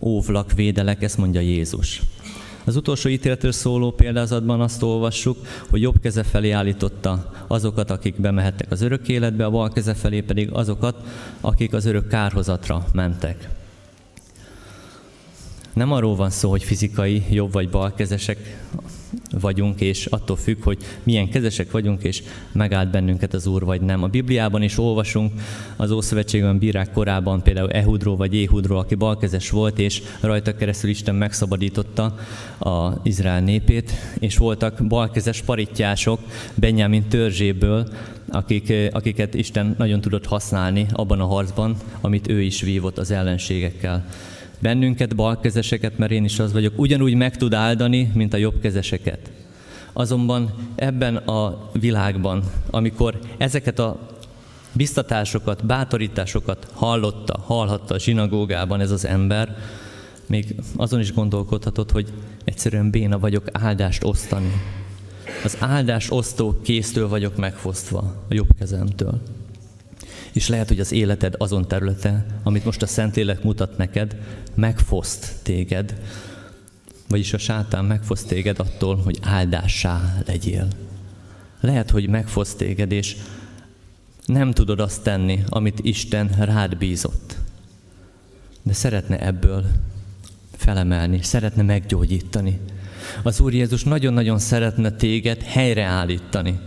óvlak, 0.00 0.52
védelek, 0.52 1.02
ezt 1.02 1.18
mondja 1.18 1.40
Jézus. 1.40 2.02
Az 2.64 2.76
utolsó 2.76 3.08
ítéletről 3.08 3.52
szóló 3.52 3.90
példázatban 3.90 4.60
azt 4.60 4.82
olvassuk, 4.82 5.36
hogy 5.70 5.80
jobb 5.80 6.00
keze 6.00 6.22
felé 6.22 6.50
állította 6.50 7.32
azokat, 7.46 7.90
akik 7.90 8.20
bemehettek 8.20 8.70
az 8.70 8.80
örök 8.80 9.08
életbe, 9.08 9.44
a 9.44 9.50
bal 9.50 9.70
keze 9.70 9.94
felé 9.94 10.20
pedig 10.20 10.50
azokat, 10.52 10.96
akik 11.40 11.72
az 11.72 11.84
örök 11.84 12.08
kárhozatra 12.08 12.86
mentek. 12.92 13.48
Nem 15.72 15.92
arról 15.92 16.16
van 16.16 16.30
szó, 16.30 16.50
hogy 16.50 16.62
fizikai 16.62 17.24
jobb 17.30 17.52
vagy 17.52 17.68
balkezesek 17.68 18.64
vagyunk, 19.40 19.80
és 19.80 20.06
attól 20.06 20.36
függ, 20.36 20.62
hogy 20.62 20.78
milyen 21.02 21.28
kezesek 21.28 21.70
vagyunk, 21.70 22.02
és 22.02 22.22
megállt 22.52 22.90
bennünket 22.90 23.34
az 23.34 23.46
Úr, 23.46 23.64
vagy 23.64 23.80
nem. 23.80 24.02
A 24.02 24.06
Bibliában 24.06 24.62
is 24.62 24.78
olvasunk 24.78 25.32
az 25.76 25.90
Ószövetségben 25.90 26.58
bírák 26.58 26.92
korában, 26.92 27.42
például 27.42 27.70
Ehudról 27.70 28.16
vagy 28.16 28.34
Éhudról, 28.34 28.78
aki 28.78 28.94
balkezes 28.94 29.50
volt, 29.50 29.78
és 29.78 30.02
rajta 30.20 30.56
keresztül 30.56 30.90
Isten 30.90 31.14
megszabadította 31.14 32.18
az 32.58 32.92
Izrael 33.02 33.40
népét, 33.40 33.92
és 34.18 34.36
voltak 34.36 34.86
balkezes 34.86 35.42
parittyások 35.42 36.20
Benyámin 36.54 37.08
törzséből, 37.08 37.88
akik, 38.28 38.72
akiket 38.92 39.34
Isten 39.34 39.74
nagyon 39.78 40.00
tudott 40.00 40.26
használni 40.26 40.86
abban 40.92 41.20
a 41.20 41.26
harcban, 41.26 41.76
amit 42.00 42.28
ő 42.28 42.40
is 42.40 42.60
vívott 42.60 42.98
az 42.98 43.10
ellenségekkel 43.10 44.06
bennünket, 44.58 45.16
balkezeseket, 45.16 45.98
mert 45.98 46.12
én 46.12 46.24
is 46.24 46.38
az 46.38 46.52
vagyok, 46.52 46.72
ugyanúgy 46.76 47.14
meg 47.14 47.36
tud 47.36 47.54
áldani, 47.54 48.10
mint 48.14 48.34
a 48.34 48.36
jobbkezeseket. 48.36 49.30
Azonban 49.92 50.54
ebben 50.74 51.16
a 51.16 51.70
világban, 51.72 52.42
amikor 52.70 53.18
ezeket 53.38 53.78
a 53.78 54.08
biztatásokat, 54.72 55.66
bátorításokat 55.66 56.68
hallotta, 56.72 57.38
hallhatta 57.44 57.94
a 57.94 57.98
zsinagógában 57.98 58.80
ez 58.80 58.90
az 58.90 59.04
ember, 59.04 59.56
még 60.26 60.54
azon 60.76 61.00
is 61.00 61.12
gondolkodhatott, 61.12 61.90
hogy 61.90 62.12
egyszerűen 62.44 62.90
béna 62.90 63.18
vagyok 63.18 63.44
áldást 63.52 64.04
osztani. 64.04 64.52
Az 65.44 65.56
áldást 65.60 66.10
osztó 66.12 66.60
kéztől 66.62 67.08
vagyok 67.08 67.36
megfosztva, 67.36 67.98
a 68.28 68.34
jobb 68.34 68.48
kezemtől 68.58 69.20
és 70.36 70.48
lehet, 70.48 70.68
hogy 70.68 70.80
az 70.80 70.92
életed 70.92 71.34
azon 71.38 71.68
területe, 71.68 72.26
amit 72.42 72.64
most 72.64 72.82
a 72.82 72.86
Szentlélek 72.86 73.42
mutat 73.42 73.76
neked, 73.76 74.16
megfoszt 74.54 75.34
téged, 75.42 75.94
vagyis 77.08 77.32
a 77.32 77.38
sátán 77.38 77.84
megfoszt 77.84 78.28
téged 78.28 78.58
attól, 78.58 78.96
hogy 78.96 79.18
áldássá 79.22 80.22
legyél. 80.26 80.68
Lehet, 81.60 81.90
hogy 81.90 82.08
megfoszt 82.08 82.56
téged, 82.56 82.92
és 82.92 83.16
nem 84.26 84.52
tudod 84.52 84.80
azt 84.80 85.02
tenni, 85.02 85.42
amit 85.48 85.78
Isten 85.82 86.28
rád 86.38 86.76
bízott. 86.76 87.36
De 88.62 88.72
szeretne 88.72 89.20
ebből 89.20 89.66
felemelni, 90.56 91.22
szeretne 91.22 91.62
meggyógyítani. 91.62 92.60
Az 93.22 93.40
Úr 93.40 93.54
Jézus 93.54 93.84
nagyon-nagyon 93.84 94.38
szeretne 94.38 94.90
téged 94.90 95.42
helyreállítani. 95.42 96.58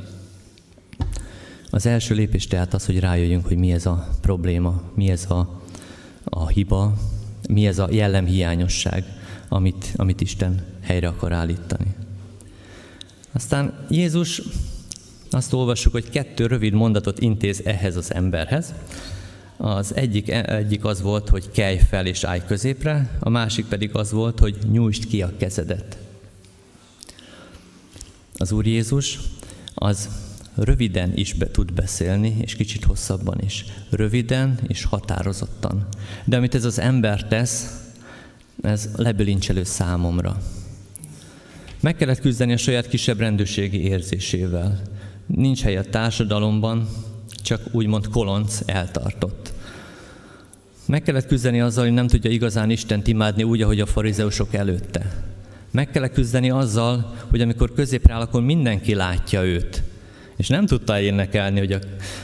Az 1.70 1.86
első 1.86 2.16
lépés 2.16 2.48
tehát 2.48 2.74
az, 2.74 2.86
hogy 2.86 3.00
rájöjjünk, 3.00 3.48
hogy 3.48 3.58
mi 3.58 3.72
ez 3.72 3.86
a 3.86 4.10
probléma, 4.22 4.82
mi 4.94 5.10
ez 5.10 5.32
a, 5.32 5.62
a 6.24 6.48
hiba, 6.48 6.94
mi 7.50 7.68
ez 7.68 7.80
a 7.80 7.88
jellemhiányosság, 7.92 9.04
amit, 9.48 9.94
amit 9.96 10.22
Isten 10.22 10.66
helyre 10.82 11.08
akar 11.08 11.32
állítani. 11.32 11.96
Aztán 13.32 13.86
Jézus 13.90 14.42
azt 15.30 15.54
olvassuk, 15.54 15.92
hogy 15.92 16.10
kettő 16.10 16.46
rövid 16.46 16.74
mondatot 16.74 17.20
intéz 17.20 17.62
ehhez 17.66 17.96
az 17.96 18.14
emberhez. 18.14 18.74
Az 19.58 19.96
egyik, 19.96 20.30
egyik 20.30 20.86
az 20.86 21.02
volt, 21.02 21.30
hogy 21.30 21.52
kelj 21.52 21.78
fel 21.78 22.06
és 22.06 22.24
állj 22.24 22.42
középre, 22.48 23.18
a 23.20 23.30
másik 23.30 23.66
pedig 23.66 23.96
az 23.96 24.12
volt, 24.12 24.40
hogy 24.40 24.58
nyújtsd 24.72 25.08
ki 25.08 25.22
a 25.22 25.32
kezedet. 25.38 25.98
Az 28.38 28.52
Úr 28.52 28.66
Jézus 28.66 29.20
az 29.74 30.10
röviden 30.64 31.12
is 31.16 31.34
be 31.34 31.52
tud 31.52 31.74
beszélni, 31.74 32.38
és 32.42 32.56
kicsit 32.56 32.84
hosszabban 32.84 33.40
is. 33.46 33.66
Röviden 33.90 34.60
és 34.68 34.84
határozottan. 34.84 35.88
De 36.26 36.38
amit 36.38 36.56
ez 36.56 36.66
az 36.66 36.80
ember 36.80 37.28
tesz, 37.28 37.84
ez 38.62 38.90
lebilincselő 38.96 39.64
számomra. 39.64 40.42
Meg 41.80 41.96
kellett 41.96 42.20
küzdeni 42.20 42.54
a 42.54 42.58
saját 42.58 42.88
kisebb 42.88 43.20
rendőrségi 43.20 43.84
érzésével. 43.84 44.82
Nincs 45.26 45.62
hely 45.62 45.78
a 45.78 45.84
társadalomban, 45.84 46.88
csak 47.44 47.62
úgymond 47.72 48.08
kolonc 48.08 48.60
eltartott. 48.66 49.54
Meg 50.86 51.02
kellett 51.02 51.28
küzdeni 51.28 51.62
azzal, 51.62 51.84
hogy 51.84 51.94
nem 51.94 52.08
tudja 52.08 52.32
igazán 52.32 52.70
Istent 52.70 53.08
imádni 53.08 53.44
úgy, 53.44 53.62
ahogy 53.62 53.80
a 53.80 53.86
farizeusok 53.86 54.54
előtte. 54.54 55.24
Meg 55.72 55.90
kellett 55.90 56.14
küzdeni 56.14 56.50
azzal, 56.50 57.16
hogy 57.30 57.42
amikor 57.42 57.74
középre 57.74 58.14
áll, 58.14 58.22
akkor 58.22 58.42
mindenki 58.42 58.94
látja 58.94 59.44
őt. 59.44 59.84
És 60.40 60.48
nem 60.48 60.66
tudta 60.66 61.00
énekelni, 61.00 61.60
hogy 61.60 61.72
a, 61.72 61.80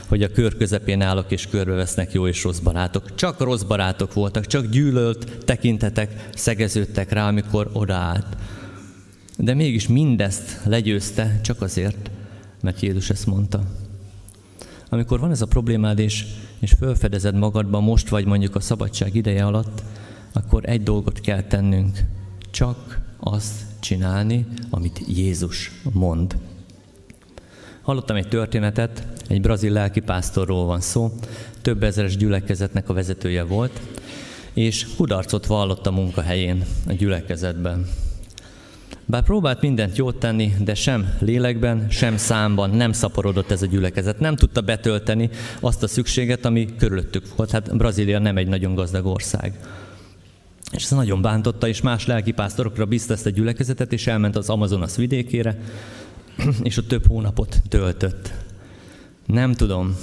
hogy 0.06 0.22
a 0.22 0.30
kör 0.30 0.56
közepén 0.56 1.02
állok 1.02 1.30
és 1.30 1.46
körbevesznek 1.46 2.12
jó 2.12 2.26
és 2.26 2.42
rossz 2.42 2.58
barátok. 2.58 3.14
Csak 3.14 3.40
rossz 3.40 3.62
barátok 3.62 4.12
voltak, 4.14 4.46
csak 4.46 4.66
gyűlölt 4.66 5.44
tekintetek 5.44 6.28
szegeződtek 6.34 7.12
rá, 7.12 7.28
amikor 7.28 7.70
odaállt. 7.72 8.26
De 9.38 9.54
mégis 9.54 9.88
mindezt 9.88 10.60
legyőzte 10.64 11.40
csak 11.42 11.62
azért, 11.62 12.10
mert 12.60 12.80
Jézus 12.80 13.10
ezt 13.10 13.26
mondta. 13.26 13.62
Amikor 14.88 15.20
van 15.20 15.30
ez 15.30 15.42
a 15.42 15.46
problémád, 15.46 15.98
és, 15.98 16.24
és 16.58 16.72
felfedezed 16.78 17.34
magadban 17.34 17.82
most 17.82 18.08
vagy 18.08 18.24
mondjuk 18.24 18.54
a 18.54 18.60
szabadság 18.60 19.14
ideje 19.14 19.44
alatt, 19.44 19.82
akkor 20.32 20.68
egy 20.68 20.82
dolgot 20.82 21.20
kell 21.20 21.42
tennünk, 21.42 21.98
csak 22.50 23.00
azt 23.20 23.52
csinálni, 23.80 24.46
amit 24.70 25.00
Jézus 25.08 25.70
mond. 25.92 26.36
Hallottam 27.86 28.16
egy 28.16 28.28
történetet, 28.28 29.06
egy 29.28 29.40
brazil 29.40 29.72
lelkipásztorról 29.72 30.64
van 30.64 30.80
szó, 30.80 31.12
több 31.62 31.82
ezeres 31.82 32.16
gyülekezetnek 32.16 32.88
a 32.88 32.92
vezetője 32.92 33.42
volt, 33.42 33.80
és 34.52 34.86
kudarcot 34.96 35.46
vallott 35.46 35.86
a 35.86 35.90
munkahelyén, 35.90 36.64
a 36.88 36.92
gyülekezetben. 36.92 37.86
Bár 39.04 39.22
próbált 39.22 39.60
mindent 39.60 39.96
jót 39.96 40.16
tenni, 40.16 40.52
de 40.60 40.74
sem 40.74 41.16
lélekben, 41.20 41.86
sem 41.90 42.16
számban 42.16 42.70
nem 42.70 42.92
szaporodott 42.92 43.50
ez 43.50 43.62
a 43.62 43.66
gyülekezet. 43.66 44.20
Nem 44.20 44.36
tudta 44.36 44.60
betölteni 44.60 45.30
azt 45.60 45.82
a 45.82 45.88
szükséget, 45.88 46.44
ami 46.44 46.76
körülöttük 46.78 47.36
volt. 47.36 47.50
Hát 47.50 47.76
Brazília 47.76 48.18
nem 48.18 48.36
egy 48.36 48.48
nagyon 48.48 48.74
gazdag 48.74 49.06
ország. 49.06 49.58
És 50.72 50.82
ez 50.82 50.90
nagyon 50.90 51.22
bántotta, 51.22 51.68
és 51.68 51.80
más 51.80 52.06
lelkipásztorokra 52.06 52.84
bízta 52.84 53.12
ezt 53.12 53.26
a 53.26 53.30
gyülekezetet, 53.30 53.92
és 53.92 54.06
elment 54.06 54.36
az 54.36 54.50
Amazonas 54.50 54.96
vidékére, 54.96 55.58
és 56.62 56.76
ott 56.76 56.88
több 56.88 57.06
hónapot 57.06 57.62
töltött. 57.68 58.32
Nem 59.26 59.52
tudom, 59.52 59.96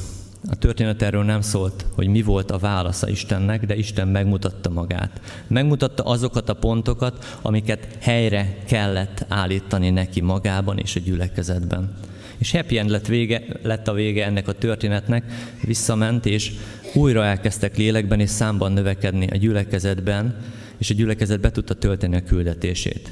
a 0.49 0.55
történet 0.55 1.01
erről 1.01 1.23
nem 1.23 1.41
szólt, 1.41 1.85
hogy 1.95 2.07
mi 2.07 2.21
volt 2.21 2.51
a 2.51 2.57
válasza 2.57 3.09
Istennek, 3.09 3.65
de 3.65 3.75
Isten 3.75 4.07
megmutatta 4.07 4.69
magát. 4.69 5.21
Megmutatta 5.47 6.03
azokat 6.03 6.49
a 6.49 6.53
pontokat, 6.53 7.37
amiket 7.41 7.97
helyre 7.99 8.57
kellett 8.65 9.25
állítani 9.27 9.89
neki 9.89 10.21
magában 10.21 10.77
és 10.77 10.95
a 10.95 10.99
gyülekezetben. 10.99 11.93
És 12.37 12.51
happy 12.51 12.77
end 12.77 12.89
lett, 12.89 13.05
vége, 13.05 13.43
lett 13.61 13.87
a 13.87 13.93
vége 13.93 14.25
ennek 14.25 14.47
a 14.47 14.53
történetnek, 14.53 15.23
visszament, 15.61 16.25
és 16.25 16.51
újra 16.93 17.25
elkezdtek 17.25 17.77
lélekben 17.77 18.19
és 18.19 18.29
számban 18.29 18.71
növekedni 18.71 19.27
a 19.27 19.35
gyülekezetben, 19.35 20.35
és 20.77 20.89
a 20.89 20.93
gyülekezet 20.93 21.39
be 21.39 21.51
tudta 21.51 21.73
tölteni 21.73 22.15
a 22.15 22.23
küldetését. 22.23 23.09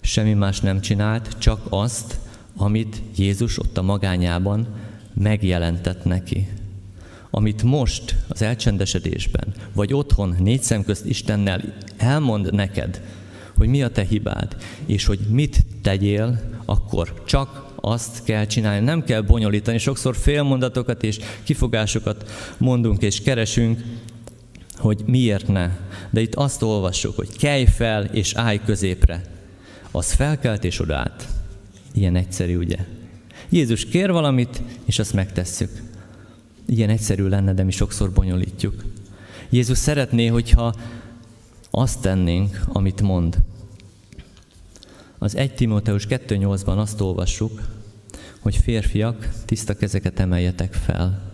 Semmi 0.00 0.34
más 0.34 0.60
nem 0.60 0.80
csinált, 0.80 1.38
csak 1.38 1.60
azt, 1.68 2.18
amit 2.60 3.02
Jézus 3.16 3.58
ott 3.58 3.78
a 3.78 3.82
magányában 3.82 4.68
megjelentett 5.14 6.04
neki. 6.04 6.48
Amit 7.30 7.62
most 7.62 8.16
az 8.28 8.42
elcsendesedésben, 8.42 9.54
vagy 9.72 9.92
otthon 9.92 10.36
négy 10.38 10.62
szem 10.62 10.84
közt 10.84 11.04
Istennel 11.04 11.74
elmond 11.96 12.52
neked, 12.52 13.02
hogy 13.56 13.68
mi 13.68 13.82
a 13.82 13.90
te 13.90 14.04
hibád, 14.04 14.56
és 14.86 15.04
hogy 15.04 15.18
mit 15.28 15.66
tegyél, 15.82 16.40
akkor 16.64 17.22
csak 17.26 17.72
azt 17.76 18.24
kell 18.24 18.46
csinálni, 18.46 18.84
nem 18.84 19.04
kell 19.04 19.20
bonyolítani. 19.20 19.78
Sokszor 19.78 20.16
félmondatokat 20.16 21.02
és 21.02 21.18
kifogásokat 21.42 22.30
mondunk 22.58 23.02
és 23.02 23.22
keresünk, 23.22 23.82
hogy 24.76 25.02
miért 25.06 25.48
ne. 25.48 25.70
De 26.10 26.20
itt 26.20 26.34
azt 26.34 26.62
olvassuk, 26.62 27.16
hogy 27.16 27.36
kelj 27.36 27.64
fel 27.64 28.04
és 28.04 28.34
állj 28.34 28.60
középre. 28.64 29.22
Az 29.90 30.12
felkelt 30.12 30.64
és 30.64 30.80
odállt. 30.80 31.39
Ilyen 31.92 32.16
egyszerű, 32.16 32.56
ugye? 32.56 32.76
Jézus 33.48 33.84
kér 33.84 34.10
valamit, 34.10 34.62
és 34.84 34.98
azt 34.98 35.12
megtesszük. 35.12 35.70
Ilyen 36.66 36.90
egyszerű 36.90 37.26
lenne, 37.26 37.54
de 37.54 37.62
mi 37.62 37.70
sokszor 37.70 38.12
bonyolítjuk. 38.12 38.84
Jézus 39.50 39.78
szeretné, 39.78 40.26
hogyha 40.26 40.74
azt 41.70 42.00
tennénk, 42.00 42.60
amit 42.68 43.02
mond. 43.02 43.38
Az 45.18 45.36
1 45.36 45.54
Timóteus 45.54 46.06
2.8-ban 46.06 46.76
azt 46.76 47.00
olvassuk, 47.00 47.62
hogy 48.40 48.56
férfiak, 48.56 49.28
tiszta 49.44 49.76
kezeket 49.76 50.20
emeljetek 50.20 50.72
fel. 50.72 51.30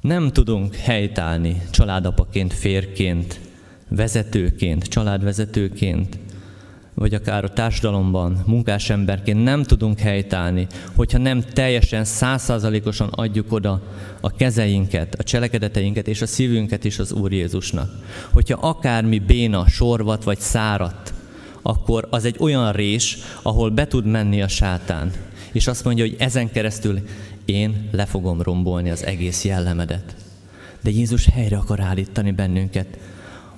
Nem 0.00 0.32
tudunk 0.32 0.74
helytállni 0.74 1.62
családapaként, 1.70 2.52
férként, 2.52 3.40
vezetőként, 3.88 4.84
családvezetőként, 4.84 6.18
vagy 6.98 7.14
akár 7.14 7.44
a 7.44 7.48
társadalomban, 7.48 8.42
munkásemberként 8.46 9.42
nem 9.42 9.62
tudunk 9.62 9.98
helytállni, 9.98 10.66
hogyha 10.96 11.18
nem 11.18 11.40
teljesen 11.40 12.04
százszázalékosan 12.04 13.08
adjuk 13.08 13.52
oda 13.52 13.82
a 14.20 14.30
kezeinket, 14.30 15.14
a 15.14 15.22
cselekedeteinket 15.22 16.08
és 16.08 16.22
a 16.22 16.26
szívünket 16.26 16.84
is 16.84 16.98
az 16.98 17.12
Úr 17.12 17.32
Jézusnak. 17.32 17.90
Hogyha 18.32 18.68
akármi 18.68 19.18
béna, 19.18 19.68
sorvat 19.68 20.24
vagy 20.24 20.38
szárat, 20.38 21.14
akkor 21.62 22.06
az 22.10 22.24
egy 22.24 22.36
olyan 22.38 22.72
rés, 22.72 23.18
ahol 23.42 23.70
be 23.70 23.86
tud 23.86 24.06
menni 24.06 24.42
a 24.42 24.48
sátán. 24.48 25.12
És 25.52 25.66
azt 25.66 25.84
mondja, 25.84 26.04
hogy 26.04 26.16
ezen 26.18 26.50
keresztül 26.50 26.98
én 27.44 27.88
le 27.92 28.06
fogom 28.06 28.42
rombolni 28.42 28.90
az 28.90 29.04
egész 29.04 29.44
jellemedet. 29.44 30.16
De 30.80 30.90
Jézus 30.90 31.26
helyre 31.26 31.56
akar 31.56 31.80
állítani 31.80 32.30
bennünket. 32.30 32.98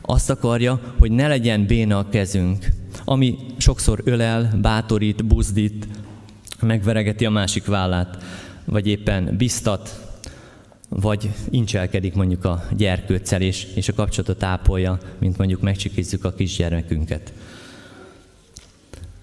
Azt 0.00 0.30
akarja, 0.30 0.80
hogy 0.98 1.10
ne 1.10 1.28
legyen 1.28 1.66
béna 1.66 1.98
a 1.98 2.08
kezünk, 2.08 2.66
ami 3.10 3.38
sokszor 3.56 4.00
ölel, 4.04 4.58
bátorít, 4.62 5.24
buzdít, 5.24 5.86
megveregeti 6.60 7.24
a 7.26 7.30
másik 7.30 7.66
vállát, 7.66 8.22
vagy 8.64 8.86
éppen 8.86 9.36
biztat, 9.36 10.12
vagy 10.88 11.30
incselkedik 11.50 12.14
mondjuk 12.14 12.44
a 12.44 12.64
gyerkőccel, 12.76 13.40
és, 13.40 13.66
és 13.74 13.88
a 13.88 13.92
kapcsolatot 13.92 14.42
ápolja, 14.42 14.98
mint 15.18 15.38
mondjuk 15.38 15.60
megcsikizzük 15.60 16.24
a 16.24 16.34
kisgyermekünket. 16.34 17.32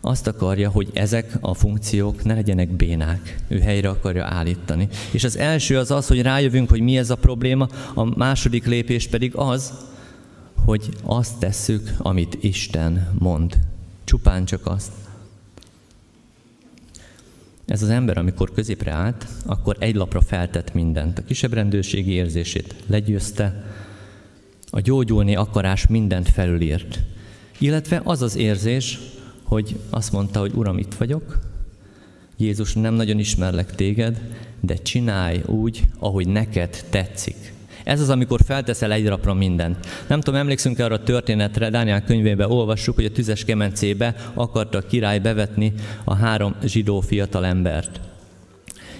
Azt 0.01 0.27
akarja, 0.27 0.69
hogy 0.69 0.89
ezek 0.93 1.37
a 1.41 1.53
funkciók 1.53 2.23
ne 2.23 2.33
legyenek 2.33 2.69
bénák. 2.69 3.37
Ő 3.47 3.59
helyre 3.59 3.89
akarja 3.89 4.25
állítani. 4.25 4.87
És 5.11 5.23
az 5.23 5.37
első 5.37 5.77
az 5.77 5.91
az, 5.91 6.07
hogy 6.07 6.21
rájövünk, 6.21 6.69
hogy 6.69 6.81
mi 6.81 6.97
ez 6.97 7.09
a 7.09 7.15
probléma, 7.15 7.67
a 7.93 8.17
második 8.17 8.65
lépés 8.65 9.07
pedig 9.07 9.35
az, 9.35 9.73
hogy 10.65 10.89
azt 11.03 11.39
tesszük, 11.39 11.93
amit 11.97 12.37
Isten 12.41 13.13
mond. 13.19 13.66
Csupán 14.07 14.45
csak 14.45 14.65
azt. 14.65 14.91
Ez 17.65 17.81
az 17.81 17.89
ember, 17.89 18.17
amikor 18.17 18.51
középre 18.51 18.91
állt, 18.91 19.27
akkor 19.45 19.75
egy 19.79 19.95
lapra 19.95 20.21
feltett 20.21 20.73
mindent. 20.73 21.19
A 21.19 21.23
kisebb 21.23 21.53
rendőrségi 21.53 22.11
érzését 22.11 22.75
legyőzte, 22.85 23.65
a 24.69 24.79
gyógyulni 24.79 25.35
akarás 25.35 25.87
mindent 25.87 26.29
felülírt. 26.29 26.99
Illetve 27.57 28.01
az 28.03 28.21
az 28.21 28.35
érzés, 28.35 28.99
hogy 29.43 29.79
azt 29.89 30.11
mondta, 30.11 30.39
hogy 30.39 30.53
Uram, 30.53 30.77
itt 30.77 30.93
vagyok, 30.93 31.39
Jézus, 32.37 32.73
nem 32.73 32.93
nagyon 32.93 33.19
ismerlek 33.19 33.75
téged, 33.75 34.21
de 34.59 34.75
csinálj 34.75 35.41
úgy, 35.45 35.87
ahogy 35.99 36.27
neked 36.27 36.85
tetszik. 36.89 37.53
Ez 37.87 38.01
az, 38.01 38.09
amikor 38.09 38.41
felteszel 38.45 38.91
egy 38.91 39.07
rapra 39.07 39.33
mindent. 39.33 39.87
Nem 40.07 40.21
tudom, 40.21 40.39
emlékszünk 40.39 40.79
arra 40.79 40.95
a 40.95 41.03
történetre, 41.03 41.69
Dániel 41.69 42.03
könyvébe 42.03 42.47
olvassuk, 42.47 42.95
hogy 42.95 43.05
a 43.05 43.11
tüzes 43.11 43.45
kemencébe 43.45 44.15
akarta 44.33 44.77
a 44.77 44.81
király 44.81 45.19
bevetni 45.19 45.73
a 46.03 46.15
három 46.15 46.55
zsidó 46.63 46.99
fiatal 46.99 47.45
embert. 47.45 47.99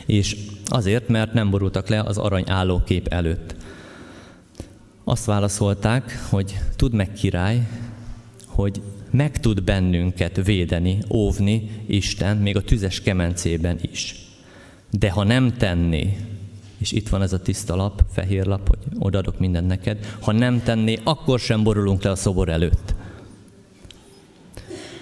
És 0.06 0.36
azért, 0.66 1.08
mert 1.08 1.34
nem 1.34 1.50
borultak 1.50 1.88
le 1.88 2.02
az 2.02 2.18
arany 2.18 2.44
állókép 2.48 3.08
előtt. 3.08 3.56
Azt 5.04 5.26
válaszolták, 5.26 6.28
hogy 6.30 6.58
tudd 6.76 6.96
meg 6.96 7.14
király, 7.14 7.68
hogy 8.46 8.82
meg 9.12 9.40
tud 9.40 9.64
bennünket 9.64 10.46
védeni, 10.46 10.98
óvni 11.10 11.70
Isten, 11.86 12.38
még 12.38 12.56
a 12.56 12.62
tüzes 12.62 13.02
kemencében 13.02 13.78
is. 13.92 14.16
De 14.92 15.10
ha 15.10 15.24
nem 15.24 15.54
tenné, 15.58 16.18
és 16.78 16.92
itt 16.92 17.10
van 17.10 17.22
ez 17.22 17.34
a 17.34 17.42
tiszta 17.42 17.76
lap, 17.76 18.04
fehér 18.12 18.46
lap, 18.46 18.68
hogy 18.68 18.80
odaadok 19.00 19.40
mindent 19.40 19.68
neked. 19.68 20.16
Ha 20.22 20.32
nem 20.32 20.64
tenné, 20.64 20.98
akkor 21.04 21.40
sem 21.40 21.64
borulunk 21.64 22.04
le 22.04 22.12
a 22.12 22.16
szobor 22.16 22.50
előtt. 22.50 22.94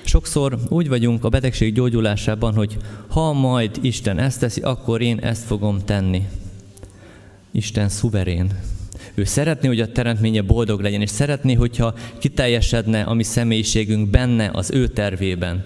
Sokszor 0.03 0.59
úgy 0.69 0.87
vagyunk 0.87 1.23
a 1.23 1.29
betegség 1.29 1.73
gyógyulásában, 1.73 2.53
hogy 2.53 2.77
ha 3.07 3.33
majd 3.33 3.79
Isten 3.81 4.19
ezt 4.19 4.39
teszi, 4.39 4.61
akkor 4.61 5.01
én 5.01 5.19
ezt 5.19 5.43
fogom 5.43 5.85
tenni. 5.85 6.27
Isten 7.51 7.89
szuverén. 7.89 8.53
Ő 9.13 9.23
szeretné, 9.23 9.67
hogy 9.67 9.79
a 9.79 9.91
teremtménye 9.91 10.41
boldog 10.41 10.81
legyen, 10.81 11.01
és 11.01 11.09
szeretné, 11.09 11.53
hogyha 11.53 11.93
kiteljesedne 12.17 13.01
a 13.01 13.13
mi 13.13 13.23
személyiségünk 13.23 14.09
benne, 14.09 14.49
az 14.53 14.71
ő 14.71 14.87
tervében. 14.87 15.65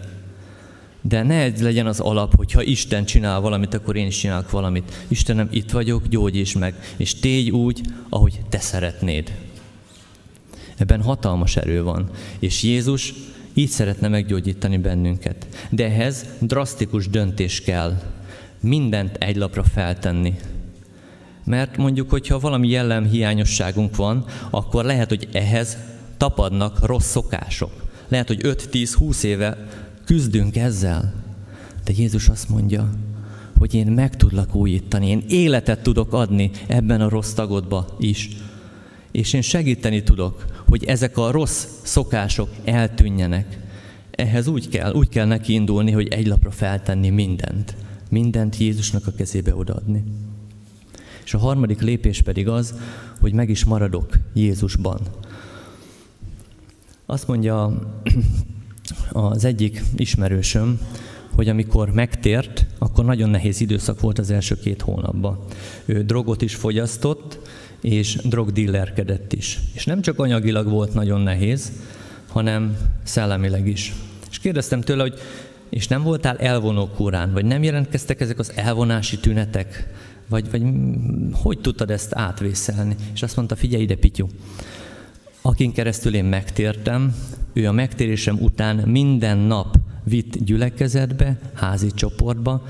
De 1.01 1.23
ne 1.23 1.35
ez 1.35 1.61
legyen 1.61 1.87
az 1.87 1.99
alap, 1.99 2.35
hogy 2.35 2.51
ha 2.51 2.63
Isten 2.63 3.05
csinál 3.05 3.39
valamit, 3.39 3.73
akkor 3.73 3.95
én 3.95 4.07
is 4.07 4.17
csinálok 4.17 4.51
valamit. 4.51 5.05
Istenem, 5.07 5.47
itt 5.51 5.71
vagyok, 5.71 6.07
gyógyíts 6.07 6.55
meg, 6.55 6.73
és 6.97 7.19
tégy 7.19 7.49
úgy, 7.49 7.81
ahogy 8.09 8.39
te 8.49 8.59
szeretnéd. 8.59 9.33
Ebben 10.77 11.01
hatalmas 11.01 11.55
erő 11.55 11.83
van. 11.83 12.09
És 12.39 12.63
Jézus 12.63 13.13
így 13.53 13.69
szeretne 13.69 14.07
meggyógyítani 14.07 14.77
bennünket. 14.77 15.47
De 15.69 15.85
ehhez 15.85 16.25
drasztikus 16.39 17.09
döntés 17.09 17.61
kell. 17.61 18.01
Mindent 18.59 19.15
egy 19.15 19.35
lapra 19.35 19.63
feltenni. 19.63 20.35
Mert 21.43 21.77
mondjuk, 21.77 22.09
hogyha 22.09 22.39
valami 22.39 22.67
jellem 22.67 23.05
hiányosságunk 23.05 23.95
van, 23.95 24.25
akkor 24.49 24.85
lehet, 24.85 25.09
hogy 25.09 25.27
ehhez 25.31 25.77
tapadnak 26.17 26.85
rossz 26.85 27.09
szokások. 27.09 27.71
Lehet, 28.07 28.27
hogy 28.27 28.39
5-10-20 28.43 29.23
éve 29.23 29.67
küzdünk 30.09 30.55
ezzel. 30.55 31.13
De 31.83 31.93
Jézus 31.95 32.27
azt 32.27 32.49
mondja, 32.49 32.89
hogy 33.57 33.73
én 33.73 33.87
meg 33.87 34.15
tudlak 34.15 34.55
újítani, 34.55 35.07
én 35.07 35.23
életet 35.27 35.83
tudok 35.83 36.13
adni 36.13 36.51
ebben 36.67 37.01
a 37.01 37.09
rossz 37.09 37.31
tagodba 37.31 37.95
is. 37.99 38.29
És 39.11 39.33
én 39.33 39.41
segíteni 39.41 40.03
tudok, 40.03 40.45
hogy 40.67 40.83
ezek 40.83 41.17
a 41.17 41.31
rossz 41.31 41.65
szokások 41.81 42.49
eltűnjenek. 42.63 43.59
Ehhez 44.11 44.47
úgy 44.47 44.69
kell, 44.69 44.93
úgy 44.93 45.09
kell 45.09 45.25
neki 45.25 45.53
indulni, 45.53 45.91
hogy 45.91 46.07
egy 46.07 46.27
lapra 46.27 46.51
feltenni 46.51 47.09
mindent. 47.09 47.75
Mindent 48.09 48.57
Jézusnak 48.57 49.07
a 49.07 49.11
kezébe 49.11 49.55
odaadni. 49.55 50.03
És 51.25 51.33
a 51.33 51.37
harmadik 51.37 51.81
lépés 51.81 52.21
pedig 52.21 52.47
az, 52.47 52.73
hogy 53.19 53.33
meg 53.33 53.49
is 53.49 53.63
maradok 53.63 54.17
Jézusban. 54.33 54.99
Azt 57.05 57.27
mondja 57.27 57.79
az 59.11 59.45
egyik 59.45 59.83
ismerősöm, 59.95 60.79
hogy 61.35 61.49
amikor 61.49 61.89
megtért, 61.89 62.65
akkor 62.77 63.05
nagyon 63.05 63.29
nehéz 63.29 63.61
időszak 63.61 63.99
volt 63.99 64.19
az 64.19 64.31
első 64.31 64.55
két 64.55 64.81
hónapban. 64.81 65.39
Ő 65.85 66.03
drogot 66.03 66.41
is 66.41 66.55
fogyasztott, 66.55 67.39
és 67.81 68.15
drogdillerkedett 68.23 69.33
is. 69.33 69.59
És 69.73 69.85
nem 69.85 70.01
csak 70.01 70.19
anyagilag 70.19 70.69
volt 70.69 70.93
nagyon 70.93 71.21
nehéz, 71.21 71.71
hanem 72.27 72.77
szellemileg 73.03 73.67
is. 73.67 73.93
És 74.29 74.39
kérdeztem 74.39 74.81
tőle, 74.81 75.01
hogy 75.01 75.19
és 75.69 75.87
nem 75.87 76.03
voltál 76.03 76.37
elvonó 76.37 76.87
kúrán, 76.87 77.33
vagy 77.33 77.45
nem 77.45 77.63
jelentkeztek 77.63 78.21
ezek 78.21 78.39
az 78.39 78.51
elvonási 78.55 79.17
tünetek, 79.17 79.87
vagy, 80.27 80.51
vagy 80.51 80.63
hogy 81.33 81.59
tudtad 81.59 81.91
ezt 81.91 82.15
átvészelni? 82.15 82.95
És 83.13 83.23
azt 83.23 83.35
mondta, 83.35 83.55
figyelj 83.55 83.83
ide, 83.83 83.95
Pityu, 83.95 84.27
akin 85.41 85.71
keresztül 85.71 86.15
én 86.15 86.25
megtértem, 86.25 87.15
ő 87.53 87.67
a 87.67 87.71
megtérésem 87.71 88.37
után 88.39 88.75
minden 88.75 89.37
nap 89.37 89.77
vitt 90.03 90.43
gyülekezetbe, 90.43 91.39
házi 91.53 91.91
csoportba, 91.91 92.63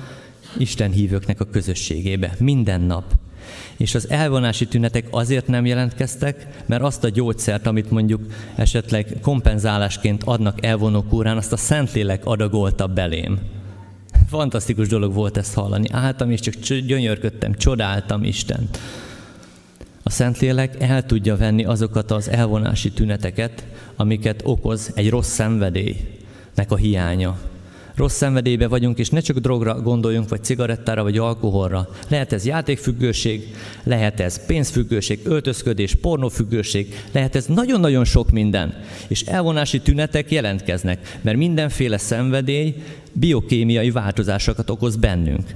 Isten 0.58 0.92
hívőknek 0.92 1.40
a 1.40 1.46
közösségébe, 1.46 2.36
minden 2.40 2.82
nap. 2.82 3.04
És 3.78 3.96
az 3.96 4.10
elvonási 4.10 4.68
tünetek 4.68 5.08
azért 5.12 5.48
nem 5.48 5.66
jelentkeztek, 5.66 6.64
mert 6.66 6.82
azt 6.82 7.04
a 7.04 7.10
gyógyszert, 7.10 7.68
amit 7.68 7.92
mondjuk 7.92 8.22
esetleg 8.56 9.18
kompenzálásként 9.22 10.24
adnak 10.24 10.66
elvonók 10.66 11.14
órán, 11.14 11.38
azt 11.38 11.54
a 11.54 11.58
Szentlélek 11.58 12.26
adagolta 12.26 12.88
belém. 12.88 13.40
Fantasztikus 14.28 14.88
dolog 14.88 15.14
volt 15.14 15.38
ezt 15.38 15.54
hallani. 15.54 15.88
Álltam 15.92 16.32
és 16.32 16.40
csak 16.40 16.78
gyönyörködtem, 16.78 17.54
csodáltam 17.54 18.24
Istent. 18.24 18.80
A 20.10 20.12
Szentlélek 20.12 20.76
el 20.80 21.06
tudja 21.06 21.38
venni 21.38 21.66
azokat 21.66 22.12
az 22.12 22.30
elvonási 22.30 22.92
tüneteket, 22.92 23.66
amiket 23.96 24.42
okoz 24.44 24.92
egy 24.96 25.10
rossz 25.10 25.30
szenvedélynek 25.30 26.68
a 26.68 26.76
hiánya. 26.76 27.40
Rossz 27.96 28.16
szenvedélybe 28.16 28.68
vagyunk, 28.68 28.98
és 28.98 29.10
ne 29.10 29.20
csak 29.20 29.38
drogra 29.38 29.82
gondoljunk, 29.82 30.30
vagy 30.30 30.44
cigarettára, 30.44 31.04
vagy 31.04 31.18
alkoholra. 31.18 31.90
Lehet 32.08 32.34
ez 32.34 32.46
játékfüggőség, 32.46 33.56
lehet 33.84 34.20
ez 34.20 34.46
pénzfüggőség, 34.46 35.20
öltözködés, 35.24 35.96
pornófüggőség, 35.96 37.04
lehet 37.12 37.36
ez 37.36 37.46
nagyon-nagyon 37.46 38.06
sok 38.06 38.32
minden. 38.32 38.74
És 39.08 39.22
elvonási 39.22 39.80
tünetek 39.80 40.32
jelentkeznek, 40.32 41.18
mert 41.22 41.38
mindenféle 41.38 41.98
szenvedély 41.98 42.76
biokémiai 43.14 43.92
változásokat 43.92 44.70
okoz 44.70 44.96
bennünk. 44.96 45.56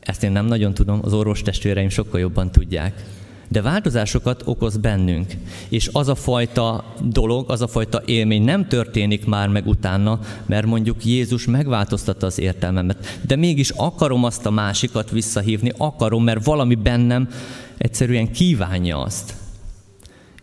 Ezt 0.00 0.22
én 0.22 0.32
nem 0.32 0.46
nagyon 0.46 0.74
tudom, 0.74 1.00
az 1.02 1.12
orvos 1.12 1.42
testvéreim 1.42 1.88
sokkal 1.88 2.20
jobban 2.20 2.50
tudják. 2.50 3.04
De 3.48 3.62
változásokat 3.62 4.42
okoz 4.44 4.76
bennünk. 4.76 5.32
És 5.68 5.90
az 5.92 6.08
a 6.08 6.14
fajta 6.14 6.94
dolog, 7.02 7.50
az 7.50 7.62
a 7.62 7.66
fajta 7.66 8.02
élmény 8.04 8.42
nem 8.42 8.68
történik 8.68 9.26
már 9.26 9.48
meg 9.48 9.66
utána, 9.66 10.20
mert 10.46 10.66
mondjuk 10.66 11.04
Jézus 11.04 11.46
megváltoztatta 11.46 12.26
az 12.26 12.38
értelmemet. 12.38 13.18
De 13.26 13.36
mégis 13.36 13.70
akarom 13.70 14.24
azt 14.24 14.46
a 14.46 14.50
másikat 14.50 15.10
visszahívni, 15.10 15.72
akarom, 15.76 16.24
mert 16.24 16.44
valami 16.44 16.74
bennem 16.74 17.28
egyszerűen 17.78 18.32
kívánja 18.32 19.00
azt. 19.00 19.34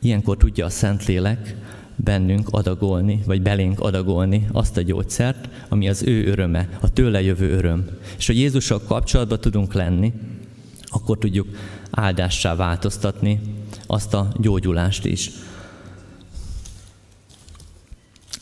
Ilyenkor 0.02 0.38
tudja 0.38 0.66
a 0.66 0.70
Szentlélek 0.70 1.56
bennünk 1.96 2.48
adagolni, 2.52 3.22
vagy 3.26 3.42
belénk 3.42 3.80
adagolni 3.80 4.48
azt 4.52 4.78
a 4.78 4.82
gyógyszert, 4.82 5.50
ami 5.70 5.90
az 5.90 6.04
ő 6.04 6.28
öröme, 6.28 6.70
a 6.82 6.90
tőle 6.90 7.22
jövő 7.22 7.52
öröm. 7.52 7.86
És 8.18 8.28
hogy 8.28 8.38
Jézussal 8.38 8.82
kapcsolatban 8.88 9.40
tudunk 9.40 9.74
lenni, 9.74 10.14
akkor 10.86 11.18
tudjuk 11.18 11.48
áldássá 11.96 12.56
változtatni 12.56 13.40
azt 13.88 14.14
a 14.14 14.28
gyógyulást 14.40 15.06
is. 15.06 15.32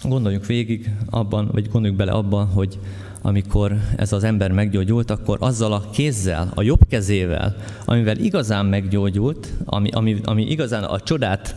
Gondoljuk 0.03 0.45
végig 0.45 0.89
abban, 1.09 1.49
vagy 1.51 1.69
gondoljuk 1.69 1.97
bele 1.97 2.11
abban, 2.11 2.47
hogy 2.47 2.79
amikor 3.21 3.77
ez 3.95 4.13
az 4.13 4.23
ember 4.23 4.51
meggyógyult, 4.51 5.11
akkor 5.11 5.37
azzal 5.39 5.73
a 5.73 5.89
kézzel, 5.89 6.51
a 6.55 6.61
jobb 6.61 6.87
kezével, 6.89 7.55
amivel 7.85 8.17
igazán 8.17 8.65
meggyógyult, 8.65 9.53
ami, 9.65 9.89
ami, 9.89 10.19
ami 10.23 10.49
igazán 10.49 10.83
a 10.83 10.99
csodát 10.99 11.55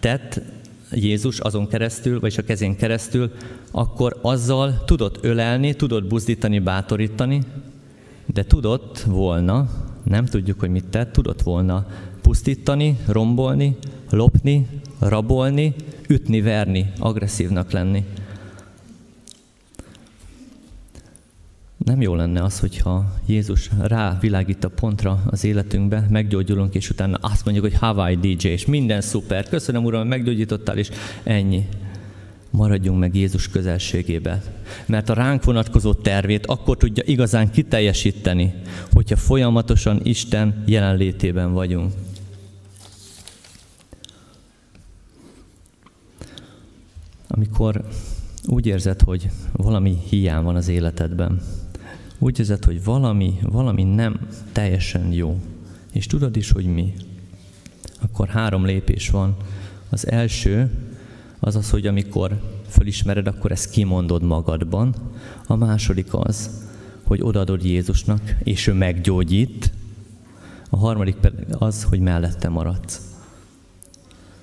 tett 0.00 0.40
Jézus 0.92 1.38
azon 1.38 1.68
keresztül, 1.68 2.20
vagy 2.20 2.34
a 2.38 2.42
kezén 2.42 2.76
keresztül, 2.76 3.30
akkor 3.70 4.18
azzal 4.22 4.82
tudott 4.84 5.24
ölelni, 5.24 5.74
tudott 5.74 6.04
buzdítani, 6.04 6.58
bátorítani, 6.58 7.42
de 8.26 8.44
tudott 8.44 8.98
volna, 8.98 9.68
nem 10.04 10.26
tudjuk, 10.26 10.60
hogy 10.60 10.70
mit 10.70 10.84
tett, 10.84 11.12
tudott 11.12 11.42
volna 11.42 11.86
pusztítani, 12.20 12.98
rombolni, 13.06 13.76
lopni, 14.10 14.66
rabolni, 14.98 15.74
ütni, 16.08 16.40
verni, 16.40 16.92
agresszívnak 16.98 17.70
lenni. 17.70 18.04
Nem 21.84 22.00
jó 22.00 22.14
lenne 22.14 22.42
az, 22.42 22.60
hogyha 22.60 23.12
Jézus 23.26 23.70
rávilágít 23.80 24.64
a 24.64 24.68
pontra 24.68 25.22
az 25.26 25.44
életünkbe, 25.44 26.06
meggyógyulunk, 26.10 26.74
és 26.74 26.90
utána 26.90 27.18
azt 27.20 27.44
mondjuk, 27.44 27.66
hogy 27.66 27.78
Hawaii 27.78 28.16
DJ, 28.16 28.48
és 28.48 28.66
minden 28.66 29.00
szuper, 29.00 29.48
köszönöm 29.48 29.84
Uram, 29.84 30.08
meggyógyítottál, 30.08 30.78
és 30.78 30.90
ennyi. 31.22 31.68
Maradjunk 32.52 32.98
meg 32.98 33.14
Jézus 33.14 33.48
közelségébe. 33.48 34.42
Mert 34.86 35.08
a 35.08 35.14
ránk 35.14 35.44
vonatkozó 35.44 35.94
tervét 35.94 36.46
akkor 36.46 36.76
tudja 36.76 37.02
igazán 37.06 37.50
kiteljesíteni, 37.50 38.54
hogyha 38.92 39.16
folyamatosan 39.16 40.00
Isten 40.02 40.62
jelenlétében 40.66 41.52
vagyunk. 41.52 41.92
Amikor 47.28 47.84
úgy 48.46 48.66
érzed, 48.66 49.00
hogy 49.00 49.28
valami 49.52 49.98
hiány 50.08 50.42
van 50.42 50.56
az 50.56 50.68
életedben, 50.68 51.40
úgy 52.18 52.38
érzed, 52.38 52.64
hogy 52.64 52.84
valami, 52.84 53.38
valami 53.42 53.82
nem 53.82 54.28
teljesen 54.52 55.12
jó, 55.12 55.40
és 55.92 56.06
tudod 56.06 56.36
is, 56.36 56.50
hogy 56.50 56.64
mi, 56.64 56.94
akkor 58.00 58.28
három 58.28 58.64
lépés 58.64 59.10
van. 59.10 59.36
Az 59.90 60.10
első 60.10 60.70
az 61.44 61.56
az, 61.56 61.70
hogy 61.70 61.86
amikor 61.86 62.40
fölismered, 62.68 63.26
akkor 63.26 63.52
ezt 63.52 63.70
kimondod 63.70 64.22
magadban. 64.22 64.94
A 65.46 65.56
második 65.56 66.06
az, 66.10 66.50
hogy 67.02 67.22
odaadod 67.22 67.64
Jézusnak, 67.64 68.20
és 68.42 68.66
ő 68.66 68.72
meggyógyít. 68.72 69.72
A 70.70 70.76
harmadik 70.76 71.14
pedig 71.14 71.46
az, 71.58 71.82
hogy 71.82 72.00
mellette 72.00 72.48
maradsz. 72.48 73.00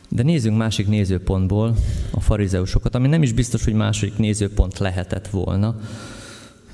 De 0.10 0.24
nézzünk 0.24 0.58
másik 0.58 0.88
nézőpontból 0.88 1.76
a 2.12 2.20
farizeusokat, 2.20 2.95
ami 2.95 3.08
nem 3.08 3.24
is 3.24 3.34
biztos, 3.34 3.64
hogy 3.64 3.74
második 3.74 4.18
nézőpont 4.18 4.78
lehetett 4.78 5.28
volna, 5.28 5.80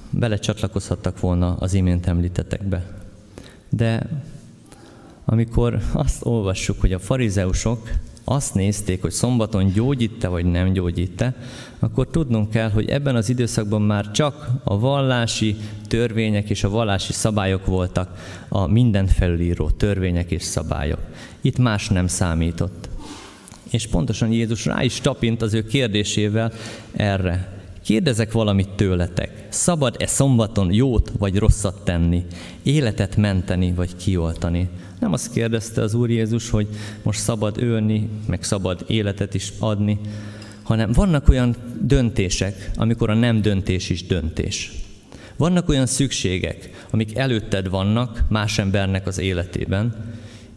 belecsatlakozhattak 0.09 1.19
volna 1.19 1.55
az 1.55 1.73
imént 1.73 2.07
említetekbe. 2.07 3.01
De 3.69 4.09
amikor 5.25 5.81
azt 5.93 6.25
olvassuk, 6.25 6.81
hogy 6.81 6.93
a 6.93 6.99
farizeusok 6.99 7.89
azt 8.25 8.53
nézték, 8.53 9.01
hogy 9.01 9.11
szombaton 9.11 9.71
gyógyít-e 9.73 10.27
vagy 10.27 10.45
nem 10.45 10.73
gyógyít-e, 10.73 11.35
akkor 11.79 12.07
tudnunk 12.07 12.49
kell, 12.49 12.69
hogy 12.69 12.89
ebben 12.89 13.15
az 13.15 13.29
időszakban 13.29 13.81
már 13.81 14.11
csak 14.11 14.49
a 14.63 14.79
vallási 14.79 15.55
törvények 15.87 16.49
és 16.49 16.63
a 16.63 16.69
vallási 16.69 17.13
szabályok 17.13 17.65
voltak 17.65 18.17
a 18.49 18.67
minden 18.67 19.07
felülíró 19.07 19.69
törvények 19.69 20.31
és 20.31 20.43
szabályok. 20.43 20.99
Itt 21.41 21.57
más 21.57 21.89
nem 21.89 22.07
számított. 22.07 22.89
És 23.71 23.87
pontosan 23.87 24.31
Jézus 24.31 24.65
rá 24.65 24.83
is 24.83 24.99
tapint 25.01 25.41
az 25.41 25.53
ő 25.53 25.63
kérdésével 25.63 26.51
erre. 26.91 27.53
Kérdezek 27.83 28.31
valamit 28.31 28.69
tőletek. 28.69 29.47
Szabad-e 29.49 30.05
szombaton 30.05 30.73
jót 30.73 31.11
vagy 31.17 31.37
rosszat 31.37 31.83
tenni? 31.83 32.25
Életet 32.63 33.15
menteni 33.15 33.73
vagy 33.73 33.95
kioltani? 33.95 34.69
Nem 35.05 35.13
azt 35.13 35.31
kérdezte 35.31 35.81
az 35.81 35.93
Úr 35.93 36.09
Jézus, 36.09 36.49
hogy 36.49 36.67
most 37.03 37.19
szabad 37.19 37.61
ölni, 37.61 38.09
meg 38.27 38.43
szabad 38.43 38.83
életet 38.87 39.33
is 39.33 39.53
adni, 39.59 39.99
hanem 40.63 40.91
vannak 40.91 41.29
olyan 41.29 41.55
döntések, 41.81 42.71
amikor 42.75 43.09
a 43.09 43.13
nem 43.13 43.41
döntés 43.41 43.89
is 43.89 44.05
döntés. 44.05 44.71
Vannak 45.37 45.69
olyan 45.69 45.85
szükségek, 45.85 46.87
amik 46.89 47.17
előtted 47.17 47.69
vannak 47.69 48.23
más 48.29 48.57
embernek 48.57 49.07
az 49.07 49.17
életében, 49.17 49.95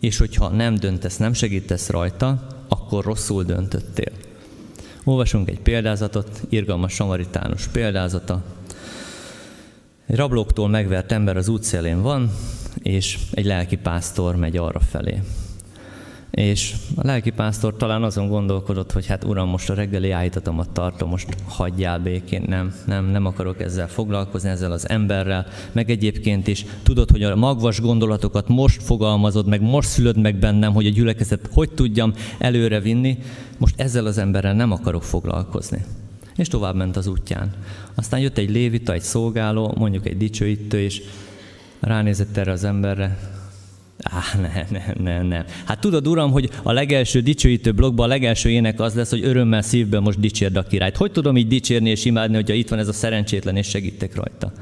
és 0.01 0.19
hogyha 0.19 0.49
nem 0.49 0.75
döntesz, 0.75 1.17
nem 1.17 1.33
segítesz 1.33 1.89
rajta, 1.89 2.47
akkor 2.69 3.05
rosszul 3.05 3.45
döntöttél. 3.45 4.13
Olvasunk 5.05 5.49
egy 5.49 5.61
példázatot, 5.61 6.43
irgalmas 6.49 6.93
samaritánus 6.93 7.67
példázata. 7.67 8.45
Egy 10.07 10.17
rablóktól 10.17 10.69
megvert 10.69 11.13
ember 11.13 11.37
az 11.37 11.49
útszélén 11.49 12.03
van, 12.03 12.31
és 12.83 13.19
egy 13.33 13.45
lelki 13.45 13.77
pásztor 13.77 14.37
megy 14.37 14.57
arra 14.57 14.81
felé. 14.81 15.21
És 16.31 16.75
a 16.97 17.07
lelki 17.07 17.31
pásztor 17.31 17.77
talán 17.77 18.03
azon 18.03 18.29
gondolkodott, 18.29 18.93
hogy 18.93 19.07
hát 19.07 19.25
uram, 19.25 19.49
most 19.49 19.71
a 19.71 19.75
reggeli 19.75 20.11
állítatomat 20.11 20.71
tartom, 20.71 21.09
most 21.09 21.37
hagyjál 21.47 21.99
békén, 21.99 22.45
nem, 22.47 22.75
nem, 22.87 23.05
nem 23.05 23.27
akarok 23.27 23.61
ezzel 23.61 23.89
foglalkozni, 23.89 24.49
ezzel 24.49 24.73
az 24.73 24.89
emberrel, 24.89 25.47
meg 25.73 25.91
egyébként 25.91 26.47
is 26.47 26.65
tudod, 26.83 27.11
hogy 27.11 27.23
a 27.23 27.37
magvas 27.37 27.81
gondolatokat 27.81 28.49
most 28.49 28.83
fogalmazod, 28.83 29.47
meg 29.47 29.61
most 29.61 29.89
szülöd 29.89 30.19
meg 30.21 30.37
bennem, 30.37 30.73
hogy 30.73 30.87
a 30.87 30.91
gyülekezet 30.91 31.49
hogy 31.53 31.71
tudjam 31.71 32.13
előre 32.39 32.81
vinni, 32.81 33.19
most 33.59 33.81
ezzel 33.81 34.07
az 34.07 34.19
emberrel 34.19 34.55
nem 34.55 34.73
akarok 34.73 35.03
foglalkozni. 35.03 35.85
És 36.37 36.49
tovább 36.49 36.75
ment 36.75 36.97
az 36.97 37.07
útján. 37.07 37.53
Aztán 37.95 38.21
jött 38.21 38.39
egy 38.39 38.51
lévita, 38.51 38.93
egy 38.93 39.03
szolgáló, 39.03 39.75
mondjuk 39.77 40.07
egy 40.07 40.17
dicsőítő, 40.17 40.81
és 40.81 41.03
ránézett 41.81 42.37
erre 42.37 42.53
az 42.53 42.65
emberre, 42.65 43.19
Á, 44.03 44.39
nem, 44.41 44.67
nem, 44.71 44.95
nem, 45.03 45.27
nem. 45.27 45.45
Hát 45.65 45.81
tudod, 45.81 46.09
Uram, 46.09 46.31
hogy 46.31 46.51
a 46.63 46.73
legelső 46.73 47.21
dicsőítő 47.21 47.73
blogban 47.73 48.05
a 48.05 48.09
legelső 48.09 48.51
ének 48.51 48.81
az 48.81 48.95
lesz, 48.95 49.11
hogy 49.11 49.25
örömmel 49.25 49.63
szívből 49.63 50.01
most 50.01 50.21
dicsérd 50.21 50.57
a 50.57 50.63
királyt. 50.63 50.97
Hogy 50.97 51.13
tudom 51.13 51.37
így 51.37 51.49
dicsérni 51.49 51.91
és 51.91 52.05
imádni, 52.05 52.35
hogyha 52.35 52.55
itt 52.55 52.69
van 52.69 52.79
ez 52.79 52.89
a 52.89 52.93
szerencsétlen, 52.93 53.57
és 53.57 53.69
segítek 53.69 54.15
rajta? 54.15 54.53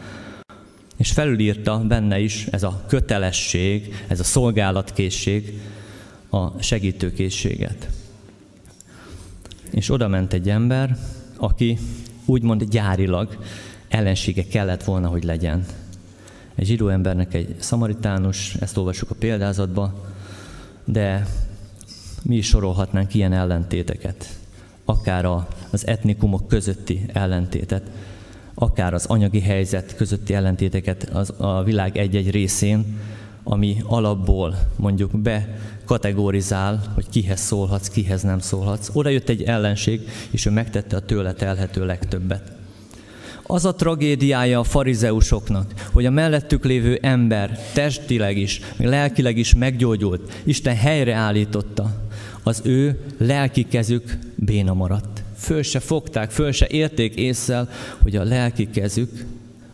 És 0.96 1.10
felülírta 1.12 1.84
benne 1.88 2.18
is 2.18 2.46
ez 2.50 2.62
a 2.62 2.84
kötelesség, 2.88 4.04
ez 4.06 4.20
a 4.20 4.24
szolgálatkészség, 4.24 5.60
a 6.30 6.62
segítőkészséget. 6.62 7.88
És 9.70 9.90
oda 9.90 10.08
ment 10.08 10.32
egy 10.32 10.48
ember, 10.48 10.96
aki 11.36 11.78
úgymond 12.24 12.64
gyárilag 12.64 13.38
ellensége 13.88 14.46
kellett 14.46 14.84
volna, 14.84 15.08
hogy 15.08 15.24
legyen 15.24 15.64
egy 16.56 16.66
zsidó 16.66 16.88
embernek 16.88 17.34
egy 17.34 17.54
szamaritánus, 17.58 18.54
ezt 18.54 18.76
olvassuk 18.76 19.10
a 19.10 19.14
példázatba, 19.18 20.04
de 20.84 21.26
mi 22.22 22.36
is 22.36 22.46
sorolhatnánk 22.46 23.14
ilyen 23.14 23.32
ellentéteket. 23.32 24.38
Akár 24.84 25.28
az 25.70 25.86
etnikumok 25.86 26.48
közötti 26.48 27.06
ellentétet, 27.12 27.90
akár 28.54 28.94
az 28.94 29.06
anyagi 29.06 29.40
helyzet 29.40 29.96
közötti 29.96 30.34
ellentéteket 30.34 31.02
az, 31.02 31.32
a 31.36 31.62
világ 31.62 31.96
egy-egy 31.96 32.30
részén, 32.30 32.98
ami 33.42 33.82
alapból 33.84 34.58
mondjuk 34.76 35.18
be 35.18 35.58
kategorizál, 35.84 36.92
hogy 36.94 37.08
kihez 37.08 37.40
szólhatsz, 37.40 37.88
kihez 37.88 38.22
nem 38.22 38.38
szólhatsz. 38.38 38.90
Oda 38.92 39.08
jött 39.08 39.28
egy 39.28 39.42
ellenség, 39.42 40.08
és 40.30 40.46
ő 40.46 40.50
megtette 40.50 40.96
a 40.96 41.00
tőle 41.00 41.32
telhető 41.32 41.86
legtöbbet. 41.86 42.55
Az 43.46 43.64
a 43.64 43.74
tragédiája 43.74 44.58
a 44.58 44.64
farizeusoknak, 44.64 45.72
hogy 45.92 46.06
a 46.06 46.10
mellettük 46.10 46.64
lévő 46.64 46.98
ember 47.02 47.58
testileg 47.72 48.38
is, 48.38 48.60
lelkileg 48.76 49.36
is 49.36 49.54
meggyógyult, 49.54 50.40
Isten 50.44 50.76
helyreállította. 50.76 52.04
Az 52.42 52.60
ő 52.64 53.00
lelki 53.18 53.64
kezük 53.64 54.18
béna 54.34 54.74
maradt. 54.74 55.22
Föl 55.36 55.62
se 55.62 55.80
fogták, 55.80 56.30
föl 56.30 56.52
se 56.52 56.66
érték 56.70 57.14
észszel, 57.14 57.68
hogy 58.02 58.16
a 58.16 58.24
lelki 58.24 58.70
kezük 58.70 59.24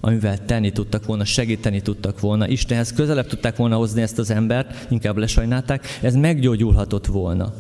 amivel 0.05 0.45
tenni 0.45 0.73
tudtak 0.73 1.07
volna, 1.07 1.25
segíteni 1.25 1.81
tudtak 1.81 2.21
volna, 2.21 2.49
Istenhez 2.49 2.93
közelebb 2.93 3.27
tudták 3.27 3.57
volna 3.57 3.77
hozni 3.77 4.03
ezt 4.03 4.19
az 4.19 4.31
embert, 4.31 4.91
inkább 4.91 5.17
lesajnálták, 5.17 5.99
ez 6.01 6.15
meggyógyulhatott 6.15 7.07
volna. 7.07 7.53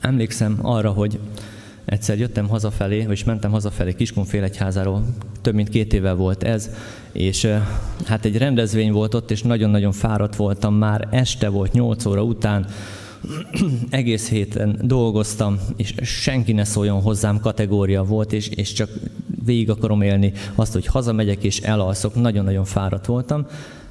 Emlékszem 0.00 0.58
arra, 0.62 0.90
hogy 0.90 1.18
egyszer 1.84 2.18
jöttem 2.18 2.48
hazafelé, 2.48 3.04
vagy 3.06 3.22
mentem 3.26 3.50
hazafelé 3.50 3.94
Kiskunfélegyházáról, 3.94 5.04
több 5.40 5.54
mint 5.54 5.68
két 5.68 5.92
éve 5.92 6.12
volt 6.12 6.42
ez, 6.42 6.70
és 7.12 7.48
hát 8.04 8.24
egy 8.24 8.36
rendezvény 8.36 8.92
volt 8.92 9.14
ott, 9.14 9.30
és 9.30 9.42
nagyon-nagyon 9.42 9.92
fáradt 9.92 10.36
voltam, 10.36 10.74
már 10.74 11.08
este 11.10 11.48
volt, 11.48 11.72
8 11.72 12.04
óra 12.04 12.22
után, 12.22 12.66
egész 13.90 14.28
héten 14.28 14.78
dolgoztam, 14.82 15.58
és 15.76 15.94
senki 16.02 16.52
ne 16.52 16.64
szóljon 16.64 17.00
hozzám 17.00 17.40
kategória 17.40 18.04
volt, 18.04 18.32
és, 18.32 18.48
és 18.48 18.72
csak 18.72 18.90
végig 19.44 19.70
akarom 19.70 20.02
élni 20.02 20.32
azt, 20.54 20.72
hogy 20.72 20.86
hazamegyek 20.86 21.44
és 21.44 21.60
elalszok. 21.60 22.14
Nagyon-nagyon 22.14 22.64
fáradt 22.64 23.06
voltam, 23.06 23.46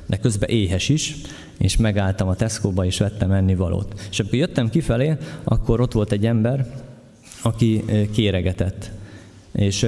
de 0.06 0.18
közben 0.18 0.50
éhes 0.50 0.90
is, 0.90 1.16
és 1.58 1.78
megálltam 1.78 2.28
a 2.28 2.36
Tesco-ba, 2.36 2.86
és 2.86 2.98
vettem 2.98 3.32
ennivalót. 3.32 4.08
És 4.10 4.20
amikor 4.20 4.38
jöttem 4.38 4.70
kifelé, 4.70 5.18
akkor 5.44 5.82
ott 5.82 5.92
volt 5.92 6.12
egy 6.12 6.26
ember, 6.26 6.68
aki 7.44 7.84
kéregetett. 8.12 8.92
És 9.52 9.88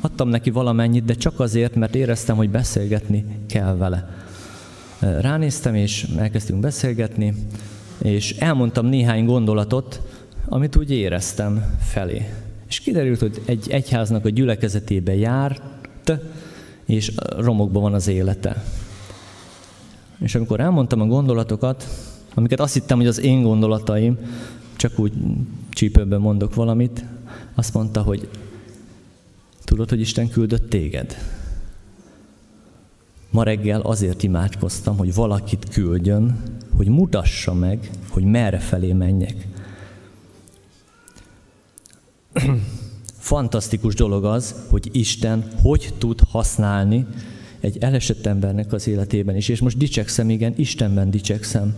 adtam 0.00 0.28
neki 0.28 0.50
valamennyit, 0.50 1.04
de 1.04 1.14
csak 1.14 1.40
azért, 1.40 1.74
mert 1.74 1.94
éreztem, 1.94 2.36
hogy 2.36 2.50
beszélgetni 2.50 3.24
kell 3.46 3.76
vele. 3.76 4.16
Ránéztem, 4.98 5.74
és 5.74 6.06
elkezdtünk 6.18 6.60
beszélgetni, 6.60 7.34
és 8.02 8.36
elmondtam 8.38 8.86
néhány 8.86 9.24
gondolatot, 9.24 10.00
amit 10.48 10.76
úgy 10.76 10.90
éreztem 10.90 11.76
felé. 11.80 12.28
És 12.68 12.80
kiderült, 12.80 13.20
hogy 13.20 13.42
egy 13.44 13.70
egyháznak 13.70 14.24
a 14.24 14.28
gyülekezetébe 14.28 15.14
járt, 15.14 15.62
és 16.86 17.12
romokban 17.36 17.82
van 17.82 17.94
az 17.94 18.08
élete. 18.08 18.64
És 20.20 20.34
amikor 20.34 20.60
elmondtam 20.60 21.00
a 21.00 21.06
gondolatokat, 21.06 21.88
amiket 22.34 22.60
azt 22.60 22.74
hittem, 22.74 22.96
hogy 22.96 23.06
az 23.06 23.20
én 23.20 23.42
gondolataim, 23.42 24.18
csak 24.82 24.98
úgy 24.98 25.12
csípőben 25.70 26.20
mondok 26.20 26.54
valamit, 26.54 27.04
azt 27.54 27.74
mondta, 27.74 28.02
hogy 28.02 28.28
tudod, 29.64 29.88
hogy 29.88 30.00
Isten 30.00 30.28
küldött 30.28 30.70
téged? 30.70 31.16
Ma 33.30 33.42
reggel 33.42 33.80
azért 33.80 34.22
imádkoztam, 34.22 34.96
hogy 34.96 35.14
valakit 35.14 35.68
küldjön, 35.68 36.42
hogy 36.76 36.88
mutassa 36.88 37.54
meg, 37.54 37.90
hogy 38.08 38.24
merre 38.24 38.58
felé 38.58 38.92
menjek. 38.92 39.48
Fantasztikus 43.18 43.94
dolog 43.94 44.24
az, 44.24 44.54
hogy 44.70 44.88
Isten 44.92 45.50
hogy 45.62 45.94
tud 45.98 46.20
használni 46.28 47.06
egy 47.60 47.78
elesett 47.78 48.26
embernek 48.26 48.72
az 48.72 48.86
életében 48.86 49.36
is. 49.36 49.48
És 49.48 49.60
most 49.60 49.76
dicsekszem, 49.76 50.30
igen, 50.30 50.54
Istenben 50.56 51.10
dicsekszem. 51.10 51.74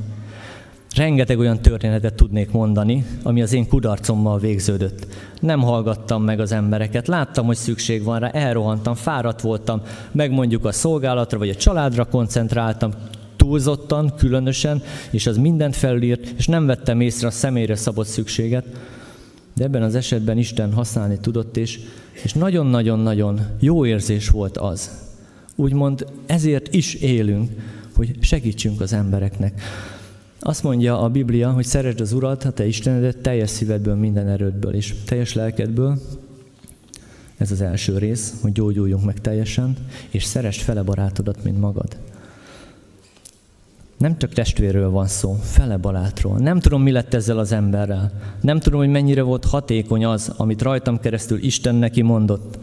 Rengeteg 0.95 1.39
olyan 1.39 1.61
történetet 1.61 2.15
tudnék 2.15 2.51
mondani, 2.51 3.07
ami 3.23 3.43
az 3.43 3.53
én 3.53 3.69
kudarcommal 3.69 4.39
végződött. 4.39 5.07
Nem 5.41 5.61
hallgattam 5.61 6.23
meg 6.23 6.41
az 6.41 6.53
embereket, 6.53 7.07
láttam, 7.07 7.47
hogy 7.47 7.57
szükség 7.57 8.03
van 8.03 8.19
rá, 8.19 8.29
elrohantam, 8.29 8.95
fáradt 8.95 9.41
voltam, 9.41 9.83
meg 10.13 10.31
mondjuk 10.31 10.65
a 10.65 10.73
szolgálatra 10.73 11.39
vagy 11.39 11.49
a 11.49 11.55
családra 11.55 12.05
koncentráltam, 12.05 12.91
túlzottan, 13.37 14.15
különösen, 14.17 14.83
és 15.11 15.27
az 15.27 15.37
mindent 15.37 15.77
felírt, 15.77 16.27
és 16.37 16.47
nem 16.47 16.67
vettem 16.67 17.01
észre 17.01 17.27
a 17.27 17.31
személyre 17.31 17.75
szabott 17.75 18.07
szükséget. 18.07 18.65
De 19.55 19.65
ebben 19.65 19.83
az 19.83 19.95
esetben 19.95 20.39
Isten 20.39 20.73
használni 20.73 21.19
tudott, 21.21 21.57
és, 21.57 21.81
és 22.23 22.33
nagyon-nagyon-nagyon 22.33 23.41
jó 23.61 23.87
érzés 23.87 24.29
volt 24.29 24.57
az. 24.57 24.91
Úgymond 25.57 26.07
ezért 26.27 26.75
is 26.75 26.95
élünk, 26.95 27.51
hogy 27.97 28.17
segítsünk 28.21 28.81
az 28.81 28.93
embereknek. 28.93 29.63
Azt 30.47 30.63
mondja 30.63 31.01
a 31.01 31.09
Biblia, 31.09 31.51
hogy 31.51 31.65
szeresd 31.65 32.01
az 32.01 32.13
Urat, 32.13 32.43
ha 32.43 32.51
te 32.51 32.67
Istenedet 32.67 33.19
teljes 33.19 33.51
szívedből, 33.51 33.95
minden 33.95 34.29
erődből 34.29 34.75
és 34.75 34.95
teljes 35.07 35.35
lelkedből. 35.35 35.99
Ez 37.37 37.51
az 37.51 37.61
első 37.61 37.99
rész, 37.99 38.35
hogy 38.43 38.53
gyógyuljunk 38.53 39.05
meg 39.05 39.21
teljesen, 39.21 39.77
és 40.11 40.25
szeresd 40.25 40.61
fele 40.61 40.83
barátodat, 40.83 41.45
mint 41.45 41.61
magad. 41.61 41.97
Nem 43.99 44.19
csak 44.19 44.33
testvérről 44.33 44.91
van 44.91 45.07
szó, 45.07 45.39
fele 45.43 45.77
barátról. 45.77 46.39
Nem 46.39 46.61
tudom, 46.61 46.83
mi 46.83 46.91
lett 46.91 47.15
ezzel 47.15 47.39
az 47.39 47.53
emberrel. 47.53 48.13
Nem 48.41 48.61
tudom, 48.61 48.79
hogy 48.79 48.91
mennyire 48.91 49.23
volt 49.23 49.45
hatékony 49.45 50.05
az, 50.05 50.33
amit 50.37 50.63
rajtam 50.63 51.01
keresztül 51.01 51.43
Isten 51.43 51.75
neki 51.75 52.03
mondott. 52.03 52.59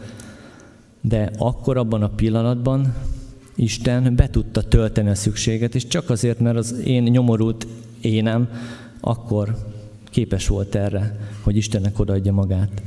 De 1.00 1.30
akkor 1.38 1.76
abban 1.76 2.02
a 2.02 2.08
pillanatban 2.08 2.94
Isten 3.54 4.16
be 4.16 4.30
tudta 4.30 4.62
tölteni 4.62 5.08
a 5.08 5.14
szükséget, 5.14 5.74
és 5.74 5.86
csak 5.86 6.10
azért, 6.10 6.40
mert 6.40 6.56
az 6.56 6.72
én 6.84 7.02
nyomorult 7.02 7.66
énem 8.00 8.48
akkor 9.00 9.56
képes 10.10 10.46
volt 10.46 10.74
erre, 10.74 11.16
hogy 11.42 11.56
Istennek 11.56 11.98
odaadja 11.98 12.32
magát. 12.32 12.82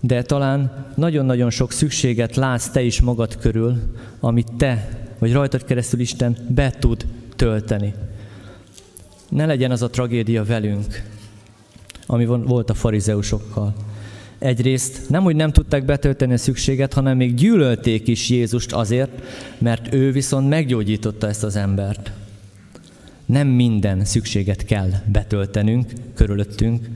De 0.00 0.22
talán 0.22 0.86
nagyon-nagyon 0.94 1.50
sok 1.50 1.72
szükséget 1.72 2.36
látsz 2.36 2.68
te 2.68 2.82
is 2.82 3.00
magad 3.00 3.36
körül, 3.36 3.76
amit 4.20 4.52
te, 4.56 4.88
vagy 5.18 5.32
rajtad 5.32 5.64
keresztül 5.64 6.00
Isten 6.00 6.36
be 6.48 6.70
tud 6.70 7.06
tölteni. 7.36 7.94
Ne 9.28 9.46
legyen 9.46 9.70
az 9.70 9.82
a 9.82 9.90
tragédia 9.90 10.44
velünk, 10.44 11.02
ami 12.06 12.24
volt 12.26 12.70
a 12.70 12.74
farizeusokkal. 12.74 13.74
Egyrészt 14.38 15.08
nem, 15.08 15.22
hogy 15.22 15.36
nem 15.36 15.52
tudták 15.52 15.84
betölteni 15.84 16.32
a 16.32 16.36
szükséget, 16.36 16.92
hanem 16.92 17.16
még 17.16 17.34
gyűlölték 17.34 18.08
is 18.08 18.28
Jézust 18.28 18.72
azért, 18.72 19.10
mert 19.58 19.94
ő 19.94 20.12
viszont 20.12 20.48
meggyógyította 20.48 21.28
ezt 21.28 21.44
az 21.44 21.56
embert. 21.56 22.12
Nem 23.26 23.48
minden 23.48 24.04
szükséget 24.04 24.64
kell 24.64 24.90
betöltenünk 25.06 25.92
körülöttünk, 26.14 26.88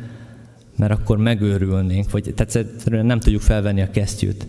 mert 0.76 0.93
akkor 0.93 1.18
megőrülnénk, 1.18 2.11
vagy 2.11 2.34
tehát 2.36 2.68
nem 2.84 3.20
tudjuk 3.20 3.43
felvenni 3.43 3.82
a 3.82 3.90
kesztyűt. 3.90 4.47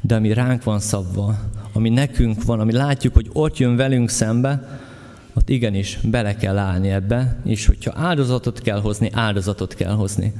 De 0.00 0.14
ami 0.14 0.32
ránk 0.32 0.64
van 0.64 0.80
szabva, 0.80 1.38
ami 1.72 1.88
nekünk 1.88 2.44
van, 2.44 2.60
ami 2.60 2.72
látjuk, 2.72 3.14
hogy 3.14 3.28
ott 3.32 3.58
jön 3.58 3.76
velünk 3.76 4.08
szembe, 4.08 4.80
ott 5.34 5.48
igenis 5.48 5.98
bele 6.02 6.36
kell 6.36 6.58
állni 6.58 6.90
ebbe, 6.90 7.36
és 7.44 7.66
hogyha 7.66 7.92
áldozatot 7.96 8.60
kell 8.60 8.80
hozni, 8.80 9.10
áldozatot 9.12 9.74
kell 9.74 9.94
hozni. 9.94 10.32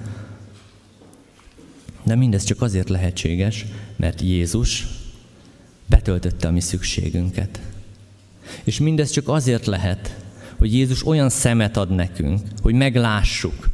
De 2.02 2.14
mindez 2.14 2.44
csak 2.44 2.62
azért 2.62 2.88
lehetséges, 2.88 3.64
mert 3.96 4.20
Jézus 4.20 4.86
betöltötte 5.86 6.48
a 6.48 6.50
mi 6.50 6.60
szükségünket. 6.60 7.60
És 8.64 8.78
mindez 8.78 9.10
csak 9.10 9.28
azért 9.28 9.66
lehet, 9.66 10.16
hogy 10.58 10.74
Jézus 10.74 11.06
olyan 11.06 11.28
szemet 11.28 11.76
ad 11.76 11.90
nekünk, 11.94 12.40
hogy 12.62 12.74
meglássuk. 12.74 13.70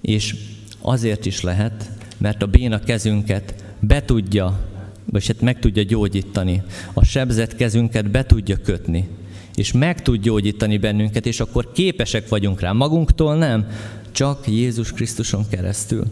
És 0.00 0.34
azért 0.80 1.26
is 1.26 1.40
lehet, 1.40 1.90
mert 2.18 2.42
a 2.42 2.46
béna 2.46 2.80
kezünket 2.80 3.64
be 3.80 4.04
tudja, 4.04 4.68
vagy 5.04 5.26
hát 5.26 5.40
meg 5.40 5.58
tudja 5.58 5.82
gyógyítani. 5.82 6.62
A 6.92 7.04
sebzett 7.04 7.56
kezünket 7.56 8.10
be 8.10 8.24
tudja 8.24 8.56
kötni 8.56 9.08
és 9.56 9.72
meg 9.72 10.02
tud 10.02 10.20
gyógyítani 10.20 10.78
bennünket, 10.78 11.26
és 11.26 11.40
akkor 11.40 11.72
képesek 11.72 12.28
vagyunk 12.28 12.60
rá. 12.60 12.72
Magunktól 12.72 13.36
nem, 13.36 13.66
csak 14.12 14.48
Jézus 14.48 14.92
Krisztuson 14.92 15.48
keresztül. 15.48 16.04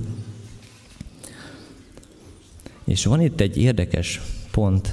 És 2.84 3.04
van 3.04 3.20
itt 3.20 3.40
egy 3.40 3.56
érdekes 3.56 4.20
pont 4.50 4.92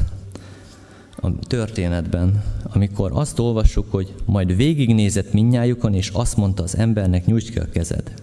a 1.16 1.39
történetben, 1.39 2.44
amikor 2.64 3.12
azt 3.14 3.39
olvassuk, 3.39 3.92
hogy 3.92 4.14
majd 4.26 4.56
végignézett 4.56 5.34
minnyájukon, 5.34 5.94
és 5.94 6.10
azt 6.10 6.38
mondta 6.38 6.64
az 6.64 6.78
embernek, 6.78 7.26
nyújtsd 7.26 7.50
ki 7.50 7.60
a 7.60 7.70
kezed. 7.70 8.14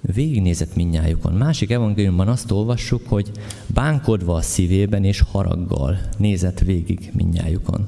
Végignézett 0.00 0.74
minnyájukon. 0.74 1.32
Másik 1.32 1.70
evangéliumban 1.70 2.28
azt 2.28 2.50
olvassuk, 2.50 3.08
hogy 3.08 3.30
bánkodva 3.66 4.34
a 4.34 4.40
szívében 4.40 5.04
és 5.04 5.20
haraggal 5.20 5.98
nézett 6.18 6.58
végig 6.58 7.10
minnyájukon. 7.12 7.86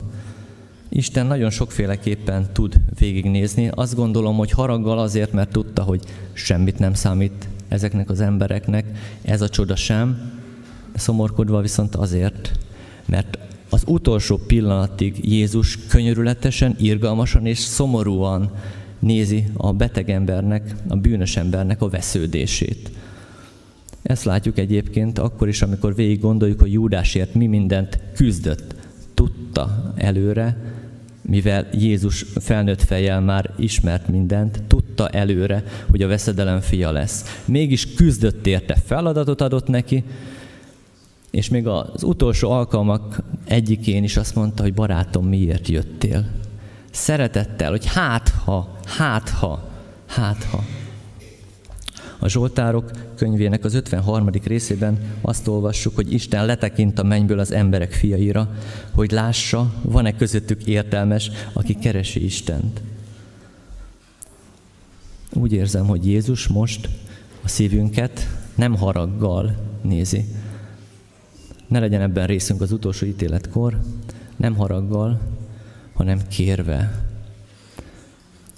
Isten 0.89 1.27
nagyon 1.27 1.51
sokféleképpen 1.51 2.53
tud 2.53 2.75
végignézni. 2.99 3.69
Azt 3.75 3.95
gondolom, 3.95 4.37
hogy 4.37 4.51
haraggal 4.51 4.99
azért, 4.99 5.33
mert 5.33 5.51
tudta, 5.51 5.83
hogy 5.83 6.03
semmit 6.33 6.79
nem 6.79 6.95
számít 6.95 7.49
ezeknek 7.69 8.11
az 8.11 8.21
embereknek, 8.21 8.85
ez 9.23 9.41
a 9.41 9.49
csoda 9.49 9.77
sem, 9.77 10.41
szomorkodva 10.95 11.61
viszont 11.61 11.95
azért, 11.95 12.53
mert 13.07 13.39
az 13.69 13.83
utolsó 13.87 14.37
pillanatig 14.37 15.33
Jézus 15.33 15.79
könyörületesen, 15.89 16.77
irgalmasan 16.79 17.47
és 17.47 17.59
szomorúan 17.59 18.51
nézi 18.99 19.47
a 19.57 19.73
beteg 19.73 20.11
embernek, 20.11 20.75
a 20.89 20.97
bűnös 20.97 21.37
embernek 21.37 21.83
a 21.83 21.89
vesződését. 21.89 22.91
Ezt 24.03 24.25
látjuk 24.25 24.59
egyébként 24.59 25.19
akkor 25.19 25.49
is, 25.49 25.63
amikor 25.63 25.95
végig 25.95 26.21
gondoljuk, 26.21 26.61
hogy 26.61 26.73
Júdásért 26.73 27.35
mi 27.35 27.47
mindent 27.47 27.99
küzdött. 28.15 28.75
Tudta 29.15 29.93
előre, 29.97 30.57
mivel 31.23 31.69
Jézus 31.73 32.27
felnőtt 32.35 32.83
fejjel 32.83 33.21
már 33.21 33.51
ismert 33.59 34.09
mindent, 34.09 34.63
tudta 34.67 35.09
előre, 35.09 35.65
hogy 35.91 36.03
a 36.03 36.09
veszedelem 36.09 36.61
fia 36.61 36.91
lesz. 36.91 37.41
Mégis 37.45 37.95
küzdött 37.95 38.47
érte, 38.47 38.75
feladatot 38.85 39.41
adott 39.41 39.67
neki, 39.67 40.05
És 41.33 41.49
még 41.49 41.67
az 41.67 42.03
utolsó 42.03 42.51
alkalmak 42.51 43.23
egyikén 43.45 44.05
is 44.05 44.17
azt 44.17 44.35
mondta, 44.35 44.63
hogy 44.63 44.75
barátom, 44.75 45.27
miért 45.27 45.69
jöttél? 45.69 46.27
Szeretettel, 46.91 47.71
hogy 47.71 47.87
hát 47.87 48.29
ha, 48.29 48.79
hát 48.85 49.29
ha, 49.29 49.69
hát 50.07 50.45
ha. 50.45 50.65
A 52.19 52.29
Zsoltárok 52.29 52.91
könyvének 53.17 53.65
az 53.65 53.75
53. 53.75 54.31
részében 54.45 54.99
azt 55.21 55.49
olvassuk, 55.49 55.95
hogy 55.95 56.13
Isten 56.13 56.47
letekint 56.47 56.99
a 56.99 57.03
mennyből 57.03 57.39
az 57.39 57.53
emberek 57.53 57.93
fiaira, 57.93 58.55
hogy 58.95 59.11
lássa, 59.11 59.73
van-e 59.83 60.17
közöttük 60.17 60.65
értelmes, 60.65 61.31
aki 61.53 61.75
keresi 61.75 62.25
Istent. 62.25 62.83
Úgy 65.33 65.53
érzem, 65.53 65.87
hogy 65.87 66.07
Jézus 66.07 66.47
most 66.47 66.89
a 67.45 67.49
szívünket 67.49 68.29
nem 68.55 68.77
haraggal 68.77 69.57
nézi. 69.83 70.25
Ne 71.73 71.79
legyen 71.79 72.01
ebben 72.01 72.27
részünk 72.27 72.61
az 72.61 72.73
utolsó 72.73 73.07
ítéletkor, 73.07 73.81
nem 74.37 74.57
haraggal, 74.57 75.21
hanem 75.93 76.21
kérve, 76.29 77.07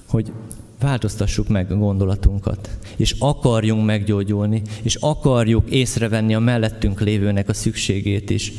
hogy 0.08 0.32
változtassuk 0.80 1.48
meg 1.48 1.72
a 1.72 1.76
gondolatunkat, 1.76 2.70
és 2.96 3.14
akarjunk 3.18 3.84
meggyógyulni, 3.84 4.62
és 4.82 4.94
akarjuk 4.94 5.70
észrevenni 5.70 6.34
a 6.34 6.38
mellettünk 6.38 7.00
lévőnek 7.00 7.48
a 7.48 7.54
szükségét 7.54 8.30
is. 8.30 8.52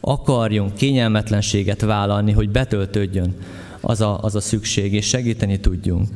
Akarjunk 0.00 0.74
kényelmetlenséget 0.74 1.80
vállalni, 1.80 2.32
hogy 2.32 2.50
betöltődjön 2.50 3.34
az 3.80 4.00
a, 4.00 4.22
az 4.22 4.34
a 4.34 4.40
szükség, 4.40 4.92
és 4.92 5.06
segíteni 5.06 5.60
tudjunk. 5.60 6.08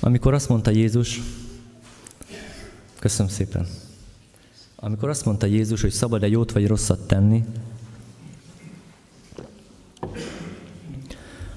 Amikor 0.00 0.34
azt 0.34 0.48
mondta 0.48 0.70
Jézus, 0.70 1.20
köszönöm 3.00 3.32
szépen, 3.32 3.66
amikor 4.76 5.08
azt 5.08 5.24
mondta 5.24 5.46
Jézus, 5.46 5.80
hogy 5.80 5.90
szabad-e 5.90 6.28
jót 6.28 6.52
vagy 6.52 6.66
rosszat 6.66 7.06
tenni, 7.06 7.44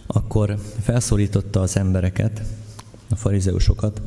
akkor 0.08 0.58
felszólította 0.82 1.62
az 1.62 1.78
embereket, 1.78 2.42
a 3.10 3.16
farizeusokat, 3.16 4.02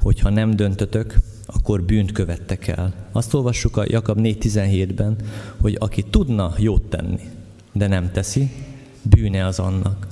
hogy 0.00 0.20
ha 0.20 0.30
nem 0.30 0.56
döntötök, 0.56 1.14
akkor 1.46 1.82
bűnt 1.82 2.12
követtek 2.12 2.66
el. 2.68 2.94
Azt 3.12 3.34
olvassuk 3.34 3.76
a 3.76 3.84
Jakab 3.86 4.18
4.17-ben, 4.20 5.16
hogy 5.60 5.76
aki 5.78 6.02
tudna 6.02 6.54
jót 6.58 6.82
tenni, 6.82 7.20
de 7.72 7.86
nem 7.86 8.10
teszi, 8.12 8.50
bűne 9.02 9.46
az 9.46 9.58
annak. 9.58 10.06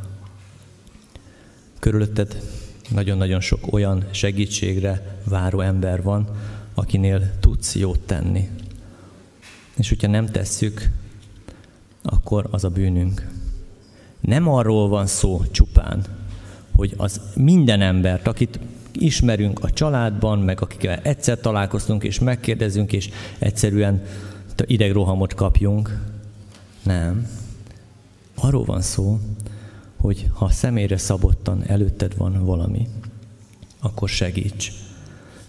Körülötted 1.79 2.43
nagyon-nagyon 2.91 3.41
sok 3.41 3.73
olyan 3.73 4.05
segítségre 4.11 5.19
váró 5.25 5.61
ember 5.61 6.03
van, 6.03 6.29
akinél 6.79 7.31
tudsz 7.41 7.76
jót 7.76 8.01
tenni. 8.01 8.49
És 9.76 9.89
hogyha 9.89 10.09
nem 10.09 10.26
tesszük, 10.26 10.91
akkor 12.03 12.49
az 12.51 12.64
a 12.64 12.68
bűnünk. 12.68 13.31
Nem 14.20 14.49
arról 14.49 14.89
van 14.89 15.07
szó 15.07 15.43
csupán, 15.51 16.05
hogy 16.76 16.95
az 16.97 17.20
minden 17.35 17.81
embert, 17.81 18.26
akit 18.26 18.59
ismerünk 18.93 19.64
a 19.64 19.70
családban, 19.70 20.39
meg 20.39 20.61
akikkel 20.61 20.99
egyszer 21.03 21.41
találkoztunk, 21.41 22.05
és 22.05 22.18
megkérdezünk, 22.18 22.93
és 22.93 23.11
egyszerűen 23.39 24.03
idegrohamot 24.64 25.35
kapjunk. 25.35 26.01
Nem. 26.83 27.29
Arról 28.35 28.64
van 28.64 28.81
szó, 28.81 29.20
hogy 29.97 30.31
ha 30.35 30.51
személyre 30.51 30.97
szabottan 30.97 31.64
előtted 31.66 32.16
van 32.16 32.45
valami, 32.45 32.89
akkor 33.81 34.09
segíts. 34.09 34.72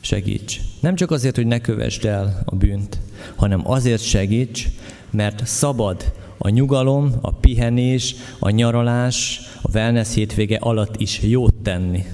Segíts. 0.02 0.60
Nem 0.80 0.95
csak 0.95 1.12
azért, 1.12 1.36
hogy 1.36 1.47
ne 1.47 1.60
kövesd 1.60 2.06
el 2.06 2.41
a 2.45 2.56
bűnt, 2.56 3.00
hanem 3.36 3.70
azért 3.72 4.02
segíts, 4.02 4.68
mert 5.10 5.45
szabad 5.45 6.14
a 6.38 6.50
nyugalom, 6.50 7.14
a 7.22 7.32
pihenés, 7.32 8.16
a 8.39 8.50
nyaralás, 8.50 9.41
a 9.62 9.70
wellness 9.74 10.14
hétvége 10.14 10.58
alatt 10.58 11.02
is 11.02 11.22
jót 11.22 11.54
tenni. 11.54 12.06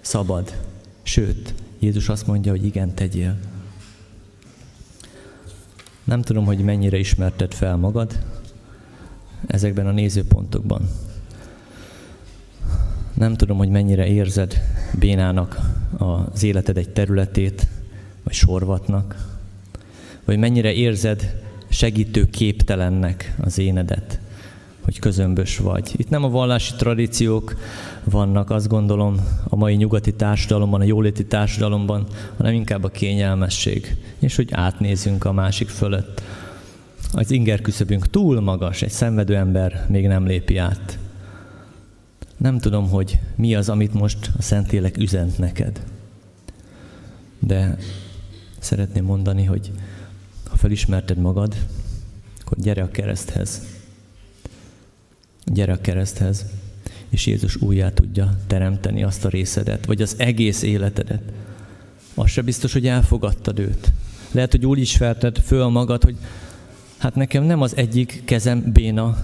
Szabad. 0.00 0.54
Sőt, 1.02 1.54
Jézus 1.78 2.08
azt 2.08 2.26
mondja, 2.26 2.50
hogy 2.50 2.64
igen, 2.64 2.94
tegyél. 2.94 3.36
Nem 6.04 6.22
tudom, 6.22 6.44
hogy 6.44 6.58
mennyire 6.58 6.98
ismerted 6.98 7.54
fel 7.54 7.76
magad 7.76 8.18
ezekben 9.46 9.86
a 9.86 9.90
nézőpontokban. 9.90 10.88
Nem 13.18 13.34
tudom, 13.34 13.56
hogy 13.56 13.68
mennyire 13.68 14.06
érzed 14.06 14.60
bénának 14.98 15.58
az 15.96 16.42
életed 16.42 16.76
egy 16.76 16.88
területét, 16.88 17.66
vagy 18.22 18.32
sorvatnak, 18.32 19.36
vagy 20.24 20.38
mennyire 20.38 20.72
érzed 20.72 21.34
segítő 21.68 22.30
képtelennek 22.30 23.34
az 23.40 23.58
énedet, 23.58 24.20
hogy 24.80 24.98
közömbös 24.98 25.58
vagy. 25.58 25.92
Itt 25.96 26.08
nem 26.08 26.24
a 26.24 26.28
vallási 26.28 26.74
tradíciók 26.74 27.56
vannak, 28.04 28.50
azt 28.50 28.68
gondolom, 28.68 29.16
a 29.48 29.56
mai 29.56 29.74
nyugati 29.74 30.14
társadalomban, 30.14 30.80
a 30.80 30.84
jóléti 30.84 31.26
társadalomban, 31.26 32.06
hanem 32.36 32.52
inkább 32.52 32.84
a 32.84 32.88
kényelmesség, 32.88 33.96
és 34.18 34.36
hogy 34.36 34.48
átnézünk 34.52 35.24
a 35.24 35.32
másik 35.32 35.68
fölött. 35.68 36.22
Az 37.12 37.30
inger 37.30 37.60
küszöbünk 37.60 38.10
túl 38.10 38.40
magas, 38.40 38.82
egy 38.82 38.90
szenvedő 38.90 39.36
ember 39.36 39.86
még 39.88 40.06
nem 40.06 40.26
lépi 40.26 40.56
át. 40.56 40.98
Nem 42.38 42.58
tudom, 42.58 42.88
hogy 42.88 43.18
mi 43.36 43.54
az, 43.54 43.68
amit 43.68 43.94
most 43.94 44.30
a 44.38 44.42
Szentlélek 44.42 44.96
üzent 44.96 45.38
neked. 45.38 45.82
De 47.38 47.78
szeretném 48.58 49.04
mondani, 49.04 49.44
hogy 49.44 49.72
ha 50.48 50.56
felismerted 50.56 51.18
magad, 51.18 51.56
akkor 52.40 52.58
gyere 52.58 52.82
a 52.82 52.90
kereszthez. 52.90 53.62
Gyere 55.44 55.72
a 55.72 55.80
kereszthez, 55.80 56.46
és 57.08 57.26
Jézus 57.26 57.56
újjá 57.56 57.90
tudja 57.90 58.38
teremteni 58.46 59.02
azt 59.02 59.24
a 59.24 59.28
részedet, 59.28 59.86
vagy 59.86 60.02
az 60.02 60.14
egész 60.18 60.62
életedet. 60.62 61.22
Az 62.14 62.30
se 62.30 62.42
biztos, 62.42 62.72
hogy 62.72 62.86
elfogadtad 62.86 63.58
őt. 63.58 63.92
Lehet, 64.30 64.50
hogy 64.50 64.66
úgy 64.66 64.78
is 64.78 64.96
felted 64.96 65.38
föl 65.38 65.68
magad, 65.68 66.04
hogy 66.04 66.16
hát 66.98 67.14
nekem 67.14 67.44
nem 67.44 67.60
az 67.60 67.76
egyik 67.76 68.22
kezem 68.24 68.72
béna, 68.72 69.16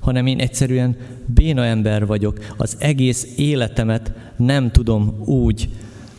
hanem 0.00 0.26
én 0.26 0.38
egyszerűen 0.38 0.96
béna 1.26 1.64
ember 1.64 2.06
vagyok. 2.06 2.54
Az 2.56 2.76
egész 2.78 3.32
életemet 3.36 4.12
nem 4.36 4.70
tudom 4.70 5.22
úgy 5.24 5.68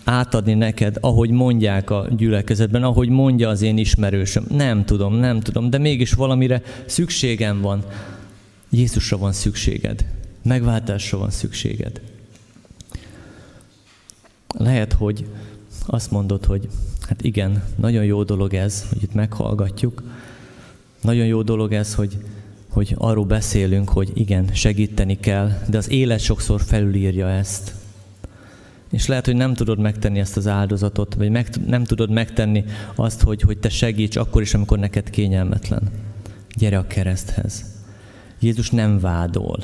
átadni 0.03 0.53
neked, 0.53 0.97
ahogy 0.99 1.29
mondják 1.29 1.89
a 1.89 2.07
gyülekezetben, 2.17 2.83
ahogy 2.83 3.09
mondja 3.09 3.49
az 3.49 3.61
én 3.61 3.77
ismerősöm. 3.77 4.45
Nem 4.49 4.85
tudom, 4.85 5.13
nem 5.15 5.39
tudom, 5.39 5.69
de 5.69 5.77
mégis 5.77 6.11
valamire 6.11 6.61
szükségem 6.85 7.61
van. 7.61 7.83
Jézusra 8.69 9.17
van 9.17 9.31
szükséged. 9.31 10.05
Megváltásra 10.43 11.17
van 11.17 11.29
szükséged. 11.29 12.01
Lehet, 14.57 14.93
hogy 14.93 15.25
azt 15.85 16.11
mondod, 16.11 16.45
hogy 16.45 16.67
hát 17.07 17.23
igen, 17.23 17.63
nagyon 17.75 18.05
jó 18.05 18.23
dolog 18.23 18.53
ez, 18.53 18.85
hogy 18.89 19.03
itt 19.03 19.13
meghallgatjuk. 19.13 20.03
Nagyon 21.01 21.25
jó 21.25 21.41
dolog 21.41 21.73
ez, 21.73 21.95
hogy 21.95 22.17
hogy 22.71 22.95
arról 22.97 23.25
beszélünk, 23.25 23.89
hogy 23.89 24.11
igen, 24.13 24.49
segíteni 24.53 25.19
kell, 25.19 25.51
de 25.69 25.77
az 25.77 25.89
élet 25.89 26.19
sokszor 26.19 26.61
felülírja 26.61 27.29
ezt. 27.29 27.73
És 28.91 29.07
lehet, 29.07 29.25
hogy 29.25 29.35
nem 29.35 29.53
tudod 29.53 29.79
megtenni 29.79 30.19
ezt 30.19 30.37
az 30.37 30.47
áldozatot, 30.47 31.13
vagy 31.13 31.29
meg, 31.29 31.49
nem 31.67 31.83
tudod 31.83 32.09
megtenni 32.09 32.63
azt, 32.95 33.21
hogy, 33.21 33.41
hogy 33.41 33.57
te 33.57 33.69
segíts 33.69 34.15
akkor 34.15 34.41
is, 34.41 34.53
amikor 34.53 34.79
neked 34.79 35.09
kényelmetlen. 35.09 35.91
Gyere 36.55 36.77
a 36.77 36.87
kereszthez. 36.87 37.65
Jézus 38.39 38.69
nem 38.69 38.99
vádol. 38.99 39.59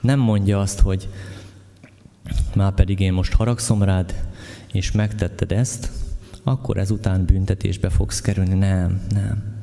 Nem 0.00 0.18
mondja 0.18 0.60
azt, 0.60 0.80
hogy 0.80 1.08
már 2.54 2.72
pedig 2.72 3.00
én 3.00 3.12
most 3.12 3.32
haragszom 3.32 3.82
rád, 3.82 4.14
és 4.72 4.92
megtetted 4.92 5.52
ezt, 5.52 5.90
akkor 6.42 6.76
ezután 6.76 7.24
büntetésbe 7.24 7.88
fogsz 7.88 8.20
kerülni. 8.20 8.54
Nem, 8.54 9.00
nem 9.12 9.53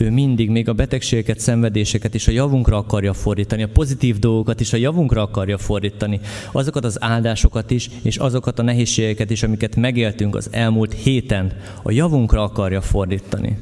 ő 0.00 0.10
mindig 0.10 0.50
még 0.50 0.68
a 0.68 0.72
betegségeket, 0.72 1.38
szenvedéseket 1.38 2.14
is 2.14 2.28
a 2.28 2.30
javunkra 2.30 2.76
akarja 2.76 3.12
fordítani, 3.12 3.62
a 3.62 3.68
pozitív 3.68 4.18
dolgokat 4.18 4.60
is 4.60 4.72
a 4.72 4.76
javunkra 4.76 5.22
akarja 5.22 5.58
fordítani, 5.58 6.20
azokat 6.52 6.84
az 6.84 7.02
áldásokat 7.02 7.70
is, 7.70 7.90
és 8.02 8.16
azokat 8.16 8.58
a 8.58 8.62
nehézségeket 8.62 9.30
is, 9.30 9.42
amiket 9.42 9.76
megéltünk 9.76 10.36
az 10.36 10.48
elmúlt 10.50 10.94
héten, 10.94 11.52
a 11.82 11.90
javunkra 11.90 12.42
akarja 12.42 12.80
fordítani. 12.80 13.58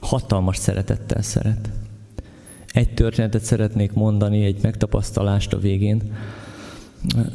Hatalmas 0.00 0.56
szeretettel 0.56 1.22
szeret. 1.22 1.70
Egy 2.72 2.94
történetet 2.94 3.44
szeretnék 3.44 3.92
mondani, 3.92 4.44
egy 4.44 4.58
megtapasztalást 4.62 5.52
a 5.52 5.58
végén. 5.58 6.02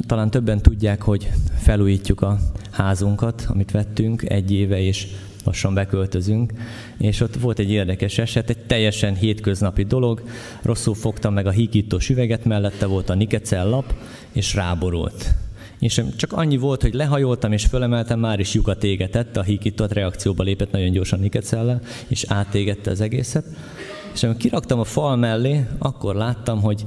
Talán 0.06 0.30
többen 0.30 0.62
tudják, 0.62 1.02
hogy 1.02 1.30
felújítjuk 1.58 2.22
a 2.22 2.38
házunkat, 2.70 3.46
amit 3.48 3.70
vettünk 3.70 4.30
egy 4.30 4.52
éve, 4.52 4.80
és 4.80 5.06
lassan 5.50 5.74
beköltözünk, 5.74 6.52
és 6.98 7.20
ott 7.20 7.34
volt 7.34 7.58
egy 7.58 7.70
érdekes 7.70 8.18
eset, 8.18 8.50
egy 8.50 8.58
teljesen 8.58 9.14
hétköznapi 9.14 9.84
dolog, 9.84 10.22
rosszul 10.62 10.94
fogtam 10.94 11.34
meg 11.34 11.46
a 11.46 11.50
hígítós 11.50 12.08
üveget, 12.08 12.44
mellette 12.44 12.86
volt 12.86 13.10
a 13.10 13.14
nikecell 13.14 13.68
lap, 13.68 13.94
és 14.32 14.54
ráborult. 14.54 15.34
És 15.78 16.02
csak 16.16 16.32
annyi 16.32 16.56
volt, 16.56 16.82
hogy 16.82 16.94
lehajoltam 16.94 17.52
és 17.52 17.64
fölemeltem, 17.64 18.18
már 18.18 18.40
is 18.40 18.54
lyukat 18.54 18.84
égetett, 18.84 19.36
a 19.36 19.42
híkított 19.42 19.92
reakcióba 19.92 20.42
lépett 20.42 20.70
nagyon 20.70 20.90
gyorsan 20.90 21.20
Nikecellel, 21.20 21.80
és 22.08 22.24
átégette 22.28 22.90
az 22.90 23.00
egészet. 23.00 23.44
És 24.14 24.22
amikor 24.22 24.40
kiraktam 24.40 24.78
a 24.78 24.84
fal 24.84 25.16
mellé, 25.16 25.66
akkor 25.78 26.14
láttam, 26.14 26.60
hogy 26.60 26.84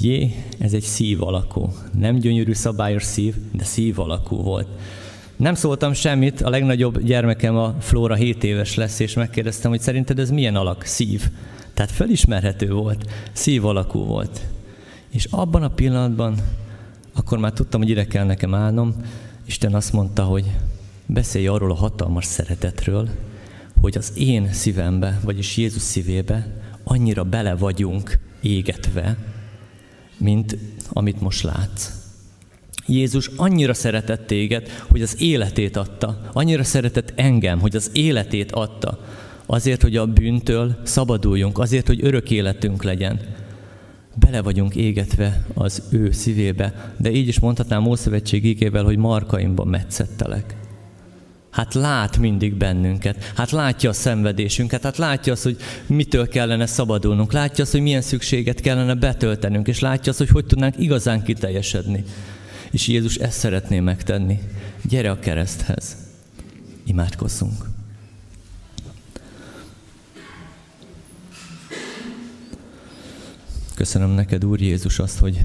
jé, 0.00 0.34
ez 0.58 0.72
egy 0.72 0.82
szív 0.82 1.22
alakú. 1.22 1.72
Nem 1.98 2.18
gyönyörű 2.18 2.52
szabályos 2.52 3.02
szív, 3.02 3.34
de 3.52 3.64
szív 3.64 3.98
alakú 3.98 4.36
volt. 4.36 4.68
Nem 5.40 5.54
szóltam 5.54 5.92
semmit, 5.92 6.40
a 6.40 6.50
legnagyobb 6.50 7.02
gyermekem 7.02 7.56
a 7.56 7.74
Flóra 7.78 8.14
7 8.14 8.44
éves 8.44 8.74
lesz, 8.74 8.98
és 8.98 9.14
megkérdeztem, 9.14 9.70
hogy 9.70 9.80
szerinted 9.80 10.18
ez 10.18 10.30
milyen 10.30 10.56
alak? 10.56 10.84
Szív. 10.84 11.30
Tehát 11.74 11.90
felismerhető 11.90 12.72
volt, 12.72 13.10
szív 13.32 13.64
alakú 13.64 14.04
volt. 14.04 14.40
És 15.10 15.26
abban 15.30 15.62
a 15.62 15.68
pillanatban, 15.68 16.34
akkor 17.14 17.38
már 17.38 17.52
tudtam, 17.52 17.80
hogy 17.80 17.90
ide 17.90 18.06
kell 18.06 18.24
nekem 18.24 18.54
állnom, 18.54 18.94
Isten 19.46 19.74
azt 19.74 19.92
mondta, 19.92 20.24
hogy 20.24 20.44
beszélj 21.06 21.46
arról 21.46 21.70
a 21.70 21.74
hatalmas 21.74 22.24
szeretetről, 22.24 23.08
hogy 23.80 23.96
az 23.96 24.12
én 24.16 24.52
szívembe, 24.52 25.20
vagyis 25.24 25.56
Jézus 25.56 25.82
szívébe 25.82 26.46
annyira 26.84 27.24
bele 27.24 27.54
vagyunk 27.54 28.18
égetve, 28.40 29.16
mint 30.16 30.56
amit 30.88 31.20
most 31.20 31.42
látsz. 31.42 31.99
Jézus 32.90 33.30
annyira 33.36 33.74
szeretett 33.74 34.26
téged, 34.26 34.68
hogy 34.88 35.02
az 35.02 35.20
életét 35.20 35.76
adta. 35.76 36.20
Annyira 36.32 36.64
szeretett 36.64 37.12
engem, 37.16 37.60
hogy 37.60 37.76
az 37.76 37.90
életét 37.92 38.52
adta. 38.52 38.98
Azért, 39.46 39.82
hogy 39.82 39.96
a 39.96 40.06
bűntől 40.06 40.76
szabaduljunk, 40.82 41.58
azért, 41.58 41.86
hogy 41.86 42.04
örök 42.04 42.30
életünk 42.30 42.82
legyen. 42.82 43.20
Bele 44.14 44.42
vagyunk 44.42 44.74
égetve 44.74 45.44
az 45.54 45.82
ő 45.90 46.10
szívébe, 46.10 46.94
de 46.96 47.10
így 47.10 47.28
is 47.28 47.40
mondhatnám 47.40 47.86
Ószövetség 47.86 48.44
ígével, 48.44 48.84
hogy 48.84 48.96
markaimban 48.96 49.66
metszettelek. 49.68 50.56
Hát 51.50 51.74
lát 51.74 52.18
mindig 52.18 52.54
bennünket, 52.54 53.32
hát 53.34 53.50
látja 53.50 53.90
a 53.90 53.92
szenvedésünket, 53.92 54.82
hát 54.82 54.96
látja 54.96 55.32
azt, 55.32 55.42
hogy 55.42 55.56
mitől 55.86 56.28
kellene 56.28 56.66
szabadulnunk, 56.66 57.32
látja 57.32 57.64
azt, 57.64 57.72
hogy 57.72 57.80
milyen 57.80 58.00
szükséget 58.00 58.60
kellene 58.60 58.94
betöltenünk, 58.94 59.68
és 59.68 59.80
látja 59.80 60.10
azt, 60.10 60.18
hogy 60.18 60.28
hogy 60.28 60.46
tudnánk 60.46 60.74
igazán 60.78 61.22
kiteljesedni. 61.22 62.04
És 62.70 62.88
Jézus 62.88 63.16
ezt 63.16 63.38
szeretné 63.38 63.80
megtenni. 63.80 64.40
Gyere 64.84 65.10
a 65.10 65.18
kereszthez. 65.18 65.96
Imádkozzunk. 66.84 67.68
Köszönöm 73.74 74.10
neked, 74.10 74.44
Úr 74.44 74.60
Jézus, 74.60 74.98
azt, 74.98 75.18
hogy 75.18 75.44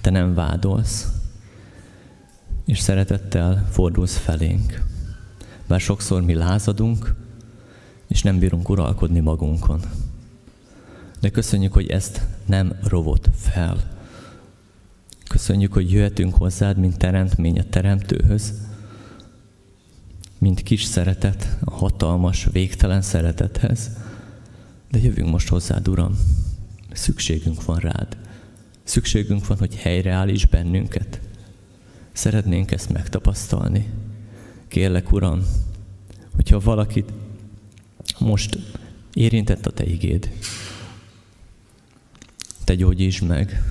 te 0.00 0.10
nem 0.10 0.34
vádolsz, 0.34 1.08
és 2.64 2.78
szeretettel 2.78 3.68
fordulsz 3.70 4.16
felénk. 4.16 4.84
Bár 5.66 5.80
sokszor 5.80 6.22
mi 6.22 6.34
lázadunk, 6.34 7.14
és 8.06 8.22
nem 8.22 8.38
bírunk 8.38 8.68
uralkodni 8.68 9.20
magunkon. 9.20 9.80
De 11.20 11.30
köszönjük, 11.30 11.72
hogy 11.72 11.86
ezt 11.86 12.26
nem 12.46 12.78
rovott 12.82 13.28
fel. 13.36 13.91
Köszönjük, 15.32 15.72
hogy 15.72 15.92
jöhetünk 15.92 16.34
hozzád, 16.34 16.76
mint 16.76 16.98
teremtmény 16.98 17.58
a 17.58 17.64
teremtőhöz, 17.64 18.52
mint 20.38 20.62
kis 20.62 20.82
szeretet 20.82 21.58
a 21.64 21.70
hatalmas, 21.70 22.48
végtelen 22.52 23.02
szeretethez. 23.02 23.90
De 24.90 24.98
jövünk 24.98 25.30
most 25.30 25.48
hozzád, 25.48 25.88
Uram. 25.88 26.18
Szükségünk 26.92 27.64
van 27.64 27.78
rád. 27.78 28.16
Szükségünk 28.82 29.46
van, 29.46 29.58
hogy 29.58 29.76
helyreállíts 29.76 30.46
bennünket. 30.46 31.20
Szeretnénk 32.12 32.70
ezt 32.70 32.92
megtapasztalni. 32.92 33.90
Kérlek, 34.68 35.12
Uram, 35.12 35.46
hogyha 36.34 36.60
valakit 36.60 37.12
most 38.18 38.58
érintett 39.12 39.66
a 39.66 39.70
Te 39.70 39.84
igéd, 39.84 40.30
Te 42.64 42.74
gyógyítsd 42.74 43.26
meg, 43.26 43.62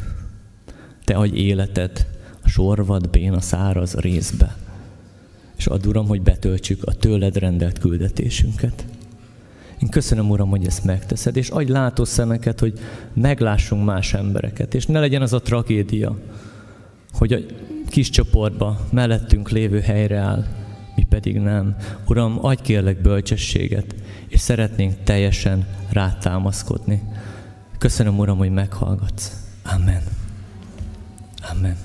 Te 1.12 1.18
adj 1.18 1.38
életet 1.38 2.08
a 2.44 2.48
sorvad, 2.48 3.10
béna, 3.10 3.42
száraz 3.42 3.94
részbe, 3.94 4.58
és 5.58 5.68
add, 5.68 5.88
Uram, 5.88 6.08
hogy 6.08 6.22
betöltsük 6.22 6.84
a 6.84 6.94
Tőled 6.94 7.38
rendelt 7.38 7.80
küldetésünket. 7.80 8.86
Én 9.82 9.90
köszönöm, 9.90 10.30
Uram, 10.30 10.50
hogy 10.50 10.66
ezt 10.66 10.84
megteszed, 10.84 11.38
és 11.38 11.50
adj 11.50 11.72
látó 11.72 12.06
szemeket, 12.06 12.60
hogy 12.60 12.80
meglássunk 13.14 13.86
más 13.86 14.14
embereket, 14.14 14.74
és 14.74 14.86
ne 14.86 15.00
legyen 15.00 15.22
az 15.22 15.34
a 15.34 15.42
tragédia, 15.42 16.18
hogy 17.14 17.34
a 17.34 17.40
kis 17.88 18.10
csoportba 18.10 18.80
mellettünk 18.92 19.50
lévő 19.50 19.80
helyre 19.80 20.18
áll, 20.18 20.46
mi 20.96 21.04
pedig 21.10 21.40
nem. 21.40 21.76
Uram, 22.08 22.46
adj 22.46 22.62
kérlek 22.62 23.02
bölcsességet, 23.02 23.96
és 24.28 24.40
szeretnénk 24.40 25.04
teljesen 25.04 25.68
rátámaszkodni. 25.90 27.02
Köszönöm, 27.78 28.20
Uram, 28.20 28.38
hogy 28.38 28.52
meghallgatsz. 28.52 29.32
Amen. 29.64 30.21
Amen. 31.50 31.78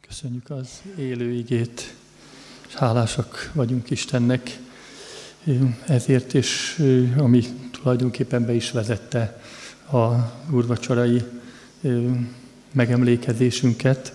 Köszönjük 0.00 0.50
az 0.50 0.82
élő 0.98 1.32
igét, 1.32 1.94
és 2.68 2.74
hálásak 2.74 3.50
vagyunk 3.54 3.90
Istennek 3.90 4.58
ezért, 5.86 6.34
és 6.34 6.82
ami 7.16 7.44
tulajdonképpen 7.70 8.46
be 8.46 8.52
is 8.52 8.70
vezette 8.70 9.42
a 9.92 10.32
úrvacsorai 10.50 11.22
megemlékezésünket. 12.72 14.12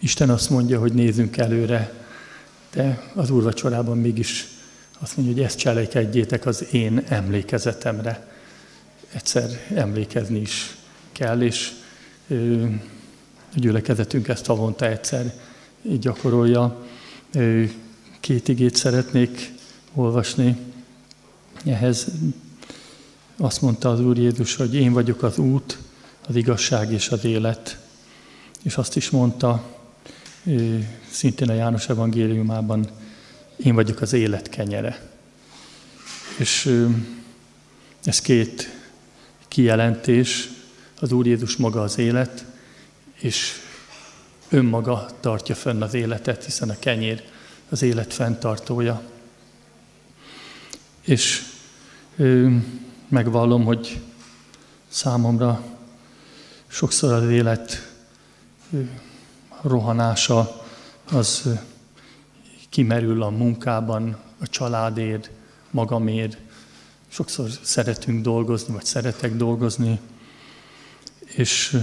Isten 0.00 0.30
azt 0.30 0.50
mondja, 0.50 0.78
hogy 0.78 0.92
nézzünk 0.92 1.36
előre, 1.36 1.92
de 2.72 3.02
az 3.14 3.30
úrvacsorában 3.30 3.98
mégis 3.98 4.48
azt 4.98 5.16
mondja, 5.16 5.34
hogy 5.34 5.44
ezt 5.44 5.58
cselekedjétek 5.58 6.46
az 6.46 6.66
én 6.72 7.02
emlékezetemre. 7.08 8.28
Egyszer 9.12 9.50
emlékezni 9.74 10.40
is 10.40 10.76
kell, 11.12 11.42
és 11.42 11.72
gyülekezetünk 13.54 14.28
ezt 14.28 14.46
havonta 14.46 14.86
egyszer 14.86 15.34
gyakorolja. 15.82 16.86
Két 18.20 18.48
igét 18.48 18.76
szeretnék 18.76 19.52
olvasni. 19.94 20.56
Ehhez 21.64 22.06
azt 23.40 23.60
mondta 23.60 23.90
az 23.90 24.00
Úr 24.00 24.18
Jézus, 24.18 24.56
hogy 24.56 24.74
én 24.74 24.92
vagyok 24.92 25.22
az 25.22 25.38
út, 25.38 25.78
az 26.26 26.36
igazság 26.36 26.92
és 26.92 27.08
az 27.08 27.24
élet. 27.24 27.78
És 28.62 28.76
azt 28.76 28.96
is 28.96 29.10
mondta, 29.10 29.76
szintén 31.10 31.50
a 31.50 31.54
János 31.54 31.88
evangéliumában, 31.88 32.88
én 33.56 33.74
vagyok 33.74 34.00
az 34.00 34.12
élet 34.12 34.48
kenyere. 34.48 35.10
És 36.38 36.78
ez 38.04 38.20
két 38.20 38.78
kijelentés, 39.48 40.48
az 41.00 41.12
Úr 41.12 41.26
Jézus 41.26 41.56
maga 41.56 41.82
az 41.82 41.98
élet, 41.98 42.44
és 43.14 43.52
önmaga 44.48 45.10
tartja 45.20 45.54
fenn 45.54 45.82
az 45.82 45.94
életet, 45.94 46.44
hiszen 46.44 46.70
a 46.70 46.78
kenyér 46.78 47.24
az 47.68 47.82
élet 47.82 48.12
fenntartója. 48.12 49.02
És 51.00 51.42
megvallom, 53.10 53.64
hogy 53.64 54.00
számomra 54.88 55.62
sokszor 56.66 57.12
az 57.12 57.30
élet 57.30 57.92
rohanása 59.62 60.64
az 61.12 61.48
kimerül 62.68 63.22
a 63.22 63.28
munkában, 63.28 64.16
a 64.40 64.46
családért, 64.46 65.30
magamért. 65.70 66.36
Sokszor 67.08 67.50
szeretünk 67.62 68.22
dolgozni, 68.22 68.72
vagy 68.74 68.84
szeretek 68.84 69.36
dolgozni, 69.36 70.00
és 71.24 71.76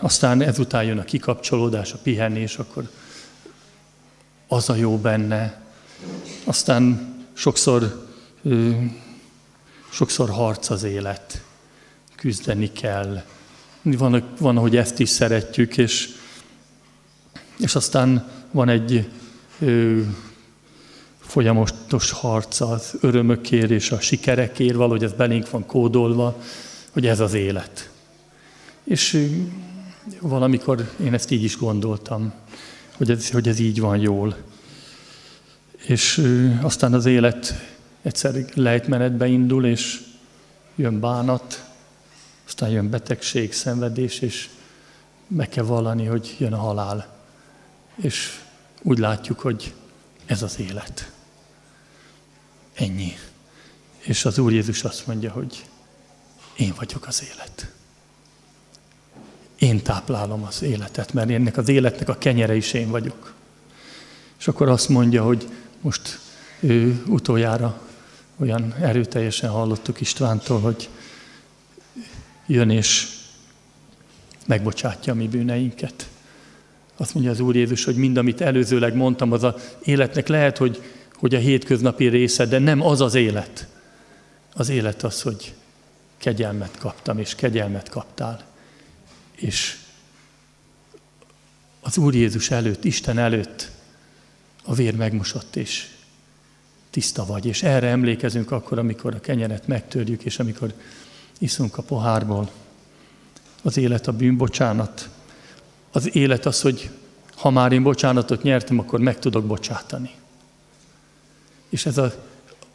aztán 0.00 0.42
ezután 0.42 0.84
jön 0.84 0.98
a 0.98 1.04
kikapcsolódás, 1.04 1.92
a 1.92 1.98
pihenés, 2.02 2.56
akkor 2.56 2.90
az 4.48 4.68
a 4.68 4.74
jó 4.74 4.98
benne. 4.98 5.62
Aztán 6.44 7.14
sokszor, 7.32 8.10
sokszor 9.92 10.30
harc 10.30 10.70
az 10.70 10.82
élet, 10.82 11.42
küzdeni 12.16 12.72
kell. 12.72 13.22
Van, 13.82 14.24
van, 14.38 14.56
ahogy 14.56 14.76
ezt 14.76 14.98
is 14.98 15.08
szeretjük, 15.08 15.76
és, 15.76 16.08
és 17.58 17.74
aztán 17.74 18.30
van 18.50 18.68
egy 18.68 19.08
ö, 19.58 20.00
folyamatos 21.20 22.10
harc 22.10 22.60
az 22.60 22.94
örömökért 23.00 23.70
és 23.70 23.90
a 23.90 24.00
sikerekért, 24.00 24.74
valahogy 24.74 25.04
ez 25.04 25.12
belénk 25.12 25.50
van 25.50 25.66
kódolva, 25.66 26.36
hogy 26.90 27.06
ez 27.06 27.20
az 27.20 27.34
élet 27.34 27.90
És 28.84 29.28
valamikor 30.20 30.90
én 31.04 31.14
ezt 31.14 31.30
így 31.30 31.42
is 31.42 31.56
gondoltam, 31.56 32.32
hogy 32.96 33.10
ez, 33.10 33.30
hogy 33.30 33.48
ez 33.48 33.58
így 33.58 33.80
van 33.80 33.98
jól. 33.98 34.36
És 35.86 36.22
aztán 36.60 36.92
az 36.94 37.06
élet 37.06 37.71
egyszer 38.02 38.34
lejtmenetbe 38.54 39.26
indul, 39.26 39.66
és 39.66 40.02
jön 40.74 41.00
bánat, 41.00 41.70
aztán 42.46 42.70
jön 42.70 42.90
betegség, 42.90 43.52
szenvedés, 43.52 44.20
és 44.20 44.48
meg 45.26 45.48
kell 45.48 45.64
vallani, 45.64 46.04
hogy 46.04 46.36
jön 46.38 46.52
a 46.52 46.58
halál. 46.58 47.16
És 47.94 48.40
úgy 48.82 48.98
látjuk, 48.98 49.40
hogy 49.40 49.74
ez 50.26 50.42
az 50.42 50.58
élet. 50.58 51.12
Ennyi. 52.74 53.12
És 53.98 54.24
az 54.24 54.38
Úr 54.38 54.52
Jézus 54.52 54.84
azt 54.84 55.06
mondja, 55.06 55.30
hogy 55.30 55.64
én 56.56 56.72
vagyok 56.76 57.06
az 57.06 57.22
élet. 57.32 57.72
Én 59.58 59.82
táplálom 59.82 60.42
az 60.42 60.62
életet, 60.62 61.12
mert 61.12 61.30
ennek 61.30 61.56
az 61.56 61.68
életnek 61.68 62.08
a 62.08 62.18
kenyere 62.18 62.54
is 62.54 62.72
én 62.72 62.90
vagyok. 62.90 63.34
És 64.38 64.48
akkor 64.48 64.68
azt 64.68 64.88
mondja, 64.88 65.22
hogy 65.22 65.48
most 65.80 66.18
ő 66.60 67.02
utoljára 67.06 67.80
olyan 68.42 68.74
erőteljesen 68.80 69.50
hallottuk 69.50 70.00
Istvántól, 70.00 70.60
hogy 70.60 70.88
jön 72.46 72.70
és 72.70 73.08
megbocsátja 74.46 75.12
a 75.12 75.16
mi 75.16 75.28
bűneinket. 75.28 76.08
Azt 76.96 77.14
mondja 77.14 77.32
az 77.32 77.40
Úr 77.40 77.56
Jézus, 77.56 77.84
hogy 77.84 77.96
mind, 77.96 78.16
amit 78.16 78.40
előzőleg 78.40 78.94
mondtam, 78.94 79.32
az 79.32 79.42
a 79.42 79.56
életnek 79.82 80.28
lehet, 80.28 80.58
hogy, 80.58 80.82
hogy 81.14 81.34
a 81.34 81.38
hétköznapi 81.38 82.08
része, 82.08 82.46
de 82.46 82.58
nem 82.58 82.82
az 82.82 83.00
az 83.00 83.14
élet. 83.14 83.66
Az 84.54 84.68
élet 84.68 85.02
az, 85.02 85.22
hogy 85.22 85.54
kegyelmet 86.18 86.78
kaptam, 86.78 87.18
és 87.18 87.34
kegyelmet 87.34 87.88
kaptál. 87.88 88.44
És 89.34 89.76
az 91.80 91.98
Úr 91.98 92.14
Jézus 92.14 92.50
előtt, 92.50 92.84
Isten 92.84 93.18
előtt 93.18 93.70
a 94.64 94.74
vér 94.74 94.96
megmosott, 94.96 95.56
és 95.56 95.91
tiszta 96.92 97.26
vagy. 97.26 97.46
És 97.46 97.62
erre 97.62 97.86
emlékezünk 97.86 98.50
akkor, 98.50 98.78
amikor 98.78 99.14
a 99.14 99.20
kenyeret 99.20 99.66
megtörjük, 99.66 100.22
és 100.22 100.38
amikor 100.38 100.72
iszunk 101.38 101.78
a 101.78 101.82
pohárból. 101.82 102.50
Az 103.62 103.76
élet 103.76 104.06
a 104.06 104.12
bűnbocsánat. 104.12 105.08
Az 105.90 106.14
élet 106.16 106.46
az, 106.46 106.60
hogy 106.60 106.90
ha 107.34 107.50
már 107.50 107.72
én 107.72 107.82
bocsánatot 107.82 108.42
nyertem, 108.42 108.78
akkor 108.78 109.00
meg 109.00 109.18
tudok 109.18 109.44
bocsátani. 109.44 110.10
És 111.68 111.86
ez 111.86 111.98
a, 111.98 112.12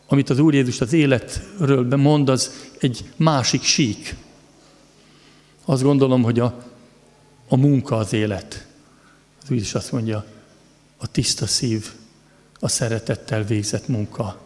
amit 0.08 0.30
az 0.30 0.40
Úr 0.40 0.54
Jézus 0.54 0.82
az 0.82 0.94
életről 0.94 1.96
mond, 1.96 2.30
az 2.30 2.52
egy 2.80 3.12
másik 3.16 3.64
sík. 3.64 4.16
Azt 5.66 5.84
gondolom, 5.84 6.24
hogy 6.24 6.40
a, 6.40 6.64
a 7.48 7.56
munka 7.56 7.98
az 7.98 8.14
élet. 8.14 8.68
Az 9.42 9.50
Úr 9.50 9.58
is 9.58 9.74
azt 9.74 9.92
mondja, 9.92 10.26
a 10.98 11.08
tiszta 11.08 11.46
szív, 11.46 11.92
a 12.60 12.68
szeretettel 12.68 13.44
végzett 13.44 13.88
munka, 13.88 14.42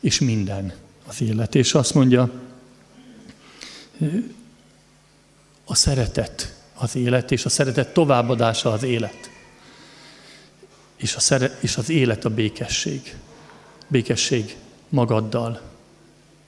és 0.00 0.20
minden 0.20 0.72
az 1.06 1.20
élet. 1.20 1.54
És 1.54 1.74
azt 1.74 1.94
mondja, 1.94 2.30
a 5.64 5.74
szeretet 5.74 6.54
az 6.74 6.96
élet, 6.96 7.30
és 7.30 7.44
a 7.44 7.48
szeretet 7.48 7.92
továbbadása 7.92 8.72
az 8.72 8.82
élet. 8.82 9.30
És, 10.96 11.14
a 11.14 11.20
szere- 11.20 11.62
és 11.62 11.76
az 11.76 11.88
élet 11.88 12.24
a 12.24 12.30
békesség. 12.30 13.16
Békesség 13.88 14.56
magaddal, 14.88 15.60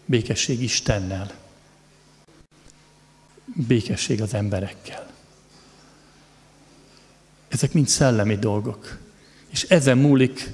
békesség 0.05 0.63
Istennel, 0.63 1.33
békesség 3.45 4.23
az 4.23 4.35
emberekkel. 4.35 5.13
Ezek 7.49 7.73
mind 7.73 7.89
szellemi 7.89 8.37
dolgok. 8.37 8.99
És 9.49 9.63
ezen 9.63 9.99
múlik 9.99 10.51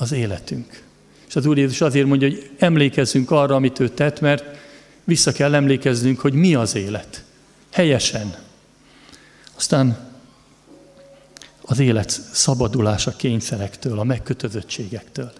az 0.00 0.12
életünk. 0.12 0.82
És 1.28 1.36
az 1.36 1.46
Úr 1.46 1.58
Jézus 1.58 1.80
azért 1.80 2.06
mondja, 2.06 2.28
hogy 2.28 2.50
emlékezzünk 2.58 3.30
arra, 3.30 3.54
amit 3.54 3.80
ő 3.80 3.88
tett, 3.88 4.20
mert 4.20 4.44
vissza 5.04 5.32
kell 5.32 5.54
emlékeznünk, 5.54 6.20
hogy 6.20 6.32
mi 6.32 6.54
az 6.54 6.74
élet. 6.74 7.24
Helyesen. 7.70 8.36
Aztán 9.56 10.12
az 11.60 11.78
élet 11.78 12.10
szabadulása 12.32 13.16
kényszerektől, 13.16 13.98
a 13.98 14.04
megkötözöttségektől. 14.04 15.32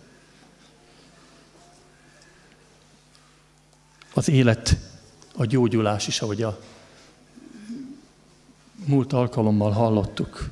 Az 4.15 4.29
élet 4.29 4.77
a 5.37 5.45
gyógyulás 5.45 6.07
is, 6.07 6.21
ahogy 6.21 6.43
a 6.43 6.61
múlt 8.85 9.13
alkalommal 9.13 9.71
hallottuk. 9.71 10.51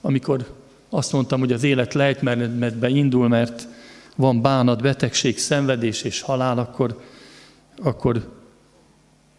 Amikor 0.00 0.59
azt 0.90 1.12
mondtam, 1.12 1.40
hogy 1.40 1.52
az 1.52 1.62
élet 1.62 1.94
lejtmenetbe 1.94 2.88
indul, 2.88 3.28
mert 3.28 3.68
van 4.16 4.42
bánat, 4.42 4.82
betegség, 4.82 5.38
szenvedés 5.38 6.02
és 6.02 6.20
halál, 6.20 6.58
akkor, 6.58 7.02
akkor 7.82 8.38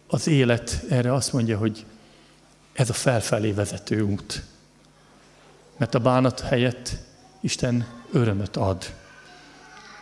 az 0.06 0.26
élet 0.26 0.84
erre 0.88 1.14
azt 1.14 1.32
mondja, 1.32 1.58
hogy 1.58 1.84
ez 2.72 2.90
a 2.90 2.92
felfelé 2.92 3.50
vezető 3.50 4.02
út. 4.02 4.42
Mert 5.76 5.94
a 5.94 5.98
bánat 5.98 6.40
helyett 6.40 6.96
Isten 7.40 7.86
örömöt 8.12 8.56
ad, 8.56 8.94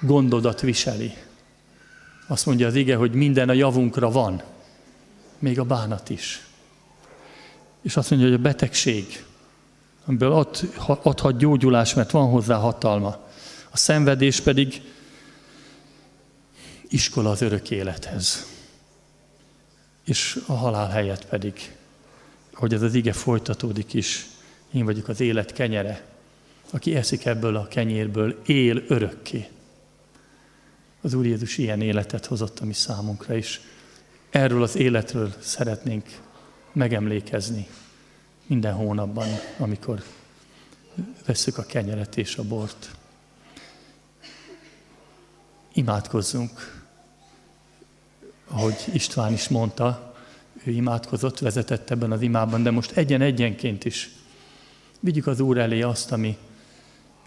gondodat 0.00 0.60
viseli. 0.60 1.12
Azt 2.26 2.46
mondja 2.46 2.66
az 2.66 2.74
ige, 2.74 2.96
hogy 2.96 3.12
minden 3.12 3.48
a 3.48 3.52
javunkra 3.52 4.10
van, 4.10 4.42
még 5.38 5.58
a 5.58 5.64
bánat 5.64 6.10
is. 6.10 6.46
És 7.82 7.96
azt 7.96 8.10
mondja, 8.10 8.28
hogy 8.28 8.38
a 8.38 8.42
betegség, 8.42 9.24
amiből 10.10 10.32
ad, 10.32 10.58
adhat 11.02 11.36
gyógyulás, 11.36 11.94
mert 11.94 12.10
van 12.10 12.30
hozzá 12.30 12.56
hatalma. 12.56 13.28
A 13.70 13.76
szenvedés 13.76 14.40
pedig 14.40 14.82
iskola 16.88 17.30
az 17.30 17.42
örök 17.42 17.70
élethez 17.70 18.46
és 20.10 20.38
a 20.46 20.52
halál 20.52 20.88
helyett 20.88 21.26
pedig, 21.26 21.74
hogy 22.52 22.74
ez 22.74 22.82
az 22.82 22.94
ige 22.94 23.12
folytatódik 23.12 23.94
is, 23.94 24.26
én 24.72 24.84
vagyok 24.84 25.08
az 25.08 25.20
élet 25.20 25.52
kenyere, 25.52 26.04
aki 26.70 26.96
eszik 26.96 27.24
ebből 27.24 27.56
a 27.56 27.68
kenyérből, 27.68 28.40
él 28.46 28.82
örökké. 28.88 29.48
Az 31.00 31.14
Úr 31.14 31.26
Jézus 31.26 31.58
ilyen 31.58 31.80
életet 31.80 32.26
hozott 32.26 32.58
a 32.58 32.64
mi 32.64 32.72
számunkra 32.72 33.34
is. 33.34 33.60
Erről 34.30 34.62
az 34.62 34.76
életről 34.76 35.32
szeretnénk 35.38 36.18
megemlékezni 36.72 37.66
minden 38.50 38.74
hónapban, 38.74 39.28
amikor 39.58 40.02
vesszük 41.26 41.58
a 41.58 41.62
kenyeret 41.62 42.16
és 42.16 42.36
a 42.36 42.42
bort. 42.42 42.90
Imádkozzunk 45.72 46.80
ahogy 48.50 48.84
István 48.92 49.32
is 49.32 49.48
mondta, 49.48 50.14
ő 50.64 50.70
imádkozott, 50.70 51.38
vezetett 51.38 51.90
ebben 51.90 52.12
az 52.12 52.22
imában, 52.22 52.62
de 52.62 52.70
most 52.70 52.90
egyen-egyenként 52.90 53.84
is 53.84 54.10
vigyük 55.00 55.26
az 55.26 55.40
Úr 55.40 55.58
elé 55.58 55.82
azt, 55.82 56.12
ami, 56.12 56.36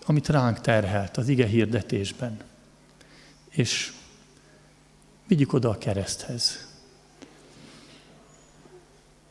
amit 0.06 0.28
ránk 0.28 0.60
terhelt 0.62 1.18
az 1.18 1.28
ige 1.28 1.46
hirdetésben. 1.46 2.40
És 3.50 3.94
vigyük 5.28 5.54
oda 5.54 5.70
a 5.70 5.78
kereszthez. 5.78 6.63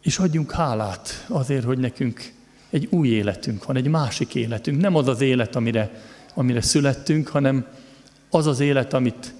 És 0.02 0.18
adjunk 0.18 0.52
hálát 0.52 1.24
azért, 1.28 1.64
hogy 1.64 1.78
nekünk 1.78 2.32
egy 2.70 2.86
új 2.90 3.08
életünk 3.08 3.64
van, 3.64 3.76
egy 3.76 3.88
másik 3.88 4.34
életünk. 4.34 4.80
Nem 4.80 4.94
az 4.94 5.08
az 5.08 5.20
élet, 5.20 5.56
amire, 5.56 5.90
amire 6.34 6.60
születtünk, 6.60 7.28
hanem 7.28 7.66
az 8.30 8.46
az 8.46 8.60
élet, 8.60 8.92
amit 8.92 9.34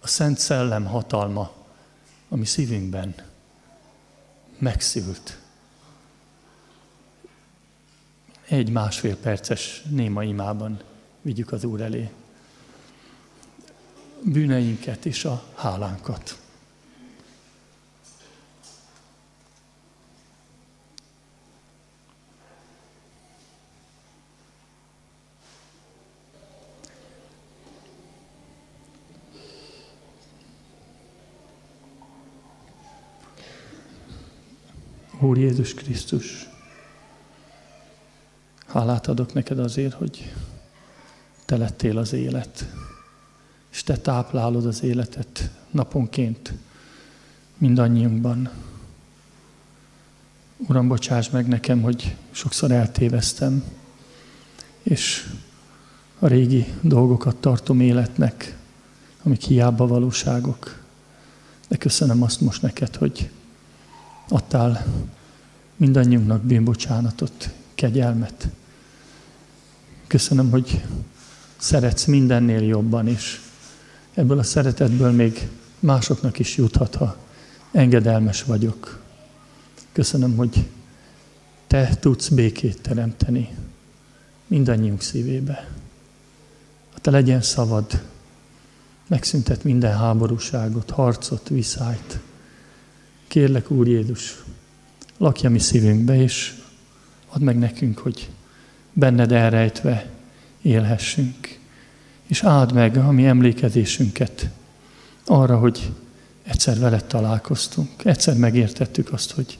a 0.00 0.06
Szent 0.06 0.38
Szellem 0.38 0.84
hatalma, 0.84 1.52
ami 2.28 2.44
szívünkben 2.44 3.14
megszült. 4.58 5.38
Egy 8.48 8.70
másfél 8.70 9.16
perces 9.16 9.82
néma 9.90 10.24
imában 10.24 10.80
vigyük 11.22 11.52
az 11.52 11.64
Úr 11.64 11.80
elé 11.80 12.10
bűneinket 14.22 15.06
és 15.06 15.24
a 15.24 15.44
hálánkat. 15.54 16.38
Úr 35.24 35.38
Jézus 35.38 35.74
Krisztus, 35.74 36.48
hálát 38.66 39.06
adok 39.06 39.32
neked 39.32 39.58
azért, 39.58 39.92
hogy 39.92 40.32
te 41.44 41.56
lettél 41.56 41.98
az 41.98 42.12
élet, 42.12 42.66
és 43.72 43.82
te 43.82 43.96
táplálod 43.96 44.66
az 44.66 44.82
életet 44.82 45.50
naponként 45.70 46.52
mindannyiunkban. 47.58 48.50
Uram, 50.56 50.88
bocsáss 50.88 51.30
meg 51.30 51.48
nekem, 51.48 51.82
hogy 51.82 52.16
sokszor 52.30 52.70
eltéveztem, 52.70 53.64
és 54.82 55.30
a 56.18 56.26
régi 56.26 56.66
dolgokat 56.80 57.36
tartom 57.36 57.80
életnek, 57.80 58.56
amik 59.22 59.42
hiába 59.42 59.86
valóságok. 59.86 60.82
De 61.68 61.76
köszönöm 61.76 62.22
azt 62.22 62.40
most 62.40 62.62
neked, 62.62 62.96
hogy 62.96 63.30
adtál 64.28 64.86
mindannyiunknak 65.76 66.42
bűnbocsánatot, 66.42 67.50
kegyelmet. 67.74 68.48
Köszönöm, 70.06 70.50
hogy 70.50 70.84
szeretsz 71.56 72.04
mindennél 72.04 72.62
jobban, 72.62 73.08
és 73.08 73.40
ebből 74.14 74.38
a 74.38 74.42
szeretetből 74.42 75.10
még 75.10 75.48
másoknak 75.78 76.38
is 76.38 76.56
juthat, 76.56 76.94
ha 76.94 77.16
engedelmes 77.72 78.42
vagyok. 78.42 79.02
Köszönöm, 79.92 80.36
hogy 80.36 80.68
te 81.66 81.96
tudsz 82.00 82.28
békét 82.28 82.80
teremteni 82.80 83.48
mindannyiunk 84.46 85.00
szívébe. 85.00 85.68
Ha 86.92 86.98
te 86.98 87.10
legyen 87.10 87.42
szavad, 87.42 88.02
megszüntet 89.06 89.64
minden 89.64 89.96
háborúságot, 89.96 90.90
harcot, 90.90 91.48
viszályt. 91.48 92.18
Kérlek, 93.34 93.70
Úr 93.70 93.88
Jézus, 93.88 94.42
lakja 95.16 95.50
mi 95.50 95.58
szívünkbe, 95.58 96.22
és 96.22 96.54
add 97.28 97.42
meg 97.42 97.58
nekünk, 97.58 97.98
hogy 97.98 98.30
benned 98.92 99.32
elrejtve 99.32 100.10
élhessünk. 100.62 101.58
És 102.26 102.42
áld 102.42 102.72
meg 102.72 102.96
a 102.96 103.10
mi 103.10 103.26
emlékezésünket 103.26 104.50
arra, 105.24 105.58
hogy 105.58 105.92
egyszer 106.42 106.78
veled 106.78 107.04
találkoztunk, 107.04 108.04
egyszer 108.04 108.36
megértettük 108.36 109.12
azt, 109.12 109.30
hogy 109.30 109.58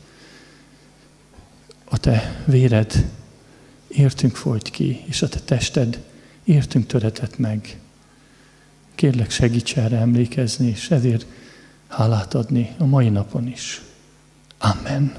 a 1.85 1.99
te 1.99 2.43
véred 2.47 3.11
értünk 3.89 4.37
folyt 4.37 4.71
ki, 4.71 5.01
és 5.05 5.23
a 5.23 5.29
te 5.29 5.41
tested 5.41 6.03
értünk 6.45 6.87
töretett 6.87 7.39
meg. 7.39 7.79
Kérlek, 8.95 9.31
segíts 9.31 9.77
erre 9.77 9.97
emlékezni, 9.97 10.67
és 10.69 10.91
ezért 10.91 11.27
hálát 11.97 12.35
adni 12.35 12.75
a 12.79 12.85
mai 12.85 13.09
napon 13.09 13.47
is. 13.47 13.83
Amen. 14.59 15.17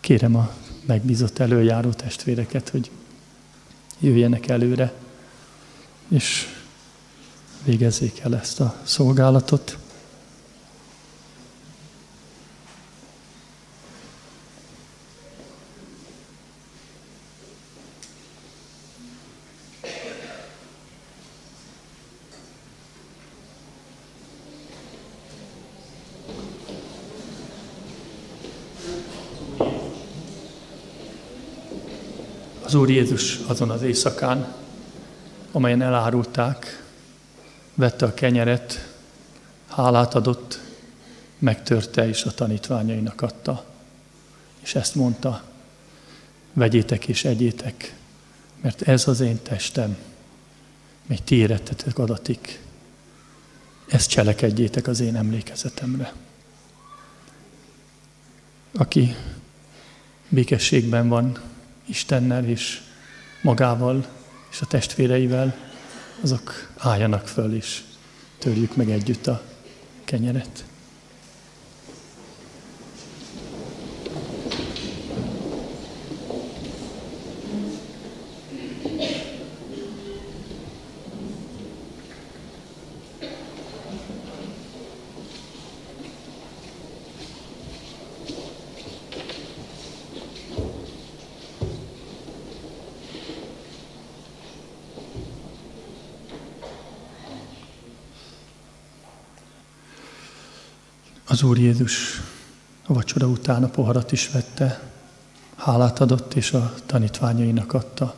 Kérem 0.00 0.36
a 0.36 0.50
megbízott 0.86 1.38
előjáró 1.38 1.90
testvéreket, 1.90 2.68
hogy 2.68 2.90
jöjjenek 3.98 4.48
előre, 4.48 4.92
és 6.08 6.46
végezzék 7.64 8.20
el 8.20 8.36
ezt 8.36 8.60
a 8.60 8.74
szolgálatot. 8.82 9.78
Úr 32.76 32.90
Jézus 32.90 33.38
azon 33.46 33.70
az 33.70 33.82
éjszakán, 33.82 34.54
amelyen 35.52 35.82
elárulták, 35.82 36.84
vette 37.74 38.06
a 38.06 38.14
kenyeret, 38.14 38.94
hálát 39.68 40.14
adott, 40.14 40.60
megtörte 41.38 42.08
és 42.08 42.24
a 42.24 42.34
tanítványainak 42.34 43.20
adta. 43.20 43.64
És 44.60 44.74
ezt 44.74 44.94
mondta, 44.94 45.42
vegyétek 46.52 47.08
és 47.08 47.24
egyétek, 47.24 47.94
mert 48.60 48.82
ez 48.82 49.08
az 49.08 49.20
én 49.20 49.42
testem, 49.42 49.96
mely 51.06 51.18
ti 51.24 51.34
érettetek 51.34 51.98
adatik. 51.98 52.60
Ezt 53.86 54.10
cselekedjétek 54.10 54.86
az 54.86 55.00
én 55.00 55.16
emlékezetemre. 55.16 56.12
Aki 58.72 59.16
békességben 60.28 61.08
van 61.08 61.54
Istennel 61.86 62.44
és 62.44 62.80
magával 63.42 64.06
és 64.50 64.60
a 64.60 64.66
testvéreivel, 64.66 65.56
azok 66.22 66.72
álljanak 66.78 67.28
föl, 67.28 67.54
és 67.54 67.82
törjük 68.38 68.76
meg 68.76 68.90
együtt 68.90 69.26
a 69.26 69.42
kenyeret. 70.04 70.64
Úr 101.46 101.58
Jézus 101.58 102.20
a 102.86 102.92
vacsora 102.92 103.26
után 103.26 103.64
a 103.64 103.68
poharat 103.68 104.12
is 104.12 104.30
vette, 104.30 104.90
hálát 105.56 106.00
adott, 106.00 106.34
és 106.34 106.52
a 106.52 106.74
tanítványainak 106.86 107.72
adta. 107.72 108.16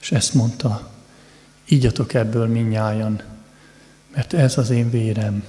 És 0.00 0.12
ezt 0.12 0.34
mondta, 0.34 0.90
ígyatok 1.68 2.14
ebből 2.14 2.46
minnyájan, 2.46 3.22
mert 4.14 4.32
ez 4.32 4.58
az 4.58 4.70
én 4.70 4.90
vérem, 4.90 5.44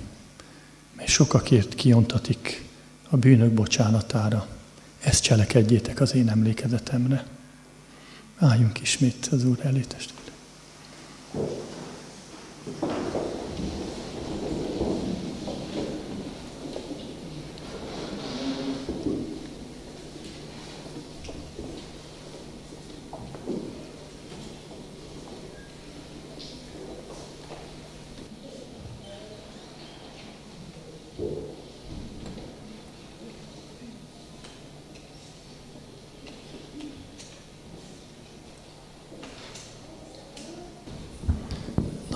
mely 0.95 1.07
sokakért 1.07 1.75
kiontatik 1.75 2.65
a 3.09 3.17
bűnök 3.17 3.51
bocsánatára. 3.51 4.47
Ezt 4.99 5.23
cselekedjétek 5.23 6.01
az 6.01 6.13
én 6.13 6.29
emlékezetemre. 6.29 7.25
Álljunk 8.37 8.81
ismét 8.81 9.29
az 9.31 9.45
Úr 9.45 9.59
elé, 9.63 9.79
testvére. 9.79 10.25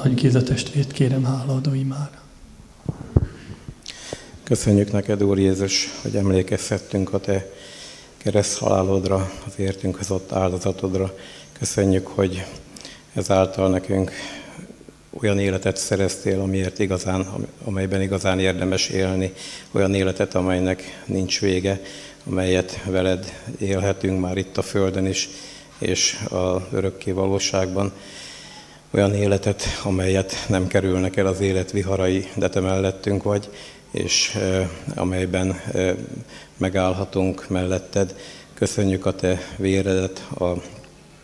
Nagy 0.03 0.08
Géza 0.19 0.43
testvért 0.43 0.91
kérem 0.91 1.23
hálaadó 1.23 1.73
imára. 1.73 2.21
Köszönjük 4.43 4.91
neked, 4.91 5.23
Úr 5.23 5.39
Jézus, 5.39 5.89
hogy 6.01 6.15
emlékezhettünk 6.15 7.13
a 7.13 7.19
Te 7.19 7.51
kereszthalálodra, 8.17 9.31
az 9.45 9.53
értünk 9.55 9.95
hozott 9.95 10.31
áldozatodra. 10.31 11.15
Köszönjük, 11.59 12.07
hogy 12.07 12.45
ezáltal 13.13 13.69
nekünk 13.69 14.11
olyan 15.19 15.39
életet 15.39 15.77
szereztél, 15.77 16.39
amiért 16.39 16.79
igazán, 16.79 17.27
amelyben 17.63 18.01
igazán 18.01 18.39
érdemes 18.39 18.89
élni, 18.89 19.33
olyan 19.71 19.93
életet, 19.93 20.35
amelynek 20.35 21.03
nincs 21.05 21.39
vége, 21.39 21.81
amelyet 22.25 22.83
veled 22.85 23.41
élhetünk 23.59 24.19
már 24.19 24.37
itt 24.37 24.57
a 24.57 24.61
Földön 24.61 25.05
is, 25.05 25.29
és 25.77 26.19
az 26.29 26.61
örökké 26.71 27.11
valóságban 27.11 27.93
olyan 28.91 29.13
életet, 29.13 29.63
amelyet 29.83 30.45
nem 30.47 30.67
kerülnek 30.67 31.15
el 31.17 31.25
az 31.25 31.39
élet 31.39 31.71
viharai, 31.71 32.27
de 32.35 32.49
te 32.49 32.59
mellettünk 32.59 33.23
vagy, 33.23 33.49
és 33.91 34.37
amelyben 34.95 35.61
megállhatunk 36.57 37.49
melletted. 37.49 38.15
Köszönjük 38.53 39.05
a 39.05 39.15
te 39.15 39.39
véredet, 39.57 40.27
a, 40.37 40.45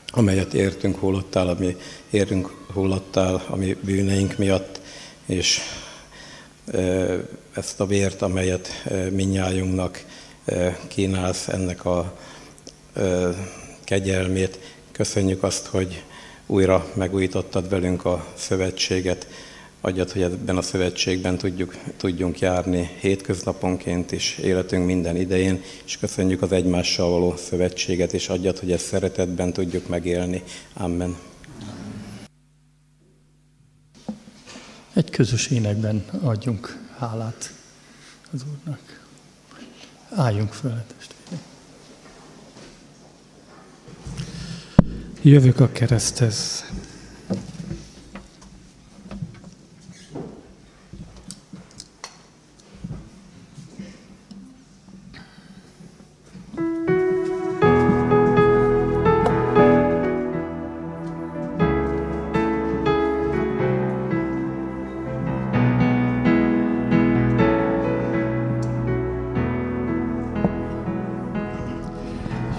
amelyet 0.08 0.54
értünk 0.54 0.98
hullottál, 0.98 1.48
ami 1.48 1.76
értünk 2.10 2.48
hullottál, 2.74 3.44
ami 3.48 3.78
bűneink 3.82 4.38
miatt, 4.38 4.80
és 5.26 5.60
ezt 7.54 7.80
a 7.80 7.86
vért, 7.86 8.22
amelyet 8.22 8.86
minnyájunknak 9.12 10.06
kínálsz, 10.88 11.48
ennek 11.48 11.86
a 11.86 12.18
kegyelmét. 13.84 14.60
Köszönjük 14.92 15.44
azt, 15.44 15.66
hogy 15.66 16.04
újra 16.46 16.92
megújítottad 16.94 17.70
velünk 17.70 18.06
a 18.06 18.26
szövetséget, 18.36 19.28
adjad, 19.82 20.12
hogy 20.12 20.22
ebben 20.22 20.58
a 20.58 20.62
szövetségben 20.62 21.38
tudjuk, 21.38 21.76
tudjunk 21.98 22.40
járni 22.40 22.90
hétköznaponként 23.00 24.12
is, 24.12 24.38
életünk 24.38 24.86
minden 24.86 25.16
idején, 25.16 25.62
és 25.86 25.98
köszönjük 25.98 26.42
az 26.42 26.52
egymással 26.52 27.10
való 27.10 27.36
szövetséget, 27.36 28.14
és 28.14 28.30
adjad, 28.30 28.60
hogy 28.60 28.72
ezt 28.72 28.86
szeretetben 28.86 29.54
tudjuk 29.54 29.88
megélni. 29.88 30.44
Amen. 30.74 31.18
Egy 34.94 35.10
közös 35.10 35.48
énekben 35.48 36.06
adjunk 36.22 36.78
hálát 36.98 37.54
az 38.32 38.44
Úrnak. 38.52 39.06
Álljunk 40.10 40.54
föl, 40.54 40.84
testvérek. 40.98 41.15
Jövök 45.26 45.60
a 45.60 45.69
kereszthez. 45.72 46.65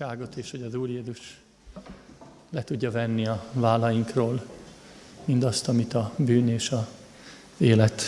szabadságot, 0.00 0.36
és 0.36 0.50
hogy 0.50 0.62
az 0.62 0.74
Úr 0.74 0.88
Jézus 0.88 1.40
le 2.50 2.64
tudja 2.64 2.90
venni 2.90 3.26
a 3.26 3.44
vállainkról 3.52 4.46
mindazt, 5.24 5.68
amit 5.68 5.94
a 5.94 6.12
bűn 6.16 6.48
és 6.48 6.70
a 6.70 6.88
élet 7.56 8.02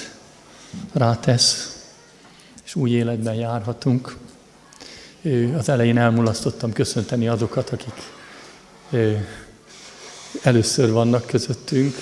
rátesz, 0.93 1.83
és 2.65 2.75
új 2.75 2.91
életben 2.91 3.35
járhatunk. 3.35 4.17
Az 5.57 5.69
elején 5.69 5.99
elmulasztottam 5.99 6.73
köszönteni 6.73 7.29
azokat, 7.29 7.71
akik 7.71 7.95
először 10.43 10.91
vannak 10.91 11.27
közöttünk, 11.27 11.95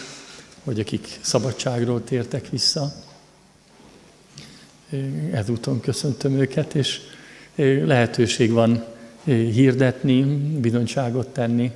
vagy 0.65 0.81
akik 0.81 1.19
szabadságról 1.21 2.05
tértek 2.05 2.49
vissza. 2.49 2.93
Ezúton 5.33 5.81
köszöntöm 5.81 6.33
őket, 6.33 6.75
és 6.75 7.01
lehetőség 7.85 8.51
van 8.51 8.90
hirdetni, 9.25 10.23
bizonyságot 10.61 11.29
tenni. 11.29 11.73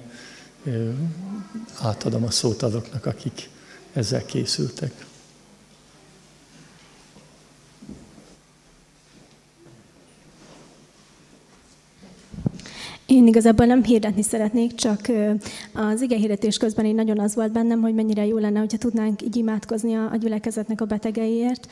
Átadom 1.79 2.25
a 2.25 2.31
szót 2.31 2.63
azoknak, 2.63 3.07
akik 3.07 3.49
ezzel 3.93 4.25
készültek. 4.25 4.93
Én 13.15 13.27
igazából 13.27 13.67
nem 13.67 13.85
hirdetni 13.85 14.23
szeretnék, 14.23 14.75
csak 14.75 15.01
az 15.73 16.01
ige 16.03 16.17
hirdetés 16.17 16.57
közben 16.57 16.85
így 16.85 16.95
nagyon 16.95 17.19
az 17.19 17.35
volt 17.35 17.53
bennem, 17.53 17.81
hogy 17.81 17.95
mennyire 17.95 18.27
jó 18.27 18.39
lenne, 18.39 18.59
hogyha 18.59 18.79
tudnánk 18.79 19.23
így 19.23 19.37
imádkozni 19.37 19.95
a, 19.95 20.17
gyülekezetnek 20.21 20.81
a 20.81 20.85
betegeiért, 20.85 21.67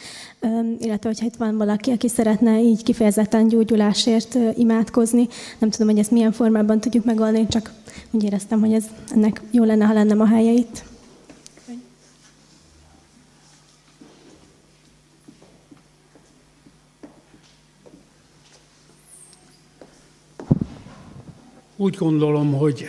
illetve 0.78 1.09
hogyha 1.09 1.27
itt 1.27 1.36
van 1.36 1.56
valaki, 1.56 1.90
aki 1.90 2.09
szeretne 2.09 2.60
így 2.60 2.82
kifejezetten 2.82 3.48
gyógyulásért 3.48 4.39
imádkozni. 4.56 5.28
Nem 5.59 5.70
tudom, 5.70 5.89
hogy 5.89 5.98
ezt 5.98 6.10
milyen 6.10 6.32
formában 6.32 6.81
tudjuk 6.81 7.05
megoldani, 7.05 7.47
csak 7.48 7.73
úgy 8.10 8.24
éreztem, 8.24 8.60
hogy 8.60 8.73
ez 8.73 8.85
ennek 9.14 9.40
jó 9.51 9.64
lenne, 9.64 9.85
ha 9.85 9.93
lenne 9.93 10.23
a 10.23 10.27
helye 10.27 10.52
itt. 10.52 10.91
Úgy 21.82 21.96
gondolom, 21.96 22.52
hogy 22.52 22.88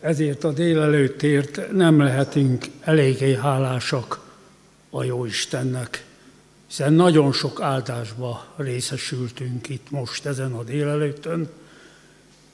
ezért 0.00 0.44
a 0.44 0.52
délelőttért 0.52 1.72
nem 1.72 2.00
lehetünk 2.00 2.66
eléggé 2.80 3.34
hálásak 3.34 4.20
a 4.90 5.04
jó 5.04 5.24
Istennek, 5.24 6.04
hiszen 6.66 6.92
nagyon 6.92 7.32
sok 7.32 7.60
áldásba 7.60 8.46
részesültünk 8.56 9.68
itt 9.68 9.90
most 9.90 10.26
ezen 10.26 10.52
a 10.52 10.62
délelőttön. 10.62 11.48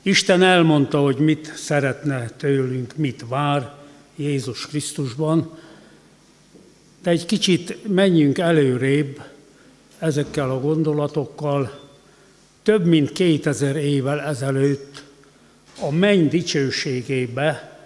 Isten 0.02 0.42
elmondta, 0.42 1.00
hogy 1.00 1.16
mit 1.16 1.56
szeretne 1.56 2.28
tőlünk, 2.28 2.96
mit 2.96 3.24
vár 3.28 3.74
Jézus 4.16 4.66
Krisztusban, 4.66 5.58
de 7.02 7.10
egy 7.10 7.26
kicsit 7.26 7.88
menjünk 7.88 8.38
előrébb 8.38 9.22
ezekkel 9.98 10.50
a 10.50 10.60
gondolatokkal. 10.60 11.80
Több 12.62 12.84
mint 12.84 13.12
2000 13.12 13.76
évvel 13.76 14.20
ezelőtt 14.20 15.04
a 15.80 15.90
menny 15.90 16.28
dicsőségébe 16.28 17.78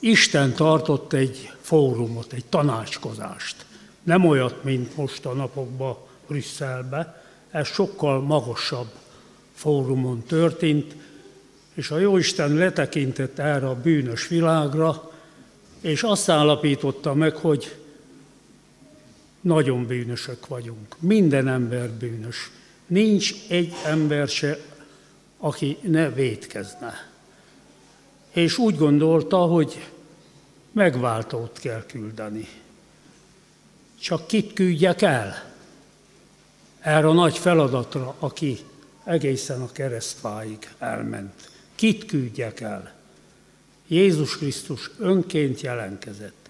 Isten 0.00 0.54
tartott 0.54 1.12
egy 1.12 1.50
fórumot, 1.60 2.32
egy 2.32 2.44
tanácskozást. 2.48 3.66
Nem 4.02 4.24
olyat, 4.24 4.64
mint 4.64 4.96
most 4.96 5.26
a 5.26 5.32
napokban 5.32 5.96
Brüsszelbe, 6.26 7.22
ez 7.50 7.66
sokkal 7.66 8.20
magasabb 8.20 8.90
fórumon 9.54 10.22
történt, 10.22 10.94
és 11.74 11.90
a 11.90 11.98
Jóisten 11.98 12.54
letekintett 12.54 13.38
erre 13.38 13.68
a 13.68 13.80
bűnös 13.80 14.28
világra, 14.28 15.12
és 15.80 16.02
azt 16.02 16.28
állapította 16.28 17.14
meg, 17.14 17.36
hogy 17.36 17.76
nagyon 19.40 19.86
bűnösök 19.86 20.46
vagyunk. 20.46 20.96
Minden 20.98 21.48
ember 21.48 21.90
bűnös. 21.90 22.50
Nincs 22.86 23.34
egy 23.48 23.72
ember 23.84 24.28
se, 24.28 24.58
aki 25.38 25.78
ne 25.82 26.10
védkezne. 26.10 27.10
És 28.30 28.58
úgy 28.58 28.76
gondolta, 28.76 29.36
hogy 29.36 29.88
megváltót 30.72 31.58
kell 31.58 31.84
küldeni. 31.86 32.48
Csak 34.00 34.26
kit 34.26 34.52
küldjek 34.52 35.02
el? 35.02 35.52
Erre 36.80 37.08
a 37.08 37.12
nagy 37.12 37.38
feladatra, 37.38 38.14
aki 38.18 38.58
egészen 39.04 39.60
a 39.60 39.72
keresztfáig 39.72 40.68
elment. 40.78 41.50
Kit 41.74 42.04
küldjek 42.04 42.60
el? 42.60 42.94
Jézus 43.86 44.36
Krisztus 44.36 44.90
önként 44.98 45.60
jelentkezett. 45.60 46.48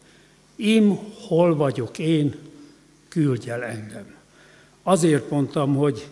Im, 0.57 0.99
hol 1.27 1.57
vagyok 1.57 1.99
én, 1.99 2.39
küldj 3.09 3.51
el 3.51 3.65
engem. 3.65 4.15
Azért 4.83 5.31
mondtam, 5.31 5.75
hogy 5.75 6.09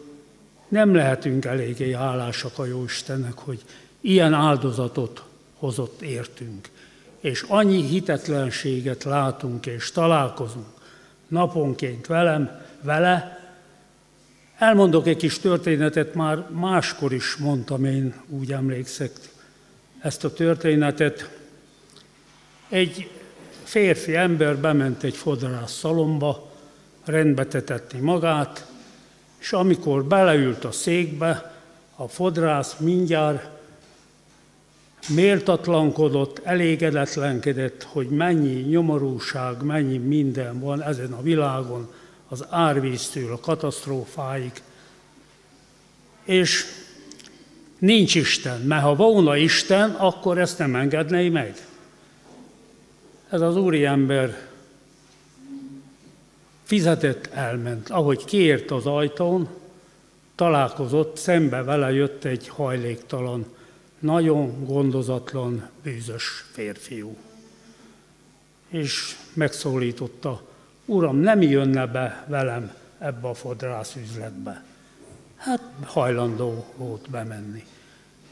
nem 0.69 0.95
lehetünk 0.95 1.45
eléggé 1.45 1.93
hálásak 1.93 2.59
a 2.59 2.65
jó 2.65 2.85
Istennek, 2.85 3.39
hogy 3.39 3.65
ilyen 4.01 4.33
áldozatot 4.33 5.23
hozott 5.59 6.03
értünk. 6.03 6.69
És 7.21 7.45
annyi 7.49 7.83
hitetlenséget 7.83 9.05
látunk 9.05 9.67
és 9.67 9.91
találkozunk 9.91 10.67
naponként 11.29 12.07
velem, 12.07 12.61
vele. 12.81 13.41
Elmondok 14.59 15.07
egy 15.07 15.17
kis 15.17 15.39
történetet, 15.39 16.15
már 16.15 16.51
máskor 16.51 17.13
is 17.13 17.37
mondtam 17.37 17.85
én, 17.85 18.15
úgy 18.29 18.53
emlékszek 18.53 19.11
ezt 20.01 20.25
a 20.25 20.33
történetet. 20.33 21.39
Egy 22.69 23.11
férfi 23.63 24.15
ember 24.15 24.57
bement 24.57 25.03
egy 25.03 25.17
fodrász 25.17 25.73
szalomba, 25.73 26.53
rendbe 27.05 27.47
magát, 28.01 28.67
és 29.47 29.53
amikor 29.53 30.05
beleült 30.05 30.65
a 30.65 30.73
székbe, 30.73 31.61
a 31.97 32.09
fodrász 32.09 32.77
mindjárt 32.79 33.49
méltatlankodott, 35.09 36.41
elégedetlenkedett, 36.45 37.83
hogy 37.83 38.09
mennyi 38.09 38.61
nyomorúság, 38.61 39.63
mennyi 39.63 39.99
minden 39.99 40.61
van 40.61 40.83
ezen 40.83 41.13
a 41.13 41.23
világon, 41.23 41.93
az 42.29 42.45
árvíztől 42.51 43.33
a 43.33 43.41
katasztrófáig. 43.41 44.53
És 46.25 46.65
nincs 47.79 48.15
Isten, 48.15 48.61
mert 48.61 48.83
ha 48.83 48.95
volna 48.95 49.37
Isten, 49.37 49.91
akkor 49.91 50.39
ezt 50.39 50.59
nem 50.59 50.75
engedné 50.75 51.29
meg. 51.29 51.55
Ez 53.31 53.41
az 53.41 53.57
úriember 53.57 54.46
Fizetett, 56.67 57.27
elment. 57.27 57.91
Ahogy 57.91 58.25
kiért 58.25 58.71
az 58.71 58.87
ajtón, 58.87 59.49
találkozott, 60.35 61.17
szembe 61.17 61.63
vele 61.63 61.93
jött 61.93 62.25
egy 62.25 62.49
hajléktalan, 62.49 63.47
nagyon 63.99 64.65
gondozatlan, 64.65 65.69
bűzös 65.83 66.45
férfiú. 66.53 67.17
És 68.69 69.17
megszólította, 69.33 70.43
Uram, 70.85 71.17
nem 71.17 71.43
jönne 71.43 71.87
be 71.87 72.25
velem 72.29 72.75
ebbe 72.99 73.29
a 73.29 73.35
fodrász 73.35 73.95
üzletbe. 73.95 74.65
Hát 75.37 75.61
hajlandó 75.85 76.67
volt 76.77 77.11
bemenni. 77.11 77.65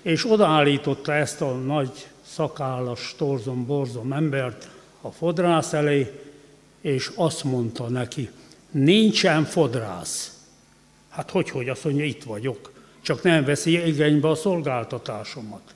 És 0.03 0.31
odaállította 0.31 1.13
ezt 1.13 1.41
a 1.41 1.53
nagy 1.53 2.07
szakállas, 2.27 3.15
torzom, 3.19 3.67
borzom 3.67 4.13
embert 4.13 4.69
a 5.01 5.11
fodrász 5.11 5.73
elé, 5.73 6.25
és 6.85 7.11
azt 7.15 7.45
mondta 7.45 7.89
neki, 7.89 8.31
nincsen 8.71 9.45
fodrász. 9.45 10.33
Hát 11.09 11.31
hogy, 11.31 11.51
hogy 11.51 11.69
azt 11.69 11.85
mondja, 11.85 12.05
itt 12.05 12.23
vagyok, 12.23 12.73
csak 13.01 13.23
nem 13.23 13.45
veszi 13.45 13.87
igénybe 13.87 14.29
a 14.29 14.35
szolgáltatásomat. 14.35 15.75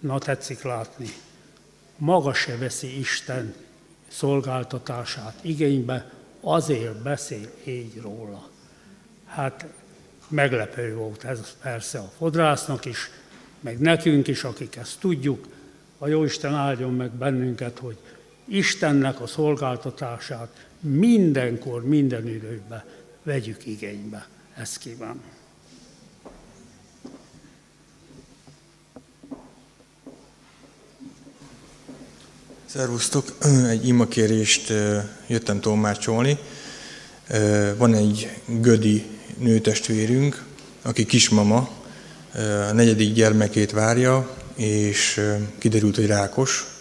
Na, 0.00 0.18
tetszik 0.18 0.62
látni. 0.62 1.08
Maga 1.96 2.34
se 2.34 2.56
veszi 2.56 2.98
Isten 2.98 3.54
szolgáltatását 4.08 5.38
igénybe, 5.42 6.12
azért 6.40 7.02
beszél 7.02 7.50
így 7.64 8.00
róla. 8.00 8.48
Hát 9.24 9.66
meglepő 10.28 10.94
volt 10.94 11.24
ez 11.24 11.56
persze 11.62 11.98
a 11.98 12.12
fodrásznak 12.16 12.84
is, 12.84 13.10
meg 13.60 13.78
nekünk 13.78 14.26
is, 14.28 14.44
akik 14.44 14.76
ezt 14.76 15.00
tudjuk. 15.00 15.46
A 15.98 16.08
Jóisten 16.08 16.54
áldjon 16.54 16.94
meg 16.94 17.10
bennünket, 17.10 17.78
hogy 17.78 17.96
Istennek 18.48 19.20
a 19.20 19.26
szolgáltatását 19.26 20.66
mindenkor, 20.80 21.84
minden 21.84 22.28
időben 22.28 22.84
vegyük 23.22 23.66
igénybe. 23.66 24.26
Ezt 24.56 24.78
kívánom. 24.78 25.22
Szervusztok! 32.66 33.36
Egy 33.68 33.86
imakérést 33.86 34.72
jöttem 35.26 35.60
tolmácsolni. 35.60 36.38
Van 37.76 37.94
egy 37.94 38.30
gödi 38.46 39.06
nőtestvérünk, 39.38 40.44
aki 40.82 41.06
kismama, 41.06 41.68
a 42.68 42.72
negyedik 42.72 43.12
gyermekét 43.12 43.70
várja, 43.70 44.36
és 44.54 45.20
kiderült, 45.58 45.96
hogy 45.96 46.06
rákos, 46.06 46.75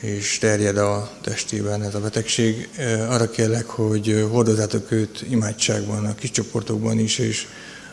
és 0.00 0.38
terjed 0.38 0.76
a 0.76 1.10
testében 1.22 1.82
ez 1.82 1.94
a 1.94 2.00
betegség. 2.00 2.68
Arra 3.08 3.30
kérlek, 3.30 3.66
hogy 3.66 4.26
hordozzátok 4.30 4.90
őt 4.90 5.24
imádságban, 5.30 6.04
a 6.04 6.14
kis 6.14 6.30
csoportokban 6.30 6.98
is, 6.98 7.18
és 7.18 7.46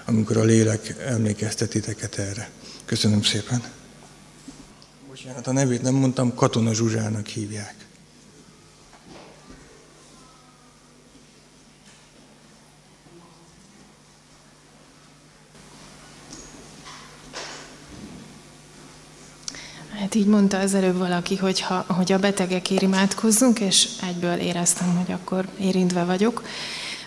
amikor 0.05 0.37
a 0.37 0.43
lélek 0.43 0.95
emlékeztetiteket 1.05 2.17
erre. 2.17 2.49
Köszönöm 2.85 3.21
szépen. 3.21 3.63
Bocsánat, 5.07 5.47
a 5.47 5.51
nevét 5.51 5.81
nem 5.81 5.93
mondtam, 5.93 6.35
Katona 6.35 6.73
Zsuzsának 6.73 7.27
hívják. 7.27 7.86
Hát 20.07 20.15
így 20.15 20.27
mondta 20.27 20.59
az 20.59 20.73
előbb 20.73 20.97
valaki, 20.97 21.35
hogy, 21.35 21.61
ha, 21.61 21.85
hogy 21.87 22.11
a 22.11 22.19
betegekért 22.19 22.81
imádkozzunk, 22.81 23.59
és 23.59 23.87
egyből 24.09 24.35
éreztem, 24.35 24.95
hogy 24.95 25.13
akkor 25.13 25.47
érintve 25.59 26.03
vagyok. 26.03 26.43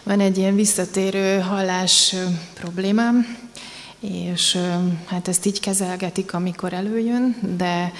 Van 0.02 0.20
egy 0.20 0.38
ilyen 0.38 0.54
visszatérő 0.54 1.38
hallás 1.38 2.14
problémám, 2.54 3.38
és 4.00 4.58
hát 5.06 5.28
ezt 5.28 5.46
így 5.46 5.60
kezelgetik, 5.60 6.34
amikor 6.34 6.72
előjön, 6.72 7.36
de 7.56 7.92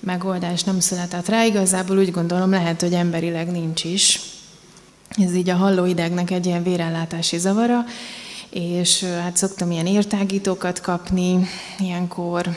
megoldás 0.00 0.62
nem 0.62 0.80
született 0.80 1.28
rá. 1.28 1.44
Igazából 1.44 1.98
úgy 1.98 2.10
gondolom, 2.10 2.50
lehet, 2.50 2.80
hogy 2.80 2.92
emberileg 2.92 3.50
nincs 3.50 3.84
is. 3.84 4.20
Ez 5.08 5.34
így 5.34 5.50
a 5.50 5.56
hallóidegnek 5.56 6.30
egy 6.30 6.46
ilyen 6.46 6.62
vérellátási 6.62 7.38
zavara, 7.38 7.84
és 8.50 9.04
hát 9.04 9.36
szoktam 9.36 9.70
ilyen 9.70 9.86
értágítókat 9.86 10.80
kapni 10.80 11.46
ilyenkor, 11.78 12.48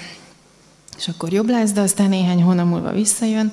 és 0.97 1.07
akkor 1.07 1.33
jobb 1.33 1.49
lesz, 1.49 1.71
de 1.71 1.81
aztán 1.81 2.09
néhány 2.09 2.41
hónap 2.41 2.67
múlva 2.67 2.91
visszajön. 2.91 3.51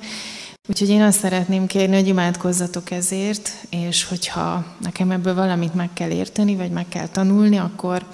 Úgyhogy 0.68 0.88
én 0.88 1.02
azt 1.02 1.18
szeretném 1.18 1.66
kérni, 1.66 1.94
hogy 1.94 2.06
imádkozzatok 2.06 2.90
ezért, 2.90 3.50
és 3.70 4.04
hogyha 4.04 4.64
nekem 4.80 5.10
ebből 5.10 5.34
valamit 5.34 5.74
meg 5.74 5.92
kell 5.92 6.10
érteni, 6.10 6.56
vagy 6.56 6.70
meg 6.70 6.88
kell 6.88 7.08
tanulni, 7.08 7.56
akkor 7.56 8.06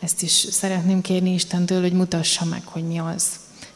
ezt 0.00 0.22
is 0.22 0.30
szeretném 0.30 1.00
kérni 1.00 1.32
Istentől, 1.32 1.80
hogy 1.80 1.92
mutassa 1.92 2.44
meg, 2.44 2.62
hogy 2.64 2.84
mi 2.84 2.98
az. 2.98 3.26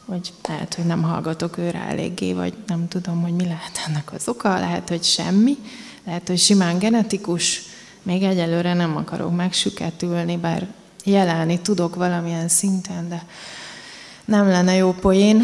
Hogy 0.05 0.33
lehet, 0.49 0.75
hogy 0.75 0.85
nem 0.85 1.03
hallgatok 1.03 1.59
őre 1.59 1.79
eléggé, 1.79 2.33
vagy 2.33 2.55
nem 2.67 2.89
tudom, 2.89 3.23
hogy 3.23 3.33
mi 3.33 3.45
lehet 3.45 3.81
ennek 3.87 4.13
az 4.13 4.29
oka, 4.29 4.59
lehet, 4.59 4.89
hogy 4.89 5.03
semmi, 5.03 5.57
lehet, 6.05 6.29
hogy 6.29 6.39
simán 6.39 6.79
genetikus, 6.79 7.63
még 8.03 8.23
egyelőre 8.23 8.75
nem 8.75 8.97
akarok 8.97 9.37
megsüketülni, 9.37 10.37
bár 10.37 10.67
jelenni 11.05 11.61
tudok 11.61 11.95
valamilyen 11.95 12.49
szinten, 12.49 13.09
de 13.09 13.27
nem 14.25 14.49
lenne 14.49 14.75
jó 14.75 14.93
poén. 14.93 15.43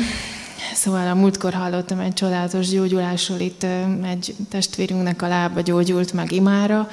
Szóval 0.75 1.09
a 1.09 1.15
múltkor 1.15 1.53
hallottam 1.53 1.99
egy 1.99 2.13
csodálatos 2.13 2.69
gyógyulásról, 2.69 3.41
itt 3.41 3.67
egy 4.05 4.35
testvérünknek 4.49 5.23
a 5.23 5.29
lába 5.29 5.61
gyógyult 5.61 6.13
meg 6.13 6.33
imára, 6.33 6.89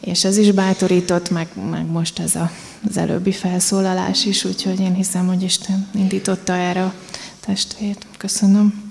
és 0.00 0.24
ez 0.24 0.36
is 0.36 0.50
bátorított, 0.50 1.30
meg, 1.30 1.48
meg 1.70 1.86
most 1.86 2.18
ez 2.18 2.34
a, 2.34 2.50
az 2.88 2.96
előbbi 2.96 3.32
felszólalás 3.32 4.24
is, 4.24 4.44
úgyhogy 4.44 4.80
én 4.80 4.94
hiszem, 4.94 5.26
hogy 5.26 5.42
Isten 5.42 5.88
indította 5.94 6.52
erre 6.52 6.82
a 6.82 6.94
testvért. 7.40 8.06
Köszönöm. 8.16 8.85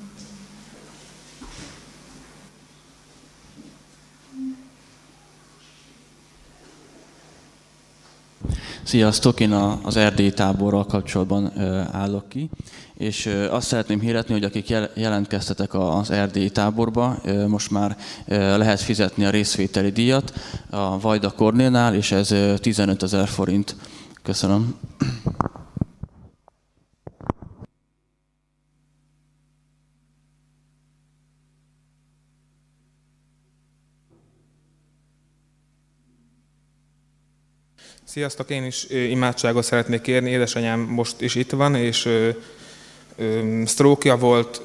Sziasztok, 8.86 9.40
én 9.40 9.52
az 9.84 9.96
erdélyi 9.96 10.32
táborral 10.32 10.86
kapcsolatban 10.86 11.60
állok 11.92 12.30
ki, 12.30 12.50
és 12.98 13.30
azt 13.50 13.68
szeretném 13.68 14.00
hirdetni, 14.00 14.34
hogy 14.34 14.44
akik 14.44 14.74
jelentkeztetek 14.94 15.74
az 15.74 16.12
erdélyi 16.12 16.50
táborba, 16.50 17.18
most 17.48 17.72
már 17.72 17.98
lehet 18.28 18.82
fizetni 18.82 19.26
a 19.26 19.30
részvételi 19.30 19.90
díjat 19.92 20.34
a 20.70 21.00
Vajda 21.00 21.32
Kornélnál, 21.32 21.96
és 21.96 22.12
ez 22.12 22.36
15 22.60 23.04
ezer 23.04 23.28
forint. 23.28 23.76
Köszönöm. 24.24 24.76
Sziasztok, 38.16 38.50
én 38.50 38.66
is 38.66 38.88
imádságot 38.90 39.64
szeretnék 39.64 40.02
kérni. 40.02 40.30
Édesanyám 40.30 40.80
most 40.80 41.22
is 41.22 41.36
itt 41.36 41.52
van, 41.52 41.76
és 41.76 42.10
sztrókja 43.66 44.18
volt, 44.18 44.58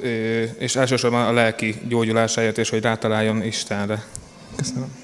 és 0.58 0.76
elsősorban 0.76 1.26
a 1.26 1.32
lelki 1.32 1.80
gyógyulásáért, 1.88 2.58
és 2.58 2.70
hogy 2.70 2.82
rátaláljon 2.82 3.42
Istenre. 3.42 4.06
Köszönöm. 4.56 4.94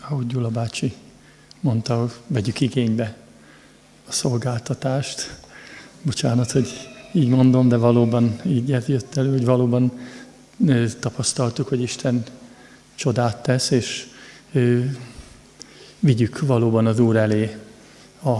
Ahogy 0.00 0.26
Gyula 0.26 0.48
bácsi 0.48 0.92
mondta, 1.60 2.12
vegyük 2.26 2.60
igénybe 2.60 3.16
a 4.08 4.12
szolgáltatást. 4.12 5.40
Bocsánat, 6.02 6.50
hogy 6.50 6.68
így 7.12 7.28
mondom, 7.28 7.68
de 7.68 7.76
valóban 7.76 8.40
így 8.46 8.68
jött 8.68 9.16
elő, 9.16 9.30
hogy 9.30 9.44
valóban 9.44 9.92
tapasztaltuk, 11.00 11.68
hogy 11.68 11.82
Isten 11.82 12.24
csodát 12.94 13.42
tesz, 13.42 13.70
és 13.70 14.06
vigyük 15.98 16.40
valóban 16.40 16.86
az 16.86 16.98
Úr 16.98 17.16
elé 17.16 17.56
a 18.24 18.36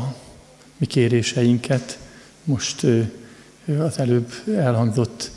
mi 0.77 0.87
kéréseinket. 0.87 1.99
Most 2.45 2.87
az 3.79 3.99
előbb 3.99 4.33
elhangzott 4.57 5.31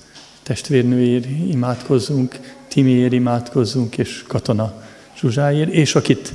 testvérnőért 0.43 1.25
imádkozzunk, 1.25 2.57
Timiért 2.67 3.13
imádkozzunk, 3.13 3.97
és 3.97 4.23
Katona 4.27 4.83
Zsuzsáért, 5.19 5.71
és 5.71 5.95
akit 5.95 6.33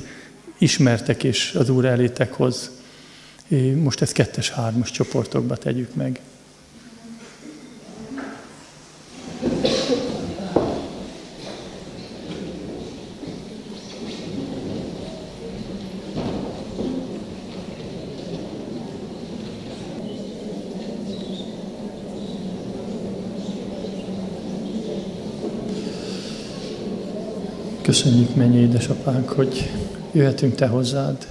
ismertek 0.57 1.23
és 1.23 1.53
az 1.53 1.69
Úr 1.69 1.85
elétek 1.85 2.33
hoz. 2.33 2.71
Most 3.75 4.01
ezt 4.01 4.11
kettes-hármas 4.11 4.91
csoportokba 4.91 5.55
tegyük 5.55 5.95
meg. 5.95 6.19
Köszönjük, 27.85 28.35
mennyi 28.35 28.57
édesapánk, 28.57 29.29
hogy 29.29 29.71
jöhetünk 30.11 30.55
Te 30.55 30.67
hozzád, 30.67 31.27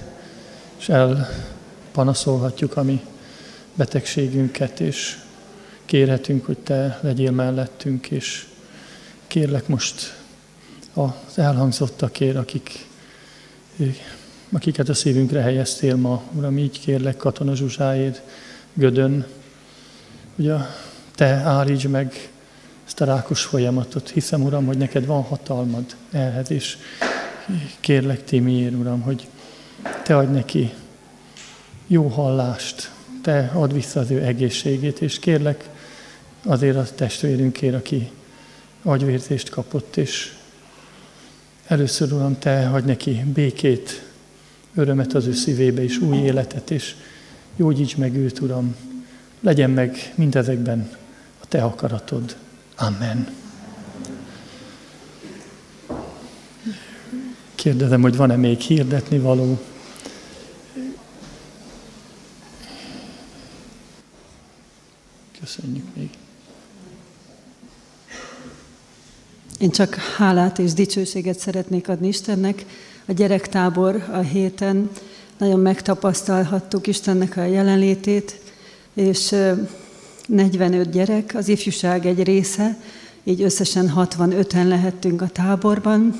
és 0.77 0.89
elpanaszolhatjuk 0.89 2.77
a 2.77 2.83
mi 2.83 3.01
betegségünket, 3.73 4.79
és 4.79 5.17
kérhetünk, 5.85 6.45
hogy 6.45 6.57
Te 6.57 6.99
legyél 7.01 7.31
mellettünk, 7.31 8.11
és 8.11 8.45
kérlek 9.27 9.67
most 9.67 10.17
az 10.93 11.11
elhangzottakért, 11.35 12.35
akik, 12.35 12.87
akiket 14.51 14.89
a 14.89 14.93
szívünkre 14.93 15.41
helyeztél 15.41 15.95
ma, 15.95 16.23
Uram, 16.31 16.57
így 16.57 16.79
kérlek 16.79 17.17
Katona 17.17 17.55
Zsuzsáért, 17.55 18.21
Gödön, 18.73 19.25
hogy 20.35 20.49
a 20.49 20.67
Te 21.15 21.27
állítsd 21.27 21.89
meg 21.89 22.29
ezt 22.85 23.01
a 23.01 23.05
rákos 23.05 23.43
folyamatot. 23.43 24.09
Hiszem, 24.09 24.41
Uram, 24.41 24.65
hogy 24.65 24.77
neked 24.77 25.05
van 25.05 25.23
hatalmad 25.23 25.95
ehhez, 26.11 26.51
és 26.51 26.77
kérlek 27.79 28.23
Timiért, 28.23 28.73
Uram, 28.73 29.01
hogy 29.01 29.27
Te 30.03 30.17
adj 30.17 30.31
neki 30.31 30.73
jó 31.87 32.07
hallást, 32.07 32.91
Te 33.21 33.51
add 33.53 33.73
vissza 33.73 33.99
az 33.99 34.11
ő 34.11 34.23
egészségét, 34.23 35.01
és 35.01 35.19
kérlek 35.19 35.69
azért 36.43 36.77
a 36.77 36.95
testvérünkért, 36.95 37.75
aki 37.75 38.11
agyvérzést 38.83 39.49
kapott, 39.49 39.97
és 39.97 40.33
először, 41.67 42.13
Uram, 42.13 42.39
Te 42.39 42.69
adj 42.69 42.85
neki 42.85 43.23
békét, 43.33 44.03
örömet 44.75 45.13
az 45.13 45.25
ő 45.25 45.33
szívébe, 45.33 45.83
és 45.83 45.97
új 45.97 46.17
életet, 46.17 46.71
és 46.71 46.95
gyógyíts 47.55 47.97
meg 47.97 48.15
őt, 48.15 48.39
Uram, 48.39 48.75
legyen 49.39 49.69
meg 49.69 50.13
mindezekben 50.15 50.89
a 51.41 51.47
Te 51.47 51.63
akaratod. 51.63 52.35
Amen. 52.75 53.35
Kérdezem, 57.55 58.01
hogy 58.01 58.15
van-e 58.15 58.35
még 58.35 58.59
hirdetni 58.59 59.19
való? 59.19 59.59
Köszönjük 65.39 65.95
még. 65.95 66.09
Én 69.59 69.71
csak 69.71 69.95
hálát 69.95 70.59
és 70.59 70.73
dicsőséget 70.73 71.39
szeretnék 71.39 71.89
adni 71.89 72.07
Istennek. 72.07 72.65
A 73.05 73.11
gyerektábor 73.11 73.95
a 74.11 74.19
héten 74.19 74.89
nagyon 75.37 75.59
megtapasztalhattuk 75.59 76.87
Istennek 76.87 77.37
a 77.37 77.43
jelenlétét, 77.43 78.41
és 78.93 79.35
45 80.27 80.89
gyerek, 80.89 81.31
az 81.35 81.47
ifjúság 81.47 82.05
egy 82.05 82.23
része, 82.23 82.77
így 83.23 83.41
összesen 83.41 83.93
65-en 83.95 84.67
lehettünk 84.67 85.21
a 85.21 85.27
táborban. 85.27 86.15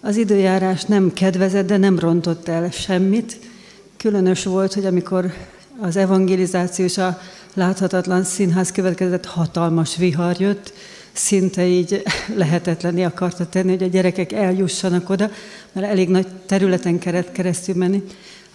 Az 0.00 0.16
időjárás 0.16 0.84
nem 0.84 1.12
kedvezett, 1.12 1.66
de 1.66 1.76
nem 1.76 1.98
rontott 1.98 2.48
el 2.48 2.70
semmit. 2.70 3.38
Különös 3.96 4.44
volt, 4.44 4.74
hogy 4.74 4.86
amikor 4.86 5.32
az 5.80 5.96
evangelizáció 5.96 6.84
és 6.84 6.98
a 6.98 7.20
láthatatlan 7.54 8.24
színház 8.24 8.72
következett, 8.72 9.26
hatalmas 9.26 9.96
vihar 9.96 10.40
jött, 10.40 10.72
szinte 11.12 11.66
így 11.66 12.02
lehetetlené 12.36 13.02
akarta 13.02 13.46
tenni, 13.46 13.70
hogy 13.70 13.82
a 13.82 13.86
gyerekek 13.86 14.32
eljussanak 14.32 15.10
oda, 15.10 15.30
mert 15.72 15.86
elég 15.86 16.08
nagy 16.08 16.26
területen 16.46 16.98
kellett 16.98 17.32
keresztül 17.32 17.74
menni 17.74 18.02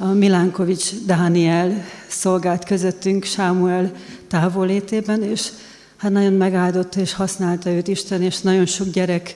a 0.01 0.05
Milánkovics 0.05 0.91
Dániel 1.05 1.85
szolgált 2.07 2.65
közöttünk 2.65 3.23
Sámuel 3.23 3.91
távolétében, 4.27 5.23
és 5.23 5.49
hát 5.97 6.11
nagyon 6.11 6.33
megáldotta 6.33 6.99
és 6.99 7.13
használta 7.13 7.69
őt 7.69 7.87
Isten, 7.87 8.21
és 8.21 8.41
nagyon 8.41 8.65
sok 8.65 8.89
gyerek 8.89 9.35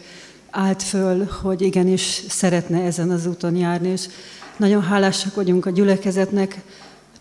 állt 0.50 0.84
föl, 0.84 1.30
hogy 1.42 1.62
igenis 1.62 2.22
szeretne 2.30 2.82
ezen 2.82 3.10
az 3.12 3.26
úton 3.26 3.56
járni, 3.56 3.88
és 3.88 4.06
nagyon 4.58 4.84
hálásak 4.84 5.36
vagyunk 5.36 5.66
a 5.66 5.70
gyülekezetnek, 5.70 6.62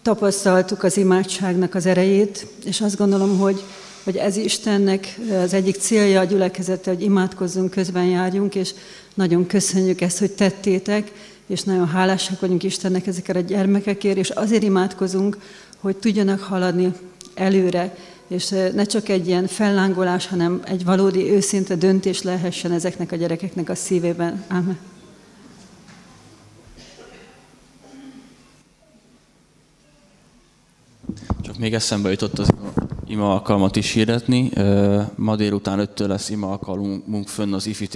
tapasztaltuk 0.03 0.83
az 0.83 0.97
imádságnak 0.97 1.75
az 1.75 1.87
erejét, 1.87 2.47
és 2.65 2.81
azt 2.81 2.97
gondolom, 2.97 3.39
hogy, 3.39 3.63
hogy 4.05 4.17
ez 4.17 4.37
Istennek 4.37 5.19
az 5.43 5.55
egyik 5.55 5.77
célja 5.77 6.21
a 6.21 6.25
gyülekezete, 6.25 6.91
hogy 6.91 7.03
imádkozzunk, 7.03 7.71
közben 7.71 8.05
járjunk, 8.05 8.55
és 8.55 8.71
nagyon 9.15 9.47
köszönjük 9.47 10.01
ezt, 10.01 10.19
hogy 10.19 10.31
tettétek, 10.31 11.13
és 11.47 11.63
nagyon 11.63 11.89
hálásak 11.89 12.41
vagyunk 12.41 12.63
Istennek 12.63 13.07
ezekre 13.07 13.39
a 13.39 13.43
gyermekekért, 13.43 14.17
és 14.17 14.31
azért 14.31 14.63
imádkozunk, 14.63 15.39
hogy 15.81 15.97
tudjanak 15.97 16.41
haladni 16.41 16.93
előre, 17.35 17.95
és 18.27 18.49
ne 18.49 18.85
csak 18.85 19.09
egy 19.09 19.27
ilyen 19.27 19.47
fellángolás, 19.47 20.27
hanem 20.27 20.63
egy 20.65 20.85
valódi 20.85 21.31
őszinte 21.31 21.77
döntés 21.77 22.23
lehessen 22.23 22.73
ezeknek 22.73 23.13
a 23.13 23.17
gyerekeknek 23.17 23.69
a 23.69 23.75
szívében. 23.75 24.45
Ámen. 24.49 24.79
Csak 31.43 31.59
még 31.59 31.75
eszembe 31.75 32.11
jutott 32.11 32.39
az 32.39 32.49
ima 33.07 33.33
alkalmat 33.33 33.77
is 33.77 33.93
hirdetni. 33.93 34.51
Ma 35.15 35.37
délután 35.37 35.79
5 35.79 35.99
lesz 35.99 36.31
ima 36.31 36.51
alkalmunk 36.51 37.29
fönn 37.29 37.53
az 37.53 37.67
IFI 37.67 37.87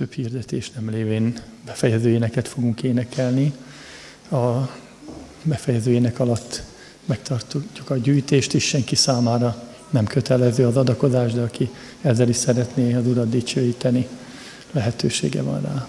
több 0.00 0.12
hirdetés 0.12 0.70
nem 0.70 0.90
lévén 0.90 1.34
befejező 1.66 2.10
éneket 2.10 2.48
fogunk 2.48 2.82
énekelni. 2.82 3.52
A 4.30 4.70
befejező 5.42 5.90
ének 5.90 6.18
alatt 6.18 6.62
megtartjuk 7.04 7.90
a 7.90 7.96
gyűjtést 7.96 8.54
is, 8.54 8.64
senki 8.64 8.94
számára 8.94 9.62
nem 9.90 10.04
kötelező 10.04 10.66
az 10.66 10.76
adakozás, 10.76 11.32
de 11.32 11.40
aki 11.40 11.70
ezzel 12.00 12.28
is 12.28 12.36
szeretné 12.36 12.94
az 12.94 13.06
Urat 13.06 13.28
dicsőíteni, 13.28 14.06
lehetősége 14.70 15.42
van 15.42 15.60
rá. 15.60 15.88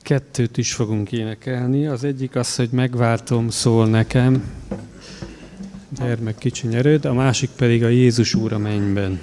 Kettőt 0.00 0.56
is 0.56 0.74
fogunk 0.74 1.12
énekelni. 1.12 1.86
Az 1.86 2.04
egyik 2.04 2.36
az, 2.36 2.56
hogy 2.56 2.70
megváltom, 2.70 3.50
szól 3.50 3.86
nekem, 3.88 4.50
gyermek 5.98 6.38
kicsiny 6.38 6.74
erőd, 6.74 7.04
a 7.04 7.12
másik 7.12 7.50
pedig 7.56 7.84
a 7.84 7.88
Jézus 7.88 8.34
Úr 8.34 8.52
a 8.52 8.58
mennyben. 8.58 9.20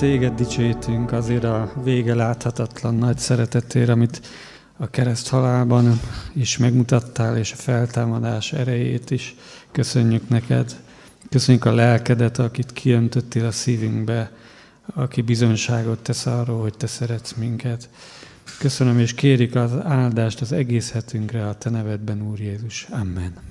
Téged 0.00 0.34
dicsőítünk 0.34 1.12
azért 1.12 1.44
a 1.44 1.72
vége 1.82 2.14
láthatatlan 2.14 2.94
nagy 2.94 3.18
szeretetért, 3.18 3.88
amit 3.88 4.20
a 4.76 4.90
kereszt 4.90 5.28
halálban 5.28 6.00
is 6.34 6.56
megmutattál, 6.56 7.36
és 7.36 7.52
a 7.52 7.56
feltámadás 7.56 8.52
erejét 8.52 9.10
is. 9.10 9.34
Köszönjük 9.72 10.28
neked. 10.28 10.76
Köszönjük 11.28 11.64
a 11.64 11.74
lelkedet, 11.74 12.38
akit 12.38 12.72
kiöntöttél 12.72 13.46
a 13.46 13.50
szívünkbe, 13.50 14.32
aki 14.94 15.22
bizonyságot 15.22 15.98
tesz 15.98 16.26
arról, 16.26 16.60
hogy 16.60 16.76
te 16.76 16.86
szeretsz 16.86 17.32
minket. 17.32 17.88
Köszönöm, 18.58 18.98
és 18.98 19.14
kérik 19.14 19.54
az 19.54 19.72
áldást 19.82 20.40
az 20.40 20.52
egész 20.52 20.92
hetünkre 20.92 21.48
a 21.48 21.54
Te 21.54 21.70
nevedben, 21.70 22.22
Úr 22.22 22.40
Jézus. 22.40 22.86
Amen. 22.90 23.49